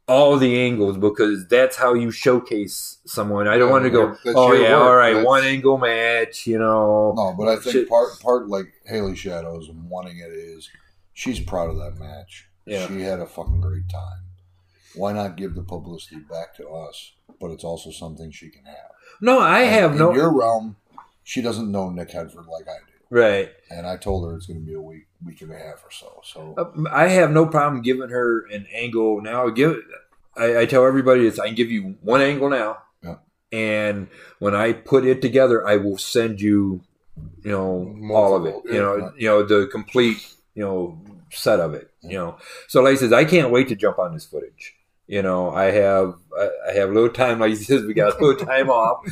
[0.10, 3.46] all the angles because that's how you showcase someone.
[3.46, 4.82] I don't Yeah, want to go, oh yeah, work.
[4.88, 7.14] all right, That's- one angle match, you know.
[7.14, 7.90] No, but I think Shit.
[7.90, 10.70] part part like Haley Shadows and wanting it is
[11.14, 12.48] she's proud of that match.
[12.66, 12.88] Yeah.
[12.88, 14.22] She had a fucking great time.
[14.98, 17.14] Why not give the publicity back to us?
[17.40, 18.92] But it's also something she can have.
[19.22, 20.76] No, I And have in no your realm.
[21.24, 23.52] She doesn't know Nick Hedford like I do, right.
[23.70, 25.92] and I told her it's going to be a week week and a half or
[25.92, 26.22] so.
[26.24, 29.50] So Uh, I have no problem giving her an angle now.
[29.50, 29.76] Give
[30.38, 33.16] I, I tell everybody this: I can give you one angle now, Yeah.
[33.52, 34.08] and
[34.40, 36.82] when I put it together, I will send you,
[37.44, 38.52] you know, all of it.
[38.54, 39.10] Multiple, You know, yeah.
[39.18, 40.26] you know the complete,
[40.56, 40.98] you know,
[41.32, 41.92] set of it.
[42.02, 42.38] You know,
[42.70, 44.76] so like I says, I can't wait to jump on this footage.
[45.08, 47.40] You know, I have I, have a little time.
[47.40, 47.68] Like this.
[47.68, 49.06] says, we got a little time off.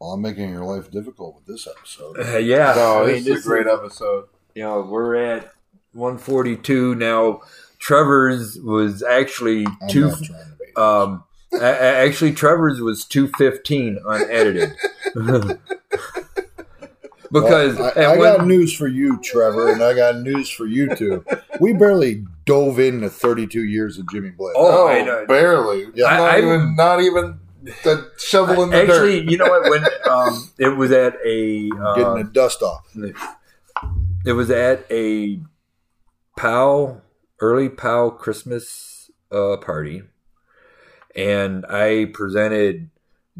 [0.00, 2.18] well, I'm making your life difficult with this episode.
[2.18, 4.26] Uh, yeah, no, I mean, this is a great episode.
[4.54, 5.52] you know, we're at
[5.92, 7.42] 142 now.
[7.78, 10.08] Trevor's was actually I'm two.
[10.08, 10.76] not trying to be.
[10.76, 11.24] Um,
[11.60, 14.72] actually, Trevor's was 215 unedited.
[17.42, 20.66] because Well, I, I one- got news for you, Trevor, and I got news for
[20.66, 21.24] you too.
[21.60, 24.54] We barely dove into 32 years of Jimmy Blaze.
[24.56, 25.26] Oh, Oh, I know.
[25.26, 25.86] barely.
[25.94, 26.04] Yeah.
[26.10, 27.38] not I- I- even, not even
[27.84, 29.30] the shovel in the actually, dirt.
[29.32, 29.68] you know what?
[29.70, 32.86] When um, it was at a Getting uh, the dust off.
[34.24, 35.40] it was at a
[36.36, 37.00] POW
[37.40, 40.02] early POW Christmas uh, party,
[41.16, 42.90] and I presented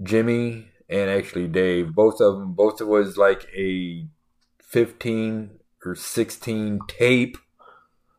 [0.02, 1.94] Jimmy and actually Dave.
[1.94, 2.52] Both of them.
[2.52, 4.06] Both it was like a
[4.62, 7.38] fifteen or sixteen tape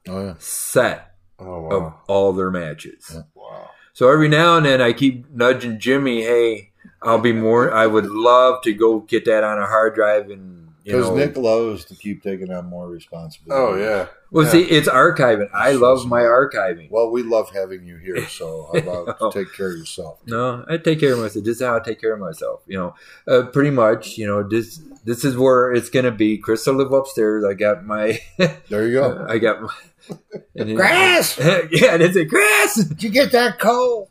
[0.08, 0.34] Oh yeah.
[0.40, 3.12] set Oh of all their matches.
[3.14, 3.22] Yeah.
[3.36, 3.70] Wow.
[3.94, 6.72] So every now and then I keep nudging Jimmy, hey,
[7.02, 7.74] I'll be more.
[7.74, 11.16] I would love to go get that on a hard drive and you Because know.
[11.16, 13.62] Nick loves to keep taking on more responsibility.
[13.62, 14.08] Oh yeah.
[14.32, 14.52] well, yeah.
[14.52, 15.50] see, it's archiving.
[15.54, 16.90] I love my archiving.
[16.90, 20.20] Well, we love having you here, so how about take care of yourself?
[20.26, 21.44] No, I take care of myself.
[21.44, 22.62] This is how I take care of myself.
[22.68, 22.96] You know,
[23.28, 24.18] uh, pretty much.
[24.18, 26.38] You know, this this is where it's gonna be.
[26.38, 27.44] Chris will live upstairs.
[27.44, 28.22] I got my,
[28.70, 29.26] There you go.
[29.28, 29.70] I got my.
[30.56, 31.38] And then- Grass!
[31.38, 32.76] yeah, and it's a grass.
[32.76, 34.10] Did you get that coal?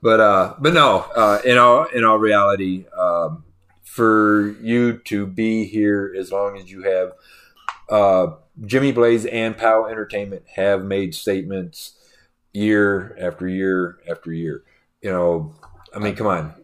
[0.00, 3.42] but uh but no uh in all in all reality um
[3.94, 7.12] for you to be here as long as you have
[7.90, 8.34] uh
[8.66, 11.94] jimmy blaze and pow entertainment have made statements
[12.52, 14.64] year after year after year.
[15.00, 15.54] You know
[15.94, 16.54] i mean come on.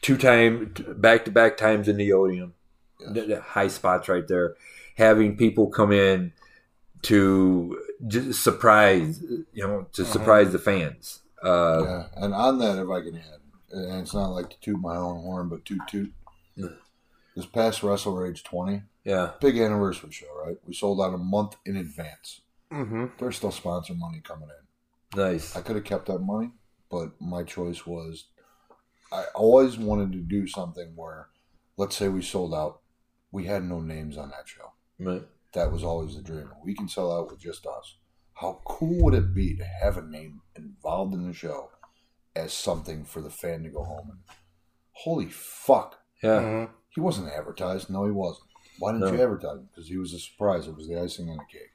[0.00, 2.52] Two time back to back times in the Odeum
[3.12, 3.42] Yes.
[3.42, 4.54] High spots right there.
[4.96, 6.32] Having people come in
[7.02, 9.20] to just surprise,
[9.52, 11.20] you know, to surprise the fans.
[11.42, 13.40] Uh, yeah, and on that, if I can add,
[13.74, 16.12] and it's not like to toot my own horn, but toot toot.
[16.56, 16.68] Yeah.
[17.36, 20.56] This past Wrestle Rage 20, yeah, big anniversary show, right?
[20.64, 22.42] We sold out a month in advance.
[22.72, 23.06] Mm-hmm.
[23.18, 25.18] There's still sponsor money coming in.
[25.20, 25.56] nice.
[25.56, 26.52] I could have kept that money,
[26.90, 28.26] but my choice was
[29.12, 31.28] I always wanted to do something where,
[31.76, 32.80] let's say we sold out,
[33.32, 34.72] we had no names on that show.
[34.98, 35.22] Right.
[35.52, 36.50] That was always the dream.
[36.64, 37.96] We can sell out with just us.
[38.34, 41.70] How cool would it be to have a name involved in the show
[42.36, 44.20] as something for the fan to go home and
[44.92, 45.98] holy fuck.
[46.22, 46.72] Yeah, Mm-hmm.
[46.90, 47.90] He wasn't advertised.
[47.90, 48.48] No, he wasn't.
[48.78, 49.12] Why didn't No.
[49.16, 49.68] you advertise him?
[49.72, 50.66] Because he was a surprise.
[50.68, 51.70] It was the icing on the cake.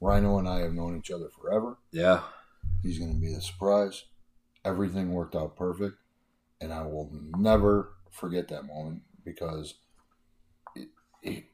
[0.00, 1.76] Rhino and I have known each other forever.
[1.92, 2.22] yeah,
[2.82, 4.04] He's going to be the surprise.
[4.64, 5.96] Everything worked out perfect,
[6.60, 9.74] and I will never forget that moment because
[10.74, 10.88] it,
[11.22, 11.44] it,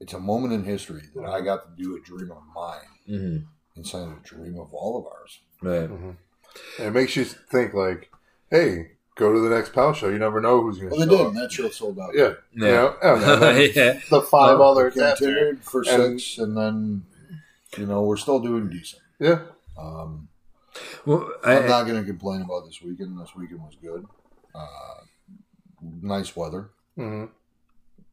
[0.00, 3.36] it's a moment in history that I got to do a dream of mine hmm
[3.76, 5.40] inside of a dream of all of ours.
[5.62, 5.90] right.
[6.78, 8.10] And it makes you think like,
[8.50, 10.08] hey, go to the next PAL show.
[10.08, 11.26] You never know who's going to Well, they did.
[11.26, 11.32] up.
[11.34, 12.10] That show sold out.
[12.14, 12.34] Yeah.
[12.54, 12.66] Yeah.
[12.66, 12.96] You know?
[13.02, 14.00] and yeah.
[14.10, 15.24] the five Oh, others after.
[15.26, 17.04] Continued for And- six, and then
[17.76, 19.02] you know we're still doing decent.
[19.18, 19.40] Yeah.
[19.78, 20.28] Um,
[21.06, 23.18] Well, I, I'm not going to complain about this weekend.
[23.20, 24.06] This weekend was good.
[24.54, 25.04] Uh,
[26.02, 27.26] nice weather, hmm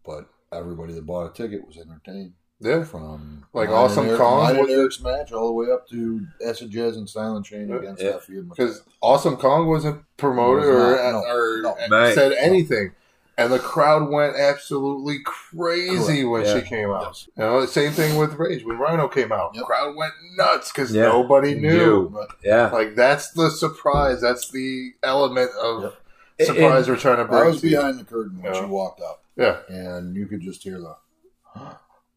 [0.06, 2.34] but everybody that bought a ticket was entertained.
[2.64, 2.84] Yeah.
[2.84, 5.88] From Like mine Awesome and Eric, Kong mine and Eric's match, all the way up
[5.90, 7.76] to Acid Jazz and Silent Chain Yeah.
[7.76, 8.12] against Yeah.
[8.14, 11.98] Effy and Because Awesome Kong wasn't promoted Was or, not, no, or no.
[11.98, 12.16] Right.
[12.16, 12.94] said anything.
[13.36, 16.30] And the crowd went absolutely crazy Correct.
[16.30, 16.54] when Yeah.
[16.62, 17.26] she came out.
[17.36, 18.64] You know, same thing with Rage.
[18.64, 19.66] When Rhino came out, Yep.
[19.66, 21.04] crowd went nuts because Yeah.
[21.04, 21.70] nobody knew.
[21.78, 22.10] Knew.
[22.10, 22.70] But yeah.
[22.72, 24.22] Like that's the surprise.
[24.22, 25.94] That's the element of
[26.40, 26.48] Yep.
[26.48, 27.42] surprise we're trying to bring.
[27.44, 28.60] I was behind the curtain when Yeah.
[28.62, 29.58] she walked up, Yeah.
[29.68, 30.96] and you could just hear the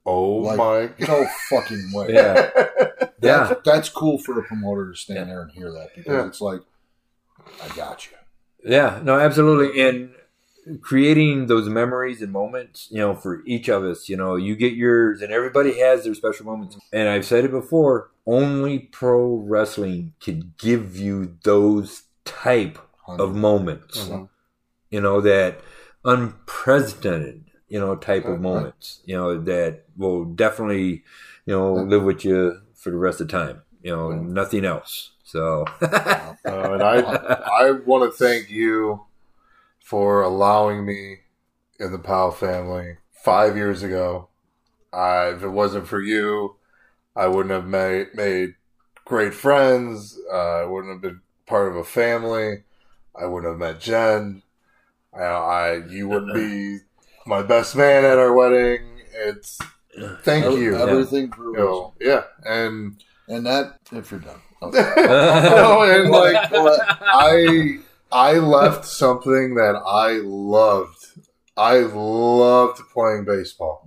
[0.07, 0.91] Oh Like- my.
[1.07, 2.07] no fucking way.
[2.15, 2.51] Yeah.
[3.21, 3.45] Yeah.
[3.49, 6.27] That- that's cool for a promoter to stand there and hear that because Yeah.
[6.27, 6.61] it's like,
[7.63, 8.13] I got you.
[8.65, 9.81] Yeah, no, absolutely.
[9.81, 10.11] And
[10.83, 14.73] creating those memories and moments, you know, for each of us, you know, you get
[14.73, 16.77] yours and everybody has their special moments.
[16.93, 24.09] And I've said it before, only pro wrestling can give you those type of moments.
[24.09, 24.29] Mhm.
[24.91, 25.61] You know, that
[26.05, 28.41] unprecedented, you know, type of Right.
[28.41, 31.05] moments, you know, that will definitely,
[31.47, 33.63] you know, live with you for the rest of the time.
[33.83, 34.29] You know, Mhm.
[34.33, 35.13] nothing else.
[35.25, 37.01] So Uh, and I,
[37.67, 39.07] I want to thank you
[39.81, 41.21] for allowing me
[41.79, 44.29] in the Powell family five years ago.
[44.93, 46.57] I, if it wasn't for you,
[47.15, 48.55] I wouldn't have made, made
[49.05, 50.19] great friends.
[50.33, 52.65] Uh, I wouldn't have been part of a family.
[53.15, 54.43] I wouldn't have met Jen.
[55.15, 56.79] I, I you wouldn't be
[57.27, 59.01] my best man at our wedding.
[59.15, 59.59] It's
[60.23, 60.77] thank Every- you.
[60.77, 61.67] Everything for You wrestling.
[61.71, 62.97] know, yeah, and
[63.29, 64.41] And that, if you're done.
[64.63, 64.93] Okay.
[64.97, 65.03] Oh.
[65.57, 67.79] no, and like I
[68.11, 71.07] I left something that I loved.
[71.59, 73.87] I loved playing baseball.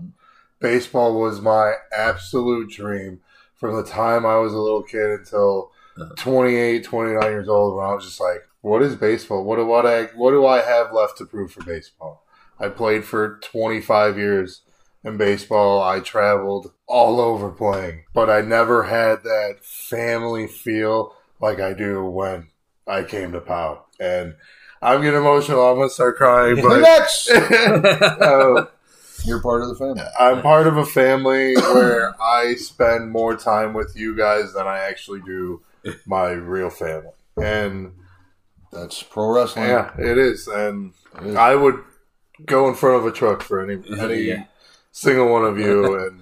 [0.60, 3.22] Baseball was my absolute dream
[3.56, 5.72] from the time I was a little kid until
[6.18, 9.44] 28, 29 years old when I was just like, what is baseball?
[9.44, 12.23] What do what I what do I have left to prove for baseball?
[12.60, 14.61] I played for 25 years
[15.04, 15.82] in baseball.
[15.82, 22.04] I traveled all over playing, but I never had that family feel like I do
[22.06, 22.50] when
[22.88, 23.86] I came to POW.
[24.00, 24.36] And
[24.82, 25.66] I'm getting emotional.
[25.66, 28.66] I'm gonna start crying, but Next, uh,
[29.26, 30.02] you're part of the family.
[30.20, 34.80] I'm part of a family where I spend more time with you guys than I
[34.80, 35.62] actually do
[36.06, 37.12] my real family.
[37.42, 37.94] And
[38.72, 39.68] That's pro wrestling.
[39.68, 40.48] yeah, it is.
[40.48, 41.36] And It is.
[41.36, 41.84] I would
[42.46, 44.44] go in front of a truck for any any Yeah.
[44.91, 46.11] Single one of you.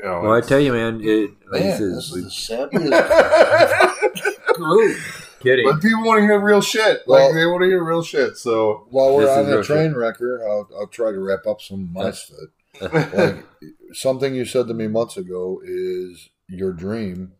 [0.00, 2.48] And you know, well, I tell you, man, it like Man, this this is is
[2.48, 4.96] the sappiest group.
[5.40, 5.66] kidding.
[5.70, 7.02] but people want to hear real shit.
[7.06, 8.36] Well- like they want to hear real shit.
[8.38, 11.60] So While we're on is the real train wrecker, I'll, I'll try to wrap up
[11.60, 12.48] some of my shit.
[12.92, 13.44] Like
[13.92, 17.32] something you said to me months ago is your dream.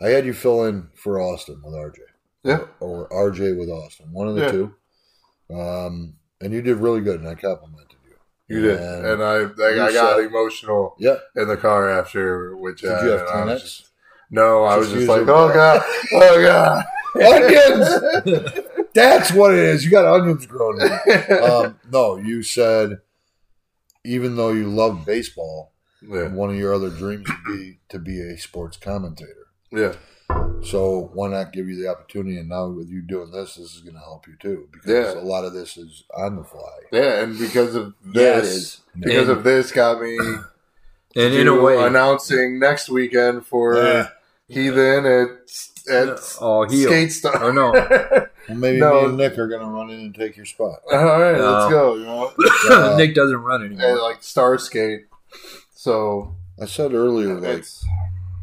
[0.00, 1.98] I had you fill in for Austin with RJ.
[2.44, 2.64] Yeah.
[2.80, 4.12] Or, RJ with Austin.
[4.12, 4.50] One of the Yeah.
[4.50, 4.74] two.
[5.58, 7.87] Um, and you did really good, and I complimented
[8.48, 8.62] you.
[8.62, 11.16] did, And and I I, I got emotional Yeah.
[11.36, 12.56] in the car after.
[12.56, 13.60] Which Did uh, you have I Kleenex?
[13.60, 13.84] just-
[14.30, 16.84] no, I was Just just like, oh god, oh god.
[17.14, 18.52] Onions!
[18.94, 19.84] That's what it is.
[19.84, 20.80] You got onions growing
[21.42, 22.98] um, no, you said
[24.04, 25.72] even though you love baseball,
[26.02, 29.46] yeah, one of your other dreams would be to be a sports commentator.
[29.72, 29.94] yeah.
[30.62, 32.36] So why not give you the opportunity?
[32.38, 35.20] And now with you doing this, this is going to help you too, because Yeah.
[35.20, 36.78] a lot of this is on the fly.
[36.92, 38.80] Yeah, and because of Yeah, this, is.
[38.98, 40.18] because And- of this, got me
[41.16, 44.08] And in a way, announcing next weekend for Yeah.
[44.48, 45.28] Heathen at
[45.90, 46.88] at oh, heel.
[46.88, 47.42] Skate Star.
[47.44, 47.72] Or no.
[48.48, 49.02] Well, maybe No.
[49.02, 50.78] me and Nick are going to run in and take your spot.
[50.90, 51.52] All right, No.
[51.52, 51.94] let's go.
[51.96, 52.32] You know,
[52.70, 54.00] Uh, Nick doesn't run and anymore.
[54.00, 55.04] like Star Skate.
[55.74, 57.64] So I said earlier, like,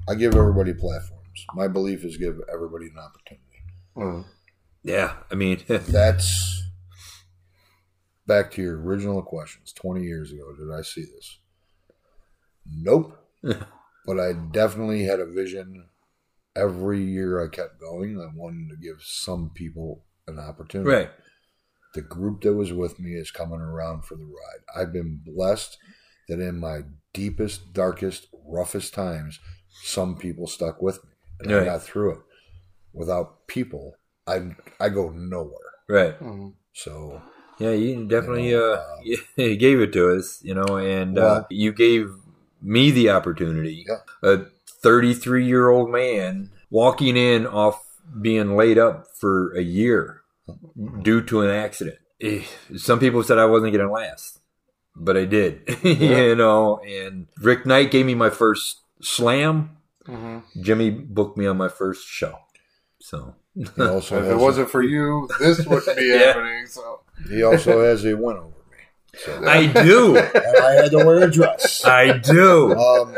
[0.08, 1.15] I give everybody platforms.
[1.56, 3.64] My belief is give everybody an opportunity.
[3.96, 4.26] mm,
[4.84, 6.64] Yeah, I mean, That's
[8.28, 10.54] back to your original questions 20 years ago.
[10.58, 11.40] Did I see this?
[12.70, 13.18] Nope.
[13.42, 15.86] but I definitely had a vision
[16.56, 18.20] every year I kept going.
[18.20, 20.90] I wanted to give some people an opportunity.
[20.90, 21.10] right.
[21.94, 24.64] The group that was with me is coming around for the ride.
[24.76, 25.78] I've been blessed
[26.28, 26.82] that in my
[27.14, 29.40] deepest, darkest, roughest times,
[29.84, 31.66] some people stuck with me and I Right.
[31.66, 32.20] got through it.
[32.94, 33.96] Without people,
[34.28, 35.72] I I go nowhere.
[35.90, 36.20] Right.
[36.20, 36.54] mm.
[36.74, 37.22] So
[37.60, 41.18] Yeah, you definitely You know, uh, uh, you gave it to us, you know, and
[41.18, 42.12] uh, you gave
[42.62, 43.86] me the opportunity.
[43.88, 44.00] Yeah.
[44.24, 44.46] A
[44.82, 47.82] 33 year old man walking in off
[48.22, 50.22] being laid up for a year
[51.02, 51.98] due to an accident.
[52.22, 52.44] Eh,
[52.78, 54.40] Some people said I wasn't going to last,
[54.96, 56.80] but I did, you know.
[56.80, 59.75] And Rick Knight gave me my first slam.
[60.08, 60.44] Mhm.
[60.62, 62.38] Jimmy booked me on my first show.
[63.00, 63.36] So
[63.80, 66.18] also if has it wasn't for you, this wouldn't be Yeah.
[66.34, 66.66] happening.
[66.68, 68.78] So he also has a win over me.
[69.18, 70.18] So I do.
[70.18, 71.84] and I had to wear a dress.
[71.86, 72.74] I do.
[72.76, 73.16] Um,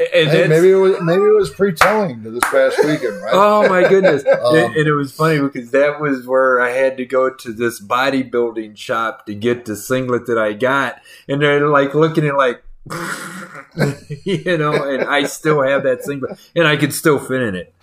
[0.00, 3.32] And hey, maybe it was maybe it was pre-telling to this past weekend, right?
[3.34, 4.22] Oh my goodness!
[4.44, 7.52] Um, and, and it was funny because that was where I had to go to
[7.52, 12.36] this bodybuilding shop to get the singlet that I got, and they're like looking at
[12.36, 12.62] like,
[14.24, 17.74] you know, and I still have that singlet, and I can still fit in it,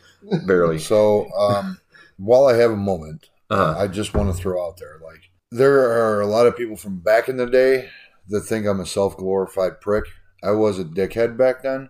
[0.46, 0.80] barely.
[0.80, 1.80] So um,
[2.18, 3.76] while I have a moment, Uh-huh.
[3.78, 7.00] I just want to throw out there, like there are a lot of people from
[7.00, 7.90] back in the day
[8.30, 10.06] that think I'm a self-glorified prick.
[10.44, 11.90] I was a dickhead back then,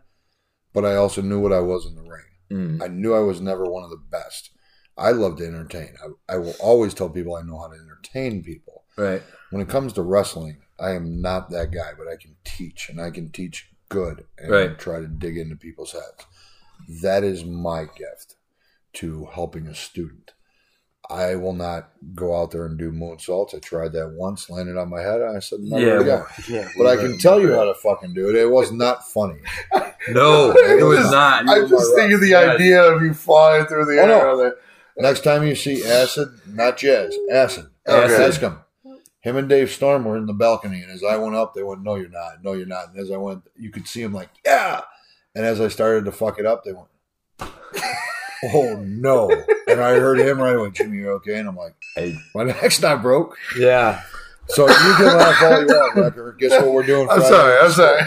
[0.73, 2.25] but I also knew what I was in the ring.
[2.51, 2.83] Mm.
[2.83, 4.51] I knew I was never one of the best.
[4.97, 5.95] I love to entertain.
[6.03, 8.83] I, I will always tell people I know how to entertain people.
[8.97, 9.21] Right?
[9.49, 12.99] When it comes to wrestling, I am not that guy, but I can teach, and
[12.99, 14.77] I can teach good and Right.
[14.79, 16.25] try to dig into people's heads.
[17.01, 18.35] That is my gift
[18.93, 20.31] to helping a student.
[21.09, 23.53] I will not go out there and do moonsaults.
[23.53, 26.07] I tried that once, landed on my head, and I said, never Yeah, again.
[26.07, 26.69] well, yeah.
[26.75, 28.35] But I can tell you how to fucking do it.
[28.35, 29.39] It was not funny.
[30.07, 31.49] No, it was Just- not.
[31.49, 32.55] I just think of the Yes.
[32.55, 34.45] idea of you flying through the Oh, air.
[34.47, 34.53] on.
[34.97, 37.65] Next time you see Acid, not Jazz, Acid.
[37.87, 38.21] Acid.
[38.21, 38.59] Ask him.
[39.25, 41.81] Him and Dave Storm were in the balcony, and as I went up, they went,
[41.81, 42.43] "No, you're not.
[42.43, 44.81] No, you're not." And as I went, you could see him like, "Yeah."
[45.33, 46.87] And as I started to fuck it up, they went,
[48.43, 49.29] "Oh no!"
[49.67, 52.81] And I heard him right away, "Jimmy, you're okay?" And I'm like, Hey, "My neck's
[52.81, 54.03] not broke." yeah.
[54.47, 56.35] So you can laugh all you want, Wrecker.
[56.39, 57.09] Guess what we're doing?
[57.09, 57.57] I'm sorry.
[57.59, 58.01] I'm sorry.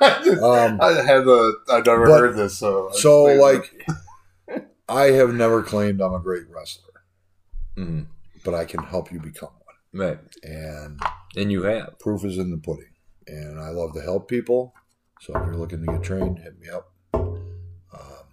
[0.00, 1.58] I, just- Um, I had the.
[1.68, 2.88] I never But- heard this, so.
[2.88, 3.86] I so like,
[4.88, 7.02] I have never claimed I'm a great wrestler,
[7.76, 8.06] Mm.
[8.42, 9.55] but I can help you become one,
[9.96, 11.00] Right, and
[11.36, 11.98] and you have.
[11.98, 12.92] proof is in the pudding.
[13.28, 14.72] And I love to help people.
[15.20, 16.92] So if you're looking to get trained, hit me up.
[17.14, 18.26] Um,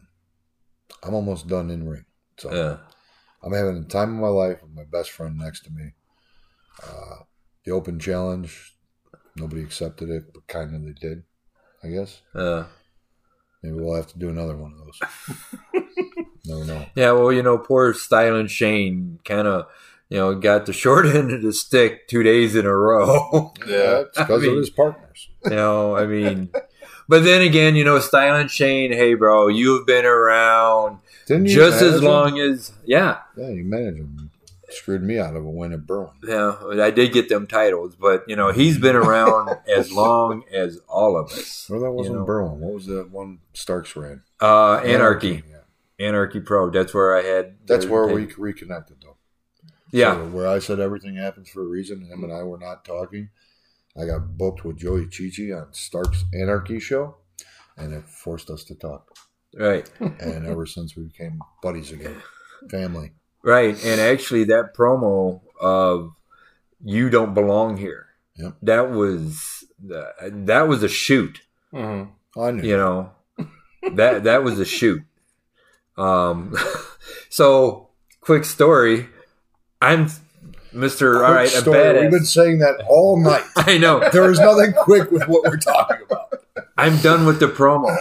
[1.04, 2.06] I'm almost done in ring.
[2.38, 2.78] So Yeah.
[3.44, 5.94] I'm having the time of my life with my best friend next to me.
[6.84, 7.24] Uh,
[7.66, 8.76] the open challenge,
[9.36, 11.24] nobody accepted it, but kind of they did,
[11.84, 12.22] I guess.
[12.36, 12.66] Uh,
[13.64, 15.84] Maybe we'll have to do another one of those.
[16.46, 16.86] Never know.
[16.96, 19.66] Yeah, well, you know, poor Styling Shane kind of,
[20.14, 23.52] you know, got the short end of the stick two days in a row.
[23.68, 24.02] Yeah.
[24.02, 25.30] It's because mean- of his partners.
[25.46, 26.50] you know, I mean,
[27.10, 32.04] but then again, you know, Styling Shane, hey, bro, you've been around just as him?
[32.06, 34.30] long as, yeah, Yeah, you managed him.
[34.70, 36.14] Screwed me out of a win at Berwyn.
[36.28, 40.80] yeah, I did get them titles, but you know, he's been around as long as
[40.88, 41.68] all of us.
[41.70, 42.26] Well, that wasn't You know.
[42.26, 42.58] Berwyn.
[42.58, 44.22] What was that one Starks ran?
[44.42, 46.08] Uh, Anarchy, Yeah.
[46.08, 46.72] Anarchy Pro.
[46.72, 47.56] That's where I had.
[47.68, 49.03] That's where we reconnected.
[49.94, 52.84] Yeah, So where I said everything happens for a reason, him and I were not
[52.84, 53.30] talking.
[53.96, 57.18] I got booked with Joey Chichi on Stark's Anarchy show,
[57.78, 59.16] and it forced us to talk.
[59.58, 59.90] right.
[60.00, 62.16] And ever since we became buddies again,
[62.72, 63.12] family.
[63.44, 66.12] Right, and actually, that promo of
[66.84, 68.08] "You Don't Belong Here"
[68.38, 68.56] Yep.
[68.64, 71.42] that was that was a shoot.
[71.72, 72.10] Mhm.
[72.36, 72.68] I knew.
[72.68, 73.12] You know,
[73.94, 75.04] that that was a shoot.
[75.98, 76.56] Um,
[77.30, 77.90] so
[78.22, 79.08] quick story.
[79.84, 80.08] I'm
[80.72, 81.24] Mister.
[81.24, 82.02] All Quick right, a story.
[82.02, 83.44] We've been saying that all night.
[83.58, 84.10] I know.
[84.12, 86.34] There is nothing quick with what we're talking about.
[86.78, 87.96] I'm done with the promo.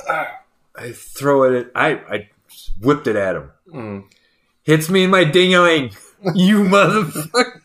[0.76, 1.66] I throw it.
[1.66, 2.30] At, I I
[2.80, 3.50] whipped it at him.
[3.68, 4.04] Mhm.
[4.62, 5.90] hits me in my ding-a-ling.
[6.34, 7.60] You motherfucker.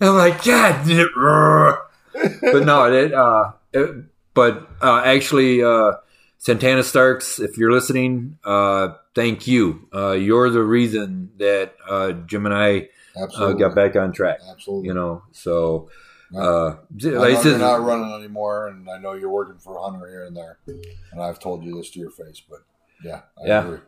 [0.00, 0.86] I'm like, God.
[2.42, 4.04] But no, it, uh, it,
[4.34, 5.92] but uh, actually, uh,
[6.42, 9.86] Santana Starks, if you're listening, uh, thank you.
[9.94, 12.88] Uh, you're the reason that uh, Jim and I
[13.36, 14.38] uh, got back on track.
[14.50, 14.88] Absolutely.
[14.88, 15.90] You know, so
[16.34, 20.24] uh, I like you're not running anymore, and I know you're working for Hunter here
[20.24, 20.56] and there.
[21.12, 22.60] And I've told you this to your face, but
[23.04, 23.64] yeah, I Yeah.
[23.66, 23.78] agree.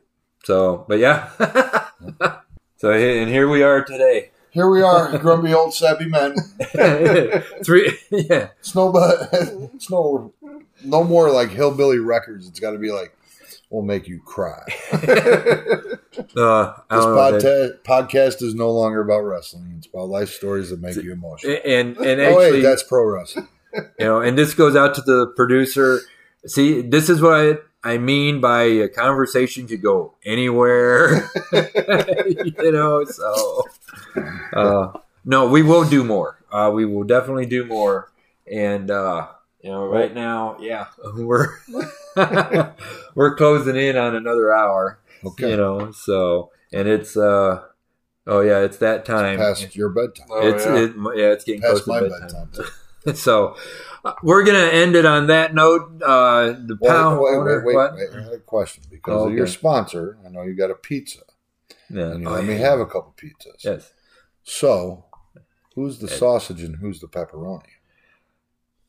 [0.45, 1.31] so, but yeah.
[2.77, 4.31] so and here we are today.
[4.51, 6.37] Here we are, grumpy old sappy men.
[7.65, 8.49] Three, yeah.
[8.75, 9.31] No, but
[9.75, 9.89] it's
[10.85, 12.47] no, more like hillbilly wreckers.
[12.49, 13.17] It's got to be like,
[13.71, 14.63] we'll make you cry.
[16.37, 19.75] Uh, This don't know, that- podca- podcast is no longer about wrestling.
[19.79, 21.57] It's about life stories that make you emotional.
[21.65, 23.49] and and oh actually, wait, that's pro wrestling.
[23.75, 26.01] you know, and this goes out to the producer.
[26.47, 27.33] See, this is what
[27.83, 31.31] I, I mean by a conversation could go anywhere.
[31.53, 33.65] you know, so
[34.55, 34.93] uh,
[35.25, 36.39] no, we will do more.
[36.53, 38.11] Uh, we will definitely do more.
[38.51, 39.29] And uh,
[39.63, 41.59] you know, right now, yeah, we're
[43.15, 44.99] we're closing in on another hour.
[45.25, 47.63] Okay, You know, so and it's uh,
[48.27, 49.39] oh yeah, it's that time.
[49.39, 50.27] past your bedtime.
[50.31, 50.77] Oh, it's yeah.
[50.79, 52.51] it, yeah, it's getting close Past to my bedtime.
[52.53, 53.15] bedtime.
[53.15, 53.57] so
[54.05, 56.03] uh, we're gonna end it on that note.
[56.03, 57.95] Uh, the Wait, pound wait, wait, wait, what?
[57.95, 58.09] wait.
[58.17, 60.19] I had a question because Oh, of your sponsor.
[60.27, 61.21] I know you got a pizza,
[61.91, 62.11] Yeah.
[62.13, 63.63] and you Oh, let me have a couple pizzas.
[63.65, 63.93] Yes.
[64.45, 65.05] So,
[65.77, 67.63] who's the sausage and who's the pepperoni?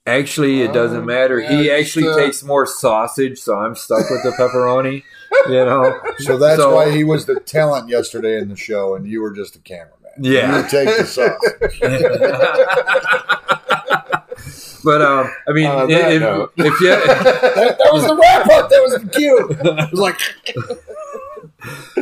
[0.06, 1.40] Actually, it doesn't Um, matter.
[1.40, 5.04] he actually uh, takes more sausage, so I'm stuck with the pepperoni.
[5.48, 5.98] you know.
[6.20, 9.32] So that's So- why he was the talent yesterday in the show, and you were
[9.32, 9.92] just a cameraman.
[10.20, 10.58] Yeah.
[10.62, 11.80] you take the sausage.
[14.84, 16.22] but um, I mean, On if, that if,
[16.74, 18.70] if you that, that was the wrap up.
[18.70, 19.48] That was the cue.
[19.50, 20.20] It was like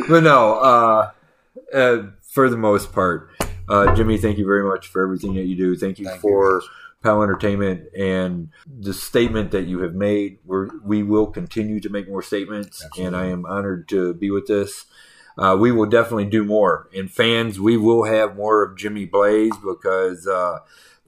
[0.08, 1.10] but no, uh,
[1.72, 2.02] uh,
[2.32, 3.28] for the most part,
[3.68, 5.76] uh, Jimmy, thank you very much for everything that you do.
[5.76, 6.68] Thank you Thank for guys.
[7.02, 10.38] POWW Entertainment and the statement that you have made.
[10.44, 14.46] We're, we will continue to make more statements, and I am honored to be with
[14.46, 14.86] this.
[15.36, 16.88] Uh, we will definitely do more.
[16.94, 20.58] And fans, we will have more of Jimmy Blaze because uh,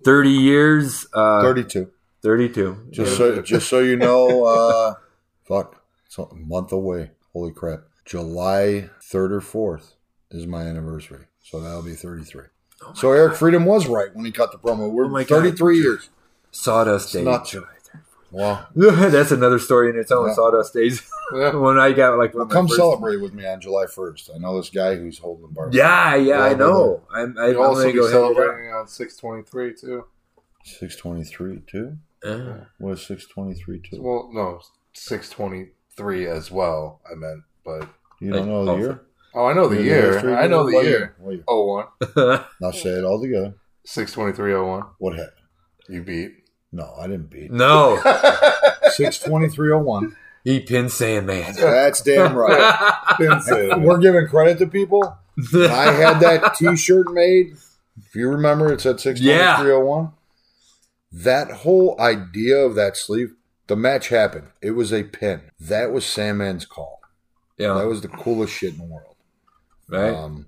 [0.03, 1.91] 30 years, uh, thirty-two.
[2.23, 2.89] 32.
[2.91, 4.95] Just so, just so you know, uh,
[5.45, 7.11] fuck, it's a month away.
[7.35, 7.81] Holy crap!
[8.07, 9.97] July third or fourth
[10.31, 11.95] is my anniversary, so that'll be
[12.85, 13.01] thirty-three.
[13.01, 14.91] so Eric Freedom was right when he cut the promo.
[14.91, 15.29] We're Oh my God.
[15.43, 16.09] thirty-three years.
[16.51, 17.25] Sawdust Days.
[17.25, 17.57] Not nuts.
[18.31, 20.29] Well, That's another story in its own.
[20.29, 20.35] Yeah.
[20.35, 21.03] Sawdust Days.
[21.35, 21.55] Yeah.
[21.57, 23.87] when I got like well one of my come first- celebrate with me on July
[23.87, 24.31] first.
[24.35, 25.71] I know this guy who's holding the bar.
[25.73, 27.03] Yeah, yeah, I Yeah, know.
[27.13, 30.05] I'm, I'm You'll also gonna go ahead celebrating on 623 too.
[30.65, 31.97] six twenty-three too.
[32.25, 34.01] Uh, What is six twenty-three too?
[34.03, 34.61] Well, no,
[34.95, 37.01] 623 as well.
[37.11, 37.89] I meant, but
[38.21, 39.01] You don't know the Also- year?
[39.35, 40.37] Oh, I know the year.
[40.37, 41.15] I know the What year.
[41.19, 41.45] What year?
[41.49, 41.87] Oh one.
[42.61, 43.55] Now say it all together.
[43.87, 44.83] 62301.
[44.99, 45.31] What happened?
[45.89, 46.33] You beat.
[46.73, 47.51] No, I didn't beat.
[47.53, 48.01] no,
[48.91, 50.17] Six twenty-three oh one.
[50.43, 51.55] he pinned Sandman.
[51.59, 53.05] That's damn right.
[53.19, 53.83] Didn't.
[53.83, 55.17] We're giving credit to people.
[55.53, 57.53] When I had that T-shirt made.
[57.97, 59.57] If you remember, it said six Yeah.
[59.57, 60.13] twenty-three oh one.
[61.13, 63.35] That whole idea of that sleeve,
[63.69, 64.49] the match happened.
[64.61, 65.43] It was a pin.
[65.61, 67.01] That was Sandman's call.
[67.57, 69.14] Yeah, that was the coolest shit in the world.
[69.89, 70.15] Right.
[70.15, 70.47] Um,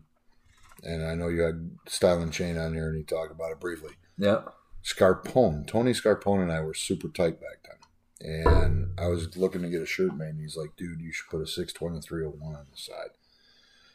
[0.82, 3.60] and I know you had Style and Chain on here, and you talked about it
[3.60, 3.92] briefly.
[4.18, 4.42] yeah,
[4.84, 7.76] Scarpone, Tony Scarpone, and I were super tight back then.
[8.20, 11.28] And I was looking to get a shirt made, and he's like, "Dude, you should
[11.30, 13.10] put a six twenty three oh one on the side."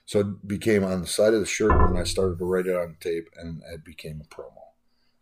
[0.06, 2.76] So it became on the side of the shirt, and I started to write it
[2.76, 4.58] on tape, and it became a promo.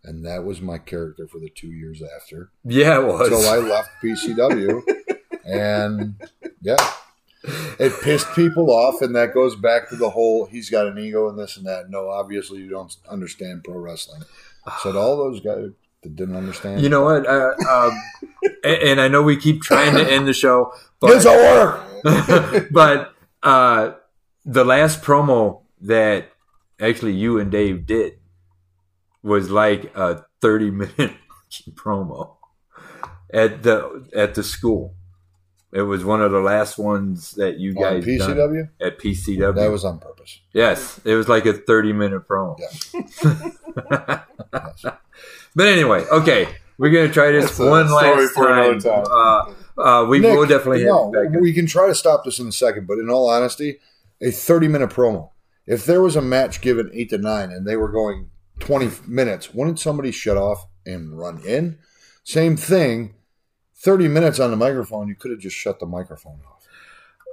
[0.04, 3.00] And that was my character for the two years after yeah.
[3.00, 3.28] It was.
[3.28, 4.82] until I left PCW.
[5.46, 6.16] and
[6.62, 6.94] yeah,
[7.44, 11.30] it pissed people off, and that goes back to the whole he's got an ego
[11.30, 11.90] and this and that.
[11.90, 14.24] No, obviously you don't understand pro wrestling.
[14.82, 15.72] So to all those guys
[16.04, 17.26] that didn't understand, you know what?
[17.26, 18.02] Uh, um,
[18.64, 22.68] and, I know we keep trying to end the show, but will work.
[22.72, 23.94] but uh,
[24.46, 26.32] the last promo that
[26.80, 28.20] actually you and Dave did
[29.24, 31.14] was like a thirty minute
[31.72, 32.36] promo
[33.34, 34.96] at the at the school.
[35.72, 39.56] It was one of the last ones that you On guys done PCW, at PCW.
[39.56, 40.40] that was on purpose.
[40.54, 42.58] yes, it was like a thirty minute promo.
[42.60, 44.22] Yeah.
[44.54, 44.86] Yes.
[45.56, 46.48] But anyway, okay,
[46.78, 48.80] we're gonna try this That's one last time.
[48.80, 49.04] time.
[49.10, 52.48] Uh, uh, we Nick, will definitely have no, we can try to stop this in
[52.48, 53.80] a second, but in all honesty,
[54.22, 55.32] a 30 minute promo.
[55.66, 58.30] If there was a match given 8 to 9 and they were going
[58.60, 61.80] 20 minutes, wouldn't somebody shut off and run in?
[62.24, 63.16] Same thing.
[63.80, 66.66] 30 minutes on the microphone, you could have just shut the microphone off.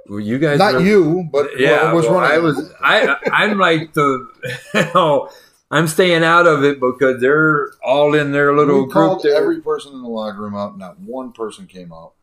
[0.09, 2.19] Well, you guys, Not really- you, but yeah, was well.
[2.19, 2.71] I was.
[2.81, 4.27] I I'm like the.
[4.73, 5.29] You know,
[5.69, 9.21] I'm staying out of it because they're all in their little we group.
[9.21, 9.35] there.
[9.35, 10.77] every person in the locker room out.
[10.77, 12.13] Not one person came out.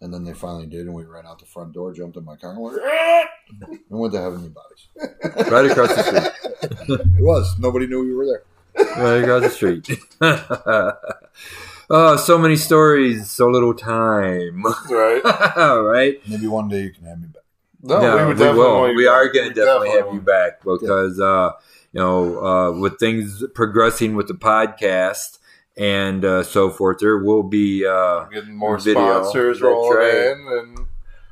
[0.00, 2.36] And then they finally did, and we ran out the front door, jumped in my
[2.36, 2.78] car, and went,
[3.62, 4.88] and went to Heavenly Bodies.
[5.52, 7.00] right across the street.
[7.00, 7.56] It was.
[7.58, 8.42] Nobody knew we were there.
[8.96, 9.88] right across the street.
[11.90, 14.64] Oh, so many stories, so little time.
[14.90, 15.22] Right?
[15.24, 16.20] right?
[16.28, 17.42] Maybe one day you can have me back.
[17.82, 18.94] No, Yeah, we would definitely will.
[18.94, 19.14] We back.
[19.14, 21.52] are going to definitely have you back because, uh,
[21.92, 25.38] you know, uh, with things progressing with the podcast
[25.76, 27.86] and uh, so forth, there will be.
[27.86, 29.22] Uh, Getting more Video.
[29.22, 30.14] sponsors rolling right.
[30.14, 30.78] in, and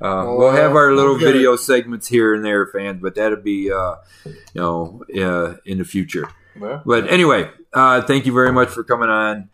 [0.00, 3.14] Uh, Well, we'll have our little we'll get video segments here and there, fans, but
[3.16, 6.28] that'll be, uh, you know, uh, in the future.
[6.60, 6.80] yeah.
[6.86, 9.48] But anyway, uh, thank you very much for coming on.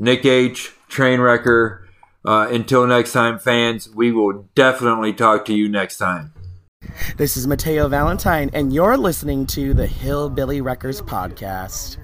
[0.00, 1.82] Nick H, Trainwrecker.
[2.24, 6.32] Uh, until next time, fans, we will definitely talk to you next time.
[7.18, 11.98] This is Mateo Valentine, and you're listening to the Hillbilly Wreckers podcast.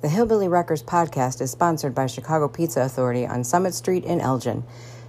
[0.00, 4.64] The Hillbilly Wreckers podcast is sponsored by Chicago Pizza Authority on Summit Street in Elgin.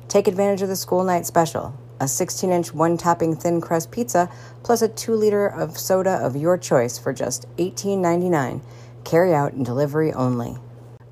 [0.10, 4.30] Take advantage of the school night special a 16 inch one topping thin crust pizza
[4.64, 8.62] plus a 2 liter of soda of your choice for just $18.99.
[9.06, 10.58] Carry out and delivery only.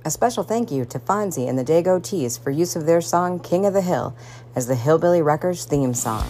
[0.03, 3.39] A special thank you to Fonzie and the Dago Tees for use of their song
[3.39, 4.15] King of the Hill
[4.55, 6.25] as the Hillbilly Wreckers theme song.